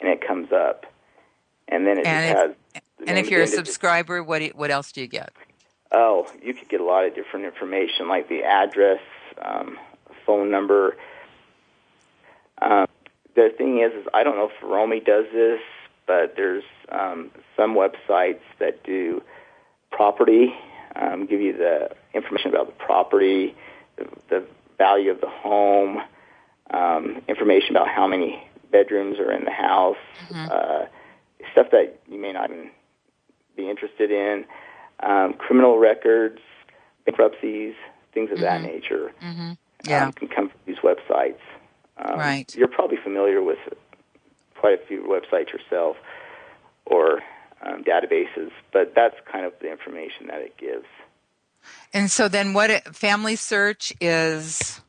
and 0.00 0.08
it 0.08 0.26
comes 0.26 0.52
up, 0.52 0.86
and 1.68 1.86
then 1.86 1.98
it 1.98 2.06
and 2.06 2.30
if, 2.30 2.36
has. 2.36 2.82
And 3.06 3.18
if 3.18 3.30
you're 3.30 3.42
a 3.42 3.46
subscriber, 3.46 4.22
what 4.22 4.42
what 4.56 4.70
else 4.70 4.92
do 4.92 5.00
you 5.00 5.06
get? 5.06 5.32
Oh, 5.92 6.30
you 6.42 6.54
could 6.54 6.68
get 6.68 6.80
a 6.80 6.84
lot 6.84 7.04
of 7.04 7.14
different 7.14 7.46
information, 7.46 8.08
like 8.08 8.28
the 8.28 8.44
address, 8.44 9.00
um, 9.42 9.78
phone 10.24 10.50
number. 10.50 10.96
Um, 12.62 12.86
the 13.48 13.56
thing 13.56 13.80
is, 13.80 13.92
is 13.92 14.06
I 14.12 14.22
don't 14.22 14.36
know 14.36 14.46
if 14.48 14.62
Romy 14.62 15.00
does 15.00 15.26
this, 15.32 15.60
but 16.06 16.34
there's 16.36 16.64
um, 16.90 17.30
some 17.56 17.74
websites 17.74 18.40
that 18.58 18.82
do 18.84 19.22
property, 19.90 20.52
um, 20.96 21.26
give 21.26 21.40
you 21.40 21.56
the 21.56 21.90
information 22.14 22.50
about 22.50 22.66
the 22.66 22.84
property, 22.84 23.54
the, 23.96 24.06
the 24.28 24.46
value 24.78 25.10
of 25.10 25.20
the 25.20 25.28
home, 25.28 25.98
um, 26.72 27.22
information 27.28 27.76
about 27.76 27.88
how 27.88 28.06
many 28.06 28.42
bedrooms 28.70 29.18
are 29.18 29.32
in 29.32 29.44
the 29.44 29.50
house, 29.50 29.96
mm-hmm. 30.28 30.48
uh, 30.50 30.86
stuff 31.52 31.68
that 31.72 32.00
you 32.08 32.20
may 32.20 32.32
not 32.32 32.50
even 32.50 32.70
be 33.56 33.68
interested 33.68 34.10
in, 34.10 34.44
um, 35.00 35.34
criminal 35.34 35.78
records, 35.78 36.40
bankruptcies, 37.04 37.74
things 38.14 38.30
of 38.30 38.38
mm-hmm. 38.38 38.44
that 38.44 38.62
nature. 38.62 39.12
Mm-hmm. 39.22 39.52
Yeah. 39.84 40.06
Um, 40.06 40.12
can 40.12 40.28
come 40.28 40.48
from 40.48 40.60
these 40.66 40.78
websites. 40.78 41.40
Um, 42.02 42.18
right. 42.18 42.54
You're 42.56 42.68
probably 42.68 42.96
familiar 43.02 43.42
with 43.42 43.58
quite 44.58 44.80
a 44.80 44.86
few 44.86 45.02
websites 45.02 45.52
yourself 45.52 45.96
or 46.86 47.20
um, 47.62 47.84
databases, 47.84 48.50
but 48.72 48.94
that's 48.94 49.16
kind 49.30 49.44
of 49.44 49.52
the 49.60 49.70
information 49.70 50.28
that 50.28 50.40
it 50.40 50.56
gives. 50.56 50.86
And 51.92 52.10
so 52.10 52.28
then 52.28 52.52
what 52.54 52.70
it, 52.70 52.96
Family 52.96 53.36
Search 53.36 53.92
is 54.00 54.80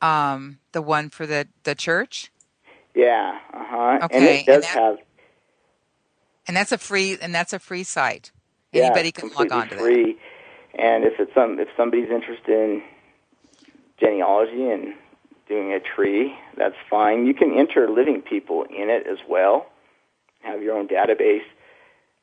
um, 0.00 0.58
the 0.72 0.80
one 0.80 1.10
for 1.10 1.26
the, 1.26 1.46
the 1.64 1.74
church? 1.74 2.32
Yeah, 2.94 3.38
uh-huh. 3.52 4.00
Okay. 4.04 4.16
And 4.16 4.24
it 4.24 4.46
does 4.46 4.54
and 4.54 4.62
that, 4.64 4.68
have 4.68 4.98
And 6.48 6.56
that's 6.56 6.72
a 6.72 6.78
free 6.78 7.18
and 7.20 7.34
that's 7.34 7.52
a 7.52 7.58
free 7.58 7.84
site. 7.84 8.32
Yeah, 8.72 8.84
Anybody 8.84 9.12
can 9.12 9.30
log 9.30 9.52
on 9.52 9.68
to 9.68 9.76
free. 9.76 10.16
That. 10.74 10.80
And 10.80 11.04
if 11.04 11.14
it's 11.18 11.32
some 11.34 11.58
if 11.60 11.68
somebody's 11.76 12.10
interested 12.10 12.48
in 12.48 12.82
genealogy 14.00 14.68
and 14.70 14.94
doing 15.50 15.72
a 15.72 15.80
tree, 15.80 16.34
that's 16.56 16.76
fine. 16.88 17.26
You 17.26 17.34
can 17.34 17.58
enter 17.58 17.90
living 17.90 18.22
people 18.22 18.62
in 18.62 18.88
it 18.88 19.06
as 19.06 19.18
well. 19.28 19.66
Have 20.42 20.62
your 20.62 20.78
own 20.78 20.88
database. 20.88 21.44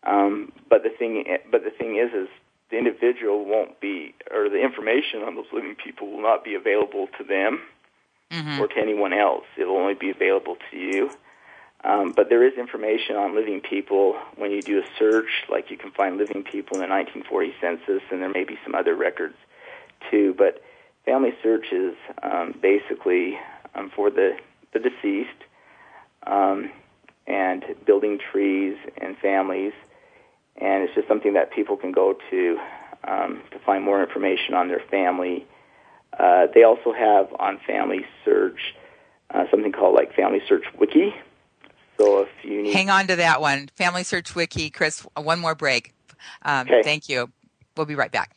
Um, 0.03 0.53
but 0.69 0.81
the 0.83 0.89
thing, 0.89 1.25
but 1.51 1.63
the 1.63 1.69
thing 1.69 1.97
is, 1.97 2.13
is 2.13 2.29
the 2.71 2.77
individual 2.77 3.45
won't 3.45 3.79
be, 3.79 4.15
or 4.31 4.49
the 4.49 4.61
information 4.61 5.21
on 5.21 5.35
those 5.35 5.51
living 5.51 5.75
people 5.75 6.09
will 6.09 6.21
not 6.21 6.43
be 6.43 6.55
available 6.55 7.07
to 7.17 7.23
them 7.23 7.61
mm-hmm. 8.31 8.61
or 8.61 8.67
to 8.67 8.77
anyone 8.79 9.13
else. 9.13 9.45
It 9.57 9.65
will 9.65 9.77
only 9.77 9.93
be 9.93 10.09
available 10.09 10.57
to 10.71 10.77
you. 10.77 11.11
Um, 11.83 12.13
but 12.15 12.29
there 12.29 12.45
is 12.47 12.53
information 12.57 13.17
on 13.17 13.35
living 13.35 13.61
people 13.61 14.15
when 14.35 14.51
you 14.51 14.61
do 14.61 14.79
a 14.79 14.85
search, 14.97 15.29
like 15.49 15.69
you 15.69 15.77
can 15.77 15.91
find 15.91 16.17
living 16.17 16.43
people 16.43 16.77
in 16.77 16.81
the 16.81 16.93
1940 16.93 17.53
census, 17.61 18.01
and 18.09 18.21
there 18.21 18.29
may 18.29 18.45
be 18.45 18.57
some 18.63 18.73
other 18.73 18.95
records 18.95 19.35
too. 20.09 20.33
But 20.37 20.61
family 21.07 21.31
search 21.41 21.67
is 21.71 21.95
um, 22.21 22.53
basically 22.61 23.39
um, 23.73 23.89
for 23.95 24.11
the, 24.11 24.33
the 24.73 24.79
deceased 24.79 25.29
um, 26.27 26.69
and 27.25 27.63
building 27.85 28.19
trees 28.31 28.75
and 28.97 29.17
families. 29.17 29.73
And 30.57 30.83
it's 30.83 30.93
just 30.93 31.07
something 31.07 31.33
that 31.33 31.51
people 31.51 31.77
can 31.77 31.91
go 31.91 32.15
to 32.29 32.57
um, 33.03 33.41
to 33.51 33.59
find 33.59 33.83
more 33.83 34.03
information 34.03 34.53
on 34.53 34.67
their 34.67 34.81
family. 34.91 35.45
Uh, 36.17 36.47
they 36.53 36.63
also 36.63 36.91
have 36.91 37.27
on 37.39 37.59
Family 37.65 38.05
Search 38.25 38.75
uh, 39.29 39.45
something 39.49 39.71
called 39.71 39.95
like 39.95 40.13
Family 40.15 40.41
Search 40.47 40.65
Wiki. 40.77 41.13
So 41.97 42.21
if 42.21 42.29
you 42.43 42.63
need, 42.63 42.73
hang 42.73 42.89
on 42.89 43.07
to 43.07 43.15
that 43.17 43.39
one, 43.39 43.69
Family 43.75 44.03
Search 44.03 44.35
Wiki, 44.35 44.69
Chris. 44.69 45.05
One 45.15 45.39
more 45.39 45.55
break. 45.55 45.93
Um, 46.41 46.67
okay. 46.67 46.81
Thank 46.83 47.07
you. 47.07 47.31
We'll 47.75 47.85
be 47.85 47.95
right 47.95 48.11
back. 48.11 48.36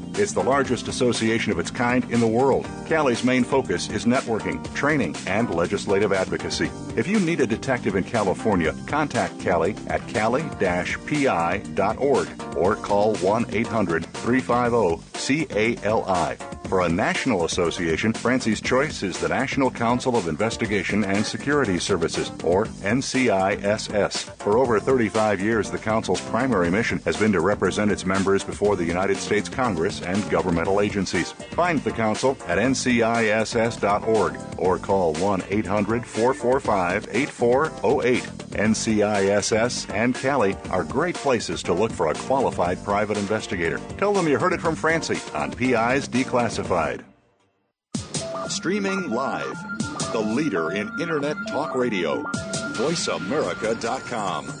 It's 0.15 0.33
the 0.33 0.43
largest 0.43 0.87
association 0.87 1.51
of 1.51 1.59
its 1.59 1.71
kind 1.71 2.03
in 2.11 2.19
the 2.19 2.27
world. 2.27 2.67
CALI's 2.85 3.23
main 3.23 3.43
focus 3.43 3.89
is 3.89 4.05
networking, 4.05 4.61
training, 4.73 5.15
and 5.27 5.53
legislative 5.53 6.11
advocacy. 6.13 6.69
If 6.95 7.07
you 7.07 7.19
need 7.19 7.39
a 7.39 7.47
detective 7.47 7.95
in 7.95 8.03
California, 8.03 8.75
contact 8.87 9.39
CALI 9.39 9.75
at 9.87 10.07
cali-pi.org 10.07 10.57
or 12.57 12.75
call 12.75 13.15
1 13.15 13.45
800 13.49 14.05
350 14.05 15.45
CALI. 15.45 16.37
For 16.71 16.81
a 16.81 16.89
national 16.89 17.43
association, 17.43 18.13
Francie's 18.13 18.61
choice 18.61 19.03
is 19.03 19.19
the 19.19 19.27
National 19.27 19.69
Council 19.69 20.15
of 20.15 20.29
Investigation 20.29 21.03
and 21.03 21.25
Security 21.25 21.77
Services, 21.77 22.31
or 22.45 22.67
NCISS. 22.83 24.37
For 24.37 24.57
over 24.57 24.79
35 24.79 25.41
years, 25.41 25.69
the 25.69 25.77
Council's 25.77 26.21
primary 26.21 26.71
mission 26.71 26.99
has 26.99 27.17
been 27.17 27.33
to 27.33 27.41
represent 27.41 27.91
its 27.91 28.05
members 28.05 28.45
before 28.45 28.77
the 28.77 28.85
United 28.85 29.17
States 29.17 29.49
Congress 29.49 30.00
and 30.03 30.29
governmental 30.29 30.81
agencies. 30.81 31.31
Find 31.31 31.79
the 31.83 31.91
Council 31.91 32.37
at 32.47 32.57
nciss.org 32.57 34.39
or 34.57 34.77
call 34.77 35.13
1 35.13 35.43
800 35.49 36.05
445 36.05 37.07
8408. 37.11 38.23
NCISS 38.51 39.93
and 39.93 40.13
CALI 40.13 40.55
are 40.69 40.83
great 40.83 41.15
places 41.15 41.63
to 41.63 41.73
look 41.73 41.91
for 41.91 42.07
a 42.07 42.13
qualified 42.13 42.83
private 42.83 43.17
investigator. 43.17 43.79
Tell 43.97 44.13
them 44.13 44.27
you 44.27 44.37
heard 44.37 44.53
it 44.53 44.61
from 44.61 44.75
Francie 44.75 45.19
on 45.33 45.51
PI's 45.51 46.07
Declassified. 46.07 47.03
Streaming 48.49 49.09
live, 49.09 49.57
the 50.11 50.19
leader 50.19 50.71
in 50.71 50.91
Internet 50.99 51.37
talk 51.47 51.73
radio, 51.73 52.21
voiceamerica.com. 52.73 54.60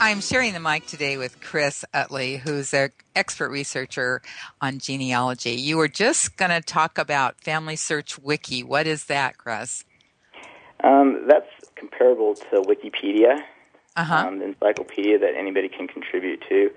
I'm 0.00 0.20
sharing 0.20 0.52
the 0.52 0.60
mic 0.60 0.86
today 0.86 1.16
with 1.16 1.40
Chris 1.40 1.84
Utley, 1.92 2.36
who's 2.36 2.72
an 2.72 2.90
expert 3.16 3.50
researcher 3.50 4.22
on 4.60 4.78
genealogy. 4.78 5.52
You 5.52 5.76
were 5.76 5.88
just 5.88 6.36
going 6.36 6.52
to 6.52 6.60
talk 6.60 6.98
about 6.98 7.40
Family 7.40 7.74
Search 7.74 8.16
Wiki. 8.18 8.62
What 8.62 8.86
is 8.86 9.06
that, 9.06 9.38
Chris? 9.38 9.84
Um, 10.84 11.24
that's 11.26 11.48
comparable 11.74 12.36
to 12.36 12.62
Wikipedia, 12.62 13.42
Uh-huh. 13.96 14.14
um, 14.14 14.38
the 14.38 14.44
encyclopedia 14.46 15.18
that 15.18 15.34
anybody 15.36 15.68
can 15.68 15.88
contribute 15.88 16.44
to. 16.48 16.70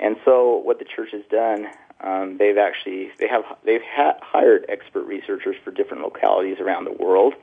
And 0.00 0.16
so, 0.24 0.56
what 0.56 0.78
the 0.78 0.86
church 0.86 1.10
has 1.12 1.22
done, 1.30 1.66
um, 2.00 2.38
they've 2.38 2.56
actually 2.58 3.10
they 3.18 3.28
have 3.28 3.44
they've 3.64 3.82
ha- 3.86 4.16
hired 4.22 4.64
expert 4.70 5.04
researchers 5.04 5.56
for 5.62 5.70
different 5.70 6.02
localities 6.02 6.58
around 6.60 6.84
the 6.84 6.92
world 6.92 7.34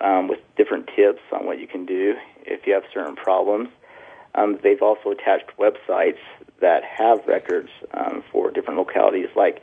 um, 0.00 0.28
with 0.28 0.38
different 0.56 0.88
tips 0.94 1.20
on 1.32 1.46
what 1.46 1.58
you 1.58 1.66
can 1.66 1.84
do 1.84 2.14
if 2.44 2.64
you 2.66 2.74
have 2.74 2.84
certain 2.94 3.16
problems. 3.16 3.68
Um, 4.36 4.58
they've 4.62 4.82
also 4.82 5.10
attached 5.10 5.50
websites 5.58 6.18
that 6.60 6.84
have 6.84 7.26
records 7.26 7.70
um, 7.94 8.22
for 8.30 8.50
different 8.50 8.78
localities. 8.78 9.28
Like 9.34 9.62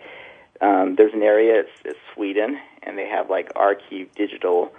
um, 0.61 0.95
there's 0.95 1.13
an 1.13 1.21
area, 1.21 1.61
it's, 1.61 1.71
it's 1.85 1.99
Sweden, 2.13 2.59
and 2.83 2.97
they 2.97 3.07
have 3.07 3.29
like 3.29 3.53
ArkivDigital 3.53 4.69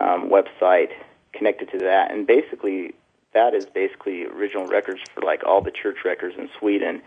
um, 0.00 0.30
website 0.30 0.90
connected 1.32 1.70
to 1.72 1.78
that, 1.78 2.10
and 2.10 2.26
basically 2.26 2.94
that 3.34 3.54
is 3.54 3.66
basically 3.66 4.24
original 4.24 4.66
records 4.66 5.00
for 5.14 5.22
like 5.22 5.44
all 5.44 5.60
the 5.60 5.70
church 5.70 5.98
records 6.04 6.34
in 6.38 6.48
Sweden, 6.58 7.02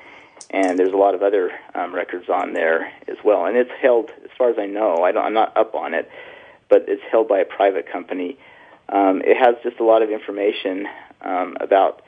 and 0.50 0.78
there's 0.78 0.94
a 0.94 0.98
lot 0.98 1.16
of 1.16 1.22
other 1.22 1.52
um, 1.76 1.94
records 1.94 2.30
on 2.30 2.54
there 2.54 2.92
as 3.08 3.18
well. 3.24 3.46
And 3.46 3.58
it's 3.58 3.72
held, 3.82 4.12
as 4.24 4.30
far 4.38 4.50
as 4.50 4.58
I 4.60 4.66
know, 4.66 5.04
I 5.04 5.12
don't, 5.12 5.26
I'm 5.26 5.34
not 5.34 5.56
up 5.58 5.76
on 5.76 5.94
it, 5.94 6.10
but 6.70 6.86
it's 6.88 7.02
held 7.12 7.28
by 7.28 7.40
a 7.40 7.46
private 7.46 7.92
company. 7.92 8.38
Um, 8.90 9.22
it 9.26 9.38
has 9.38 9.56
just 9.64 9.80
a 9.80 9.84
lot 9.84 10.02
of 10.02 10.10
information 10.10 10.88
um, 11.22 11.56
about 11.60 12.02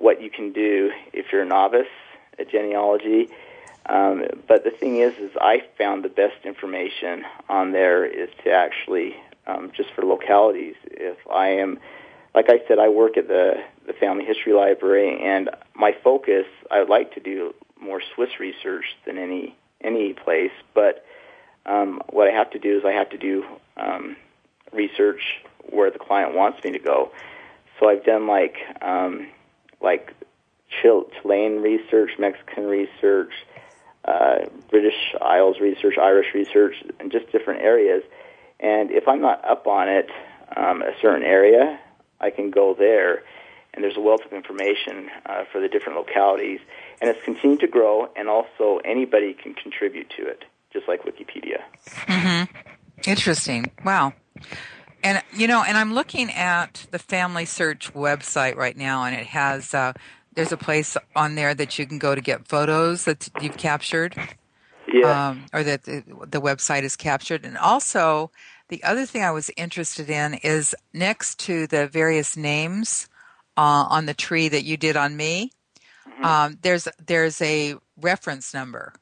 what 0.00 0.22
you 0.22 0.30
can 0.30 0.52
do 0.52 0.90
if 1.12 1.26
you're 1.30 1.42
a 1.42 1.46
novice 1.46 1.86
at 2.38 2.50
genealogy. 2.50 3.28
Um, 3.86 4.24
but 4.48 4.64
the 4.64 4.70
thing 4.70 4.96
is, 4.96 5.14
is 5.18 5.30
I 5.40 5.62
found 5.78 6.04
the 6.04 6.08
best 6.08 6.44
information 6.44 7.24
on 7.48 7.72
there 7.72 8.04
is 8.04 8.30
to 8.44 8.50
actually 8.50 9.14
um, 9.46 9.70
just 9.76 9.90
for 9.92 10.02
localities. 10.02 10.74
If 10.84 11.18
I 11.30 11.48
am, 11.48 11.78
like 12.34 12.48
I 12.48 12.60
said, 12.66 12.78
I 12.78 12.88
work 12.88 13.16
at 13.16 13.28
the 13.28 13.62
the 13.86 13.92
Family 13.92 14.24
History 14.24 14.52
Library, 14.52 15.20
and 15.22 15.50
my 15.74 15.92
focus, 16.04 16.46
I 16.70 16.80
would 16.80 16.88
like 16.88 17.14
to 17.14 17.20
do 17.20 17.54
more 17.80 18.00
Swiss 18.14 18.38
research 18.38 18.84
than 19.04 19.18
any 19.18 19.54
any 19.82 20.14
place. 20.14 20.52
But 20.74 21.04
um, 21.66 22.00
what 22.08 22.26
I 22.26 22.32
have 22.32 22.50
to 22.52 22.58
do 22.58 22.78
is 22.78 22.84
I 22.86 22.92
have 22.92 23.10
to 23.10 23.18
do 23.18 23.44
um, 23.76 24.16
research 24.72 25.42
where 25.68 25.90
the 25.90 25.98
client 25.98 26.34
wants 26.34 26.62
me 26.64 26.72
to 26.72 26.78
go. 26.78 27.12
So 27.78 27.88
I've 27.88 28.04
done 28.04 28.26
like 28.26 28.56
um, 28.80 29.26
like 29.80 30.14
Chil- 30.68 31.08
Chilean 31.20 31.62
research, 31.62 32.12
Mexican 32.18 32.66
research, 32.66 33.32
uh, 34.04 34.46
British 34.70 35.14
Isles 35.20 35.60
research, 35.60 35.98
Irish 35.98 36.34
research, 36.34 36.74
and 36.98 37.10
just 37.12 37.30
different 37.32 37.62
areas. 37.62 38.02
And 38.58 38.90
if 38.90 39.08
I'm 39.08 39.20
not 39.20 39.44
up 39.44 39.66
on 39.66 39.88
it, 39.88 40.08
um, 40.56 40.82
a 40.82 40.92
certain 41.00 41.22
area, 41.22 41.78
I 42.20 42.30
can 42.30 42.50
go 42.50 42.74
there. 42.74 43.22
And 43.72 43.84
there's 43.84 43.96
a 43.96 44.00
wealth 44.00 44.24
of 44.24 44.32
information 44.32 45.10
uh, 45.26 45.44
for 45.50 45.60
the 45.60 45.68
different 45.68 45.96
localities. 45.98 46.60
And 47.00 47.08
it's 47.08 47.22
continued 47.24 47.60
to 47.60 47.68
grow, 47.68 48.08
and 48.16 48.28
also 48.28 48.80
anybody 48.84 49.32
can 49.32 49.54
contribute 49.54 50.10
to 50.16 50.26
it, 50.26 50.44
just 50.72 50.88
like 50.88 51.02
Wikipedia. 51.04 51.62
Interesting. 53.06 53.70
Wow. 53.84 54.12
And 55.02 55.22
you 55.34 55.46
know, 55.46 55.62
and 55.62 55.76
I'm 55.76 55.94
looking 55.94 56.30
at 56.30 56.86
the 56.90 56.98
Family 56.98 57.44
Search 57.44 57.92
website 57.94 58.56
right 58.56 58.76
now, 58.76 59.04
and 59.04 59.14
it 59.14 59.26
has 59.26 59.72
uh, 59.74 59.92
there's 60.34 60.52
a 60.52 60.56
place 60.56 60.96
on 61.16 61.34
there 61.34 61.54
that 61.54 61.78
you 61.78 61.86
can 61.86 61.98
go 61.98 62.14
to 62.14 62.20
get 62.20 62.46
photos 62.46 63.04
that 63.04 63.28
you've 63.40 63.56
captured, 63.56 64.14
Yeah. 64.92 65.30
um, 65.30 65.46
or 65.52 65.62
that 65.62 65.84
the, 65.84 66.02
the 66.28 66.40
website 66.40 66.82
is 66.82 66.96
captured, 66.96 67.44
and 67.44 67.56
also 67.56 68.30
the 68.68 68.82
other 68.84 69.06
thing 69.06 69.22
I 69.22 69.30
was 69.30 69.50
interested 69.56 70.10
in 70.10 70.34
is 70.34 70.74
next 70.92 71.40
to 71.40 71.66
the 71.66 71.88
various 71.88 72.36
names 72.36 73.08
uh, 73.56 73.86
on 73.88 74.06
the 74.06 74.14
tree 74.14 74.48
that 74.48 74.64
you 74.64 74.76
did 74.76 74.96
on 74.96 75.16
me, 75.16 75.50
um, 76.22 76.58
there's 76.62 76.86
there's 77.04 77.40
a 77.42 77.74
reference 78.00 78.54
number 78.54 78.92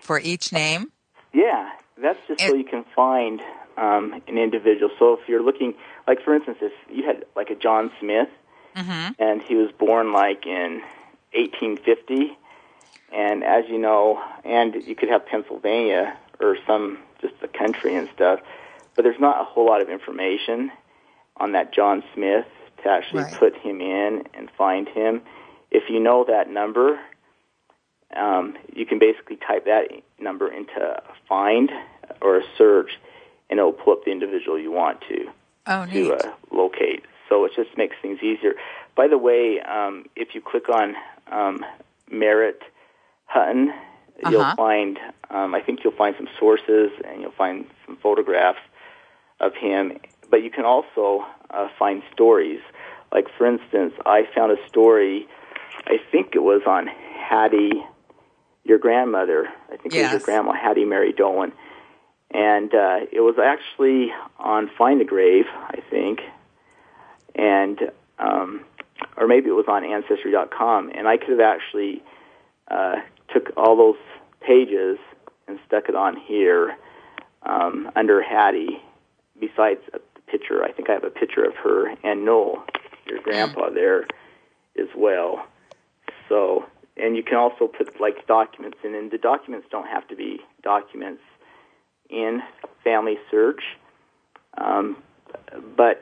for 0.00 0.20
each 0.20 0.52
name. 0.52 0.92
Yeah, 1.32 1.70
that's 2.00 2.18
just 2.28 2.40
so 2.40 2.54
you 2.54 2.64
can 2.64 2.84
find 2.94 3.42
um, 3.76 4.22
an 4.28 4.38
individual. 4.38 4.90
So 4.98 5.14
if 5.14 5.28
you're 5.28 5.42
looking, 5.42 5.74
like 6.06 6.22
for 6.22 6.34
instance, 6.34 6.58
if 6.60 6.72
you 6.90 7.04
had 7.04 7.24
like 7.34 7.50
a 7.50 7.54
John 7.54 7.90
Smith, 8.00 8.28
and 9.18 9.40
he 9.42 9.54
was 9.54 9.70
born 9.78 10.12
like 10.12 10.44
in 10.46 10.82
1850, 11.32 12.36
and 13.12 13.42
as 13.44 13.64
you 13.68 13.78
know, 13.78 14.22
and 14.44 14.74
you 14.86 14.94
could 14.94 15.08
have 15.08 15.24
Pennsylvania 15.26 16.16
or 16.40 16.56
some 16.66 16.98
just 17.20 17.34
the 17.40 17.48
country 17.48 17.96
and 17.96 18.08
stuff, 18.14 18.40
but 18.94 19.02
there's 19.02 19.20
not 19.20 19.40
a 19.40 19.44
whole 19.44 19.66
lot 19.66 19.80
of 19.80 19.88
information 19.88 20.70
on 21.38 21.52
that 21.52 21.72
John 21.72 22.02
Smith 22.14 22.46
to 22.82 22.90
actually 22.90 23.22
Right. 23.22 23.32
put 23.34 23.56
him 23.56 23.80
in 23.80 24.26
and 24.34 24.50
find 24.50 24.88
him. 24.88 25.22
If 25.70 25.88
you 25.88 26.00
know 26.00 26.24
that 26.24 26.50
number, 26.50 26.98
um, 28.14 28.56
you 28.74 28.86
can 28.86 28.98
basically 28.98 29.36
type 29.36 29.64
that 29.66 29.90
number 30.18 30.48
into 30.48 30.80
a 30.80 31.02
find 31.28 31.70
or 32.20 32.38
a 32.38 32.42
search, 32.56 32.98
and 33.50 33.58
it'll 33.58 33.72
pull 33.72 33.92
up 33.94 34.04
the 34.04 34.10
individual 34.12 34.58
you 34.58 34.72
want 34.72 35.00
to 35.08 35.30
Oh, 35.66 35.84
to 35.86 36.12
uh, 36.14 36.32
locate. 36.52 37.04
So 37.28 37.44
it 37.44 37.52
just 37.56 37.76
makes 37.76 37.96
things 38.00 38.20
easier. 38.22 38.54
By 38.96 39.08
the 39.08 39.18
way, 39.18 39.60
um, 39.60 40.06
if 40.14 40.34
you 40.34 40.40
click 40.40 40.68
on 40.68 40.94
um, 41.30 41.64
Merritt 42.10 42.62
Hutton, 43.26 43.72
you'll 44.30 44.40
Uh-huh. 44.42 44.54
find. 44.56 44.98
Um, 45.30 45.54
I 45.54 45.60
think 45.60 45.82
you'll 45.82 45.92
find 45.96 46.14
some 46.16 46.28
sources 46.38 46.92
and 47.04 47.20
you'll 47.20 47.32
find 47.32 47.66
some 47.84 47.96
photographs 47.96 48.60
of 49.40 49.54
him. 49.54 49.98
But 50.30 50.42
you 50.44 50.50
can 50.50 50.64
also 50.64 51.26
uh, 51.50 51.68
find 51.78 52.02
stories. 52.12 52.60
Like 53.12 53.26
for 53.36 53.46
instance, 53.46 53.92
I 54.04 54.26
found 54.34 54.52
a 54.52 54.68
story. 54.68 55.26
I 55.86 55.98
think 56.10 56.34
it 56.34 56.42
was 56.42 56.62
on 56.66 56.86
Hattie, 56.86 57.82
your 58.64 58.78
grandmother. 58.78 59.48
I 59.72 59.76
think 59.76 59.94
it 59.94 59.98
was 60.02 60.10
your 60.12 60.20
grandma 60.20 60.52
Hattie 60.52 60.84
Mary 60.84 61.12
Dolan, 61.12 61.52
and 62.36 62.74
uh, 62.74 62.98
it 63.10 63.20
was 63.20 63.36
actually 63.42 64.12
on 64.38 64.68
Find 64.76 65.00
a 65.00 65.04
Grave, 65.04 65.46
I 65.54 65.78
think, 65.88 66.20
and 67.34 67.90
um, 68.18 68.66
or 69.16 69.26
maybe 69.26 69.48
it 69.48 69.54
was 69.54 69.64
on 69.68 69.84
Ancestry.com, 69.84 70.92
and 70.94 71.08
I 71.08 71.16
could 71.16 71.30
have 71.30 71.40
actually 71.40 72.02
uh, 72.70 72.96
took 73.32 73.56
all 73.56 73.74
those 73.76 73.96
pages 74.40 74.98
and 75.48 75.58
stuck 75.66 75.88
it 75.88 75.94
on 75.94 76.16
here 76.16 76.76
um, 77.42 77.90
under 77.96 78.20
Hattie. 78.20 78.82
Besides 79.40 79.80
a 79.94 79.98
picture, 80.30 80.62
I 80.62 80.72
think 80.72 80.90
I 80.90 80.92
have 80.92 81.04
a 81.04 81.10
picture 81.10 81.44
of 81.44 81.54
her 81.56 81.88
and 82.04 82.26
Noel, 82.26 82.66
your 83.06 83.20
grandpa, 83.22 83.70
there 83.74 84.02
as 84.78 84.88
well. 84.94 85.46
So, 86.28 86.66
and 86.98 87.16
you 87.16 87.22
can 87.22 87.36
also 87.36 87.66
put 87.66 87.98
like 87.98 88.26
documents 88.26 88.76
in, 88.84 88.94
and 88.94 89.10
the 89.10 89.18
documents 89.18 89.68
don't 89.70 89.86
have 89.86 90.06
to 90.08 90.16
be 90.16 90.40
documents 90.62 91.22
in 92.10 92.42
Family 92.84 93.16
Search, 93.30 93.62
um, 94.58 94.96
but 95.76 96.00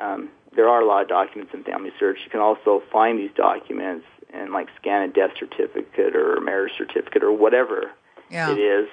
um, 0.00 0.28
there 0.56 0.68
are 0.68 0.80
a 0.80 0.86
lot 0.86 1.02
of 1.02 1.08
documents 1.08 1.52
in 1.54 1.64
Family 1.64 1.90
Search. 1.98 2.18
You 2.24 2.30
can 2.30 2.40
also 2.40 2.82
find 2.92 3.18
these 3.18 3.30
documents 3.36 4.06
and 4.32 4.52
like 4.52 4.68
scan 4.80 5.02
a 5.02 5.08
death 5.12 5.30
certificate 5.38 6.14
or 6.16 6.36
a 6.36 6.40
marriage 6.40 6.72
certificate 6.78 7.22
or 7.22 7.32
whatever 7.32 7.90
Yeah. 8.30 8.52
it 8.52 8.58
is, 8.58 8.88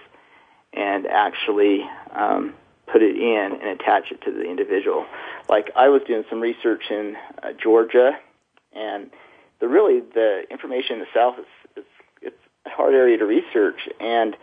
and 0.74 1.06
actually 1.08 1.82
um, 2.14 2.54
put 2.92 3.02
it 3.02 3.16
in 3.16 3.60
and 3.62 3.80
attach 3.80 4.12
it 4.12 4.22
to 4.22 4.32
the 4.32 4.44
individual. 4.44 5.06
Like 5.50 5.72
I 5.76 5.90
was 5.90 6.02
doing 6.08 6.24
some 6.30 6.40
research 6.42 6.84
in 6.90 7.16
uh, 7.44 7.50
Georgia, 7.62 8.18
and 8.74 9.10
the 9.60 9.68
really 9.68 10.02
the 10.14 10.44
information 10.52 10.94
in 10.96 11.00
the 11.00 11.08
South 11.14 11.36
is, 11.40 11.46
is 11.78 11.86
it's 12.22 12.42
a 12.66 12.70
hard 12.70 12.94
area 12.94 13.18
to 13.18 13.26
research, 13.26 13.88
and 14.00 14.36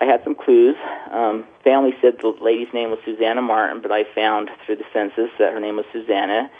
I 0.00 0.04
had 0.04 0.22
some 0.24 0.34
clues. 0.34 0.76
Um, 1.10 1.44
family 1.64 1.94
said 2.00 2.16
the 2.20 2.34
lady's 2.40 2.72
name 2.74 2.90
was 2.90 2.98
Susanna 3.04 3.42
Martin, 3.42 3.80
but 3.80 3.92
I 3.92 4.04
found 4.14 4.50
through 4.64 4.76
the 4.76 4.84
census 4.92 5.30
that 5.38 5.52
her 5.52 5.60
name 5.60 5.76
was 5.76 5.86
Susanna, 5.92 6.50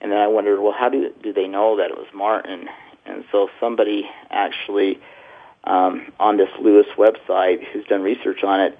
and 0.00 0.12
then 0.12 0.18
I 0.18 0.26
wondered, 0.26 0.60
well, 0.60 0.74
how 0.76 0.88
do 0.88 1.10
do 1.22 1.32
they 1.32 1.48
know 1.48 1.76
that 1.76 1.90
it 1.90 1.96
was 1.96 2.08
Martin? 2.12 2.68
And 3.06 3.24
so 3.32 3.48
somebody 3.58 4.08
actually 4.30 5.00
um, 5.64 6.12
on 6.20 6.36
this 6.36 6.50
Lewis 6.60 6.86
website, 6.96 7.64
who's 7.72 7.84
done 7.86 8.02
research 8.02 8.44
on 8.44 8.60
it, 8.60 8.78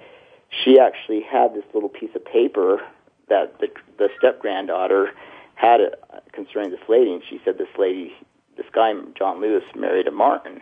she 0.63 0.79
actually 0.79 1.21
had 1.21 1.53
this 1.53 1.63
little 1.73 1.89
piece 1.89 2.11
of 2.15 2.23
paper 2.23 2.81
that 3.29 3.59
the, 3.59 3.67
the 3.97 4.09
step 4.17 4.39
granddaughter 4.39 5.11
had 5.55 5.81
uh, 5.81 6.19
concerning 6.31 6.71
this 6.71 6.87
lady, 6.87 7.13
and 7.13 7.23
she 7.29 7.41
said 7.43 7.57
this 7.57 7.67
lady, 7.77 8.13
this 8.57 8.65
guy 8.71 8.93
John 9.17 9.41
Lewis, 9.41 9.63
married 9.75 10.07
a 10.07 10.11
Martin. 10.11 10.61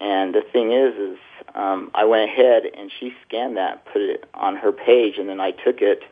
And 0.00 0.34
the 0.34 0.42
thing 0.52 0.72
is, 0.72 0.94
is 0.94 1.18
um, 1.54 1.90
I 1.94 2.04
went 2.04 2.30
ahead 2.30 2.62
and 2.76 2.90
she 3.00 3.12
scanned 3.26 3.56
that, 3.56 3.84
put 3.86 4.00
it 4.02 4.24
on 4.34 4.56
her 4.56 4.72
page, 4.72 5.18
and 5.18 5.28
then 5.28 5.40
I 5.40 5.50
took 5.50 5.80
it 5.80 6.02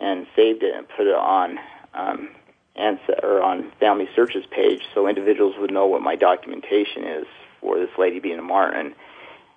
and 0.00 0.26
saved 0.34 0.62
it 0.62 0.74
and 0.74 0.88
put 0.88 1.06
it 1.06 1.14
on 1.14 1.58
um, 1.94 2.30
and 2.74 2.98
or 3.22 3.42
on 3.42 3.70
Family 3.78 4.08
Searches 4.16 4.44
page, 4.50 4.80
so 4.94 5.06
individuals 5.06 5.54
would 5.58 5.70
know 5.70 5.86
what 5.86 6.00
my 6.00 6.16
documentation 6.16 7.04
is 7.04 7.26
for 7.60 7.78
this 7.78 7.90
lady 7.98 8.18
being 8.18 8.38
a 8.38 8.42
Martin, 8.42 8.94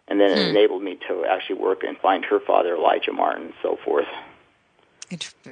and 0.08 0.20
then 0.20 0.32
it 0.32 0.44
Hmm. 0.44 0.50
enabled 0.50 0.84
me 0.84 1.00
to 1.08 1.24
actually 1.26 1.60
work 1.60 1.84
and 1.84 1.98
find 1.98 2.26
her 2.26 2.40
father, 2.42 2.76
Elijah 2.76 3.14
Martin, 3.14 3.46
and 3.46 3.54
so 3.64 3.78
forth. 3.86 4.08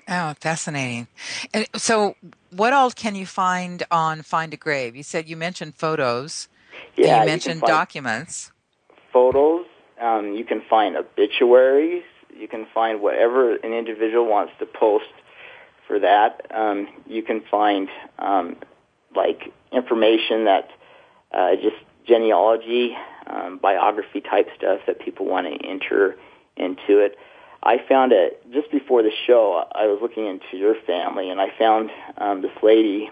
Oh, 0.10 0.34
fascinating. 0.42 1.08
And 1.54 1.68
so, 1.76 2.16
what 2.50 2.74
all 2.74 2.92
can 2.92 3.16
you 3.16 3.26
find 3.26 3.84
on 3.92 4.24
Find 4.24 4.54
a 4.54 4.58
Grave? 4.58 4.96
You 4.96 5.04
said 5.04 5.30
you 5.30 5.38
mentioned 5.38 5.76
photos. 5.76 6.50
Yeah, 6.96 7.22
you 7.22 7.26
mentioned 7.26 7.62
find 7.62 7.72
documents. 7.72 8.52
photos. 9.12 9.66
Um, 10.02 10.34
you 10.34 10.44
can 10.44 10.62
find 10.70 10.98
obituaries. 10.98 12.04
You 12.36 12.48
can 12.48 12.66
find 12.74 13.02
whatever 13.02 13.56
an 13.56 13.74
individual 13.74 14.26
wants 14.26 14.54
to 14.60 14.66
post 14.66 15.06
for 15.88 16.00
that. 16.00 16.46
Um, 16.52 16.88
you 17.08 17.22
can 17.22 17.42
find 17.50 17.90
um, 18.20 18.56
like 19.16 19.54
information 19.72 20.46
that 20.46 20.70
uh, 21.32 21.56
just 21.56 21.76
genealogy, 22.08 22.96
um, 23.28 23.60
biography 23.62 24.22
type 24.22 24.48
stuff 24.58 24.82
that 24.88 25.00
people 25.00 25.26
want 25.26 25.48
to 25.48 25.68
enter 25.68 26.16
into 26.58 27.00
it. 27.00 27.18
I 27.62 27.78
found 27.88 28.12
it 28.12 28.44
just 28.52 28.70
before 28.72 29.04
the 29.04 29.12
show. 29.26 29.64
I 29.74 29.86
was 29.88 30.00
looking 30.02 30.26
into 30.28 30.58
your 30.58 30.76
family, 30.86 31.30
and 31.30 31.40
I 31.40 31.48
found 31.58 31.92
um, 32.18 32.42
this 32.42 32.52
lady. 32.62 33.10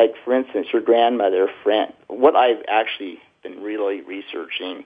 Like 0.00 0.14
for 0.24 0.34
instance, 0.34 0.68
your 0.72 0.80
grandmother, 0.80 1.48
Fran. 1.62 1.92
What 2.08 2.34
I've 2.34 2.62
actually 2.68 3.20
been 3.42 3.62
really 3.62 4.00
researching. 4.00 4.84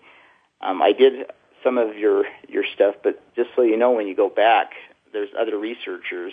Um, 0.60 0.82
I 0.82 0.92
did 0.92 1.26
some 1.62 1.78
of 1.78 1.96
your 1.96 2.24
your 2.48 2.64
stuff, 2.74 2.96
but 3.02 3.22
just 3.36 3.50
so 3.54 3.62
you 3.62 3.76
know, 3.76 3.92
when 3.92 4.08
you 4.08 4.16
go 4.16 4.28
back, 4.28 4.72
there's 5.12 5.28
other 5.38 5.56
researchers, 5.56 6.32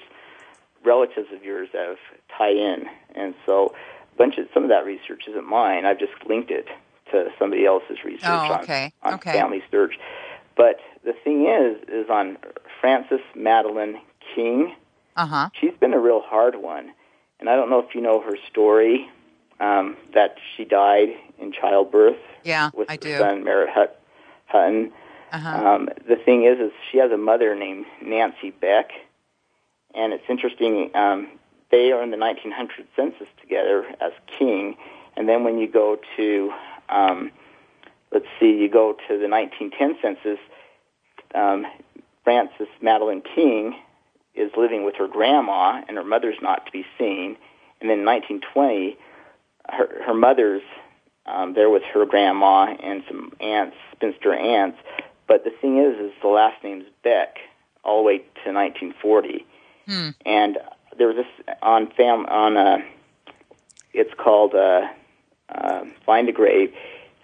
relatives 0.84 1.28
of 1.32 1.44
yours 1.44 1.70
that 1.74 1.88
have 1.90 1.98
tied 2.36 2.56
in, 2.58 2.86
and 3.16 3.36
so 3.46 3.76
a 4.14 4.18
bunch 4.18 4.38
of 4.40 4.48
some 4.54 4.64
of 4.64 4.70
that 4.70 4.84
research 4.84 5.24
isn't 5.30 5.46
mine. 5.48 5.86
I've 5.86 6.00
just 6.00 6.14
linked 6.28 6.50
it 6.50 6.68
to 7.12 7.28
somebody 7.38 7.66
else's 7.66 8.04
research 8.04 8.24
Oh, 8.24 8.54
on, 8.54 8.66
on 9.04 9.14
Okay. 9.16 9.34
Family 9.34 9.62
Search. 9.70 10.00
But 10.56 10.80
the 11.04 11.14
thing 11.24 11.46
is, 11.48 11.78
is 11.88 12.10
on 12.10 12.38
Frances 12.80 13.22
Madeline 13.36 14.00
King. 14.34 14.76
Uh 15.16 15.26
huh. 15.28 15.50
She's 15.60 15.74
been 15.80 15.94
a 15.94 16.00
real 16.00 16.22
hard 16.22 16.56
one, 16.56 16.94
and 17.42 17.50
I 17.50 17.56
don't 17.58 17.70
know 17.70 17.80
if 17.80 17.94
you 17.94 18.00
know 18.02 18.22
her 18.22 18.38
story. 18.50 19.10
Um, 19.60 19.96
that 20.16 20.38
she 20.58 20.66
died 20.66 21.10
in 21.38 21.52
childbirth 21.52 22.18
Yeah, 22.44 22.72
with 22.74 22.90
I 22.90 22.94
her 22.94 22.98
do. 22.98 23.18
son 23.20 23.44
Merritt 23.44 23.70
Hut- 23.70 24.02
Hutton. 24.48 24.92
Uh 25.32 25.38
huh. 25.38 25.68
Um, 25.70 25.90
the 26.08 26.16
thing 26.16 26.46
is, 26.46 26.58
is 26.60 26.72
she 26.92 26.98
has 26.98 27.12
a 27.12 27.18
mother 27.18 27.54
named 27.56 27.86
Nancy 28.04 28.50
Beck, 28.50 28.90
and 29.94 30.14
it's 30.14 30.24
interesting. 30.28 30.90
Um, 30.96 31.28
they 31.70 31.92
are 31.92 32.02
in 32.02 32.10
the 32.10 32.18
1900 32.18 32.88
census 32.96 33.28
together 33.40 33.86
as 34.02 34.14
king, 34.40 34.78
and 35.16 35.30
then 35.30 35.44
when 35.44 35.60
you 35.60 35.68
go 35.68 36.00
to, 36.18 36.52
um, 36.90 37.30
let's 38.12 38.26
see, 38.40 38.52
you 38.58 38.68
go 38.68 38.94
to 38.94 39.18
the 39.20 39.28
1910 39.30 39.98
census. 40.02 40.40
Um, 41.36 41.68
Frances 42.24 42.68
Madeline 42.82 43.22
King 43.36 43.76
is 44.36 44.52
living 44.58 44.86
with 44.86 44.96
her 44.96 45.08
grandma, 45.08 45.82
and 45.88 45.98
her 45.98 46.04
mother's 46.04 46.38
not 46.42 46.66
to 46.66 46.72
be 46.72 46.86
seen. 46.98 47.38
And 47.80 47.90
then 47.90 48.00
in 48.00 48.06
1920, 48.06 48.98
her, 49.70 50.04
her 50.06 50.14
mother's 50.14 50.62
um, 51.26 51.54
there 51.54 51.70
with 51.70 51.84
her 51.94 52.06
grandma 52.06 52.76
and 52.82 53.04
some 53.08 53.32
aunts, 53.40 53.76
spinster 53.92 54.34
aunts. 54.34 54.78
But 55.28 55.44
the 55.44 55.52
thing 55.62 55.78
is, 55.78 56.00
is 56.00 56.12
the 56.22 56.28
last 56.28 56.64
name's 56.64 56.86
Beck, 57.04 57.38
all 57.84 57.98
the 57.98 58.04
way 58.04 58.18
to 58.18 58.52
1940. 58.52 59.46
Hmm. 59.88 60.10
And 60.26 60.58
there 60.98 61.08
was 61.08 61.18
this 61.18 61.56
on 61.62 61.92
fam 61.96 62.26
on 62.26 62.58
uh 62.58 62.78
it's 63.94 64.14
called 64.18 64.56
uh, 64.56 64.88
uh, 65.50 65.82
Find 66.06 66.30
a 66.30 66.32
Grave. 66.32 66.74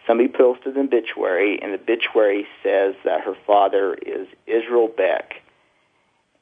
Somebody 0.05 0.29
posted 0.29 0.75
an 0.75 0.87
obituary, 0.87 1.61
and 1.61 1.73
the 1.73 1.79
obituary 1.79 2.47
says 2.63 2.95
that 3.03 3.21
her 3.21 3.35
father 3.45 3.93
is 3.95 4.27
Israel 4.45 4.89
Beck. 4.95 5.41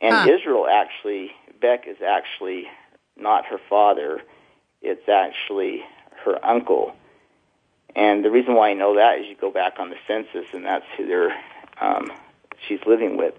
And 0.01 0.13
Huh. 0.13 0.27
Israel 0.29 0.67
actually, 0.67 1.31
Beck 1.61 1.87
is 1.87 1.97
actually 2.01 2.67
not 3.15 3.45
her 3.45 3.59
father. 3.69 4.21
It's 4.81 5.07
actually 5.07 5.83
her 6.23 6.43
uncle. 6.43 6.95
And 7.95 8.25
the 8.25 8.31
reason 8.31 8.55
why 8.55 8.69
I 8.69 8.73
know 8.73 8.95
that 8.95 9.19
is 9.19 9.27
you 9.27 9.35
go 9.35 9.51
back 9.51 9.79
on 9.79 9.89
the 9.89 9.95
census, 10.07 10.45
and 10.53 10.65
that's 10.65 10.85
who 10.97 11.07
they're 11.07 11.33
um, 11.79 12.11
she's 12.67 12.81
living 12.85 13.17
with. 13.17 13.33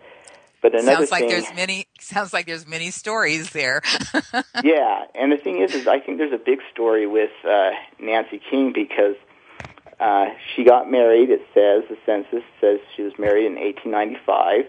But 0.63 0.75
another 0.75 1.07
Sounds 1.07 1.11
like 1.11 1.21
thing, 1.21 1.29
there's 1.29 1.55
many. 1.55 1.87
Sounds 2.01 2.33
like 2.33 2.47
there's 2.47 2.67
many 2.67 2.91
stories 2.91 3.51
there. 3.51 3.83
yeah, 4.65 5.05
and 5.15 5.31
the 5.31 5.37
thing 5.37 5.61
is, 5.61 5.75
is 5.75 5.87
I 5.87 6.01
think 6.01 6.19
there's 6.19 6.33
a 6.33 6.43
big 6.43 6.61
story 6.73 7.07
with 7.07 7.31
uh, 7.47 7.71
Nancy 8.01 8.41
King 8.51 8.73
because 8.73 9.17
uh, 10.01 10.27
she 10.55 10.65
got 10.65 10.91
married. 10.91 11.29
It 11.31 11.43
says 11.53 11.85
the 11.91 11.99
census 12.07 12.43
says 12.61 12.81
she 12.97 13.03
was 13.03 13.13
married 13.19 13.47
in 13.47 13.55
1895, 13.57 14.65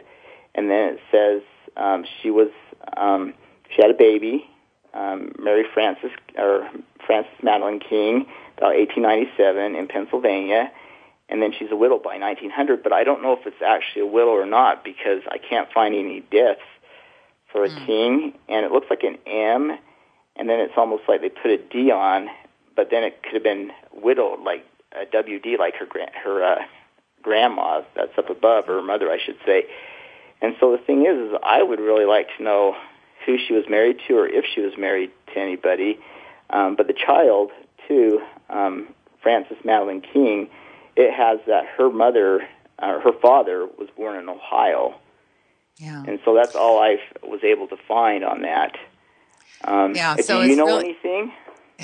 and 0.56 0.70
then 0.70 0.96
it 0.96 1.00
says 1.10 1.42
um, 1.78 2.06
she 2.22 2.32
was 2.32 2.50
um, 2.96 3.34
she 3.74 3.82
had 3.82 3.92
a 3.92 3.98
baby, 3.98 4.46
um, 4.94 5.32
Mary 5.40 5.66
Frances 5.74 6.12
or 6.38 6.70
Frances 7.06 7.32
Madeline 7.42 7.80
King, 7.80 8.26
about 8.58 8.76
1897 8.76 9.76
in 9.76 9.88
Pennsylvania, 9.88 10.72
and 11.30 11.42
then 11.42 11.54
she's 11.58 11.70
a 11.72 11.76
widow 11.76 12.00
by 12.00 12.18
1900. 12.18 12.84
But 12.84 12.94
I 12.94 13.04
don't 13.04 13.22
know 13.22 13.34
if 13.34 13.46
it's 13.46 13.62
actually 13.66 14.02
a 14.02 14.08
widow 14.08 14.32
or 14.32 14.46
not 14.46 14.84
because 14.84 15.22
I 15.30 15.38
can't 15.38 15.72
find 15.72 15.94
any 15.94 16.22
deaths 16.32 16.62
for 17.52 17.64
a 17.64 17.70
King, 17.86 18.34
and 18.50 18.66
it 18.66 18.72
looks 18.72 18.88
like 18.90 19.04
an 19.04 19.18
M, 19.26 19.78
and 20.36 20.50
then 20.50 20.60
it's 20.60 20.74
almost 20.76 21.04
like 21.08 21.22
they 21.22 21.30
put 21.30 21.52
a 21.52 21.58
D 21.58 21.92
on, 21.92 22.28
but 22.76 22.90
then 22.92 23.04
it 23.04 23.24
could 23.24 23.34
have 23.34 23.44
been 23.44 23.72
widowed, 23.94 24.42
like 24.42 24.66
a 24.92 25.06
WD, 25.06 25.58
like 25.58 25.76
her 25.76 25.88
her 26.24 26.44
uh, 26.44 26.62
grandma 27.22 27.82
that's 27.96 28.18
up 28.18 28.30
above, 28.30 28.66
or 28.68 28.76
her 28.76 28.82
mother, 28.82 29.10
I 29.10 29.18
should 29.24 29.38
say. 29.46 29.66
And 30.42 30.56
so 30.60 30.72
the 30.72 30.78
thing 30.78 31.06
is, 31.06 31.30
is 31.32 31.38
I 31.44 31.64
would 31.64 31.80
really 31.80 32.06
like 32.06 32.28
to 32.38 32.44
know 32.44 32.76
who 33.26 33.38
she 33.38 33.54
was 33.54 33.66
married 33.70 33.98
to, 34.08 34.14
or 34.18 34.28
if 34.28 34.46
she 34.54 34.62
was 34.62 34.74
married 34.78 35.12
to 35.34 35.40
anybody. 35.40 36.00
Um, 36.50 36.76
but 36.76 36.88
the 36.88 36.94
child, 36.94 37.52
too, 37.88 38.22
um, 38.50 38.88
Frances 39.22 39.58
Madeline 39.66 40.02
King, 40.02 40.50
it 40.96 41.14
has 41.14 41.40
that 41.48 41.66
her 41.78 41.90
mother, 41.90 42.48
uh, 42.80 43.00
her 43.00 43.12
father, 43.22 43.66
was 43.66 43.90
born 43.98 44.16
in 44.18 44.30
Ohio. 44.30 44.96
yeah. 45.78 46.04
And 46.08 46.20
so 46.24 46.34
that's 46.36 46.56
all 46.56 46.80
I 46.80 46.98
was 47.24 47.44
able 47.44 47.68
to 47.68 47.78
find 47.88 48.24
on 48.24 48.44
that. 48.44 48.78
Um, 49.64 49.96
Yeah, 49.96 50.16
do 50.16 50.22
so 50.24 50.42
you 50.42 50.56
know 50.56 50.66
really- 50.66 50.90
anything? 50.90 51.34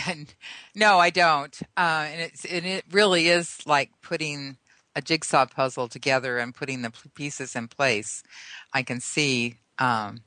And 0.08 0.34
no, 0.76 0.98
I 1.00 1.10
don't. 1.10 1.60
Uh, 1.78 2.06
and 2.12 2.22
it's 2.22 2.46
and 2.46 2.66
it 2.66 2.86
really 2.92 3.28
is 3.28 3.60
like 3.68 3.92
putting 4.02 4.58
a 4.96 5.02
jigsaw 5.02 5.46
puzzle 5.46 5.88
together 5.88 6.38
and 6.38 6.54
putting 6.54 6.82
the 6.82 6.92
pieces 7.16 7.56
in 7.56 7.68
place. 7.68 8.24
I 8.74 8.84
can 8.84 9.00
see. 9.00 9.58
Um, 9.80 10.22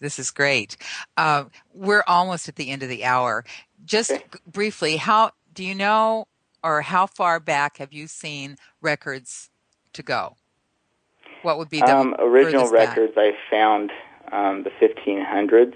this 0.00 0.18
is 0.18 0.30
great. 0.30 0.76
Uh, 1.16 1.44
we're 1.72 2.04
almost 2.06 2.48
at 2.48 2.56
the 2.56 2.70
end 2.70 2.82
of 2.82 2.88
the 2.88 3.04
hour. 3.04 3.44
Just 3.84 4.12
Okay. 4.12 4.24
briefly, 4.46 4.96
how 4.96 5.30
do 5.52 5.64
you 5.64 5.74
know, 5.74 6.26
or 6.62 6.82
how 6.82 7.06
far 7.06 7.38
back 7.40 7.78
have 7.78 7.92
you 7.92 8.06
seen 8.06 8.56
records 8.80 9.50
to 9.92 10.02
go? 10.02 10.36
What 11.42 11.58
would 11.58 11.70
be 11.70 11.80
the 11.82 11.86
Um, 11.86 12.14
original 12.18 12.64
furthest 12.64 12.76
back? 12.76 12.88
records 12.88 13.12
I 13.16 13.32
found 13.50 13.90
um, 14.32 14.64
the 14.64 14.70
1500s, 14.80 15.74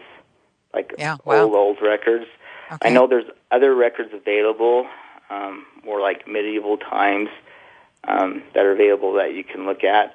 like 0.75 0.95
Yeah, 0.99 1.17
wow. 1.25 1.45
old 1.45 1.55
old 1.55 1.79
records. 1.83 2.27
Okay. 2.73 2.89
I 2.89 2.91
know 2.93 3.07
there's 3.07 3.27
other 3.51 3.75
records 3.75 4.11
available, 4.13 4.87
um, 5.31 5.65
more 5.85 6.01
like 6.01 6.27
medieval 6.27 6.77
times, 6.77 7.29
um, 8.07 8.43
that 8.55 8.65
are 8.65 8.73
available 8.73 9.15
that 9.15 9.35
you 9.35 9.45
can 9.45 9.67
look 9.67 9.85
at. 9.85 10.15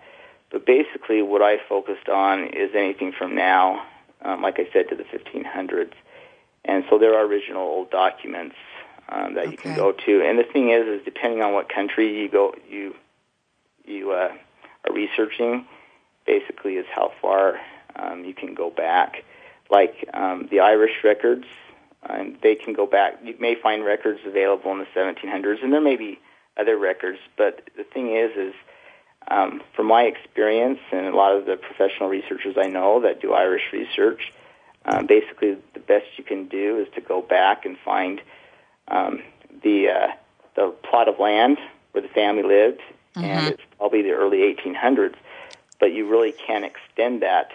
But 0.52 0.66
basically, 0.66 1.22
what 1.22 1.42
I 1.42 1.58
focused 1.70 2.10
on 2.10 2.48
is 2.48 2.72
anything 2.76 3.14
from 3.18 3.36
now, 3.36 3.86
um, 4.22 4.42
like 4.42 4.60
I 4.60 4.68
said, 4.74 4.90
to 4.90 4.96
the 4.96 5.04
1500s. 5.04 5.94
And 6.66 6.84
so 6.90 6.98
there 7.00 7.16
are 7.16 7.26
original 7.26 7.62
old 7.62 7.90
documents 7.90 8.56
um, 9.10 9.36
that 9.36 9.52
you 9.52 9.58
can 9.58 9.76
go 9.76 9.92
to. 9.92 10.22
And 10.22 10.38
the 10.38 10.44
thing 10.44 10.70
is, 10.70 10.86
is 10.88 11.06
depending 11.06 11.42
on 11.42 11.54
what 11.54 11.70
country 11.70 12.22
you 12.22 12.30
go, 12.30 12.54
you 12.70 12.96
you 13.86 14.12
uh, 14.12 14.32
are 14.88 14.94
researching, 14.94 15.66
basically 16.26 16.76
is 16.76 16.86
how 16.94 17.12
far 17.22 17.60
um, 17.96 18.24
you 18.24 18.34
can 18.34 18.54
go 18.54 18.70
back. 18.70 19.24
Like 19.70 20.08
um, 20.14 20.48
the 20.52 20.60
Irish 20.60 21.04
records, 21.04 21.46
um, 22.08 22.38
they 22.44 22.56
can 22.56 22.74
go 22.74 22.86
back. 22.86 23.16
You 23.24 23.36
may 23.40 23.56
find 23.56 23.84
records 23.84 24.20
available 24.26 24.72
in 24.72 24.80
the 24.80 24.88
1700s, 24.96 25.64
and 25.64 25.74
there 25.74 25.82
may 25.82 25.96
be 25.96 26.20
other 26.58 26.78
records. 26.78 27.20
But 27.38 27.70
the 27.76 27.84
thing 27.84 28.16
is, 28.16 28.32
is 28.36 28.54
um, 29.28 29.62
from 29.76 29.88
my 29.88 30.04
experience 30.04 30.80
and 30.92 31.08
a 31.08 31.16
lot 31.16 31.36
of 31.36 31.46
the 31.46 31.58
professional 31.58 32.10
researchers 32.10 32.56
I 32.58 32.68
know 32.68 33.02
that 33.02 33.22
do 33.22 33.34
Irish 33.34 33.64
research, 33.72 34.34
um, 34.86 35.06
basically 35.06 35.58
the 35.74 35.80
best 35.80 36.06
you 36.18 36.24
can 36.24 36.48
do 36.48 36.80
is 36.80 36.88
to 36.96 37.02
go 37.02 37.22
back 37.22 37.66
and 37.66 37.78
find 37.86 38.22
um, 38.88 39.22
the 39.64 39.90
uh, 39.90 40.08
the 40.56 40.74
plot 40.84 41.08
of 41.08 41.20
land 41.20 41.58
where 41.92 42.02
the 42.02 42.10
family 42.10 42.44
lived, 42.44 42.82
mm-hmm. 43.16 43.24
and 43.24 43.54
it's 43.54 43.64
probably 43.78 44.02
the 44.02 44.12
early 44.12 44.40
1800s. 44.40 45.16
But 45.80 45.94
you 45.94 46.10
really 46.10 46.32
can't 46.32 46.66
extend 46.66 47.22
that 47.22 47.52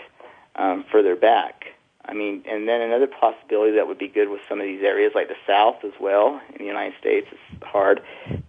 um, 0.54 0.84
further 0.90 1.16
back. 1.16 1.66
I 2.04 2.14
mean, 2.14 2.44
and 2.48 2.68
then 2.68 2.80
another 2.80 3.08
possibility 3.08 3.72
that 3.76 3.88
would 3.88 3.98
be 3.98 4.08
good 4.08 4.28
with 4.28 4.40
some 4.48 4.60
of 4.60 4.66
these 4.66 4.82
areas, 4.82 5.12
like 5.14 5.28
the 5.28 5.36
South 5.46 5.84
as 5.84 5.92
well 6.00 6.40
in 6.52 6.58
the 6.58 6.64
United 6.64 6.94
States, 7.00 7.26
is 7.32 7.38
hard. 7.62 8.00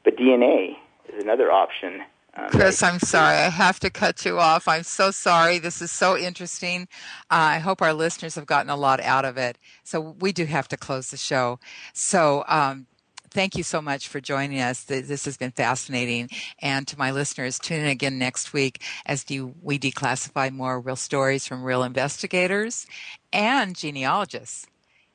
But 0.07 0.15
DNA 0.15 0.77
is 1.09 1.21
another 1.21 1.51
option. 1.51 2.01
Um, 2.33 2.47
Chris, 2.47 2.81
I'm 2.81 2.97
sorry. 2.97 3.35
I 3.35 3.49
have 3.49 3.77
to 3.81 3.89
cut 3.89 4.23
you 4.23 4.39
off. 4.39 4.65
I'm 4.65 4.83
so 4.83 5.11
sorry. 5.11 5.59
This 5.59 5.81
is 5.81 5.91
so 5.91 6.17
interesting. 6.17 6.87
Uh, 7.29 7.59
I 7.59 7.59
hope 7.59 7.81
our 7.81 7.91
listeners 7.91 8.35
have 8.35 8.45
gotten 8.45 8.69
a 8.69 8.77
lot 8.77 9.01
out 9.01 9.25
of 9.25 9.35
it. 9.35 9.57
So 9.83 9.99
we 9.99 10.31
do 10.31 10.45
have 10.45 10.69
to 10.69 10.77
close 10.77 11.11
the 11.11 11.17
show. 11.17 11.59
So 11.91 12.45
um, 12.47 12.87
thank 13.31 13.57
you 13.57 13.63
so 13.63 13.81
much 13.81 14.07
for 14.07 14.21
joining 14.21 14.61
us. 14.61 14.85
This 14.85 15.25
has 15.25 15.35
been 15.35 15.51
fascinating. 15.51 16.29
And 16.61 16.87
to 16.87 16.97
my 16.97 17.11
listeners, 17.11 17.59
tune 17.59 17.81
in 17.81 17.87
again 17.87 18.17
next 18.17 18.53
week 18.53 18.81
as 19.05 19.25
we 19.27 19.77
declassify 19.77 20.53
more 20.53 20.79
real 20.79 20.95
stories 20.95 21.45
from 21.45 21.63
real 21.63 21.83
investigators 21.83 22.87
and 23.33 23.75
genealogists. 23.75 24.67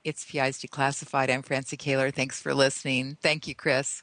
It's 0.05 0.27
PI's 0.27 0.61
Declassified. 0.61 1.33
I'm 1.33 1.41
Francie 1.41 1.79
Koehler. 1.79 2.13
Thanks 2.13 2.43
for 2.43 2.53
listening. 2.53 3.17
Thank 3.23 3.49
you, 3.49 3.55
Chris. 3.55 4.03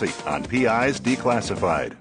on 0.25 0.43
PI's 0.45 0.99
Declassified. 0.99 2.00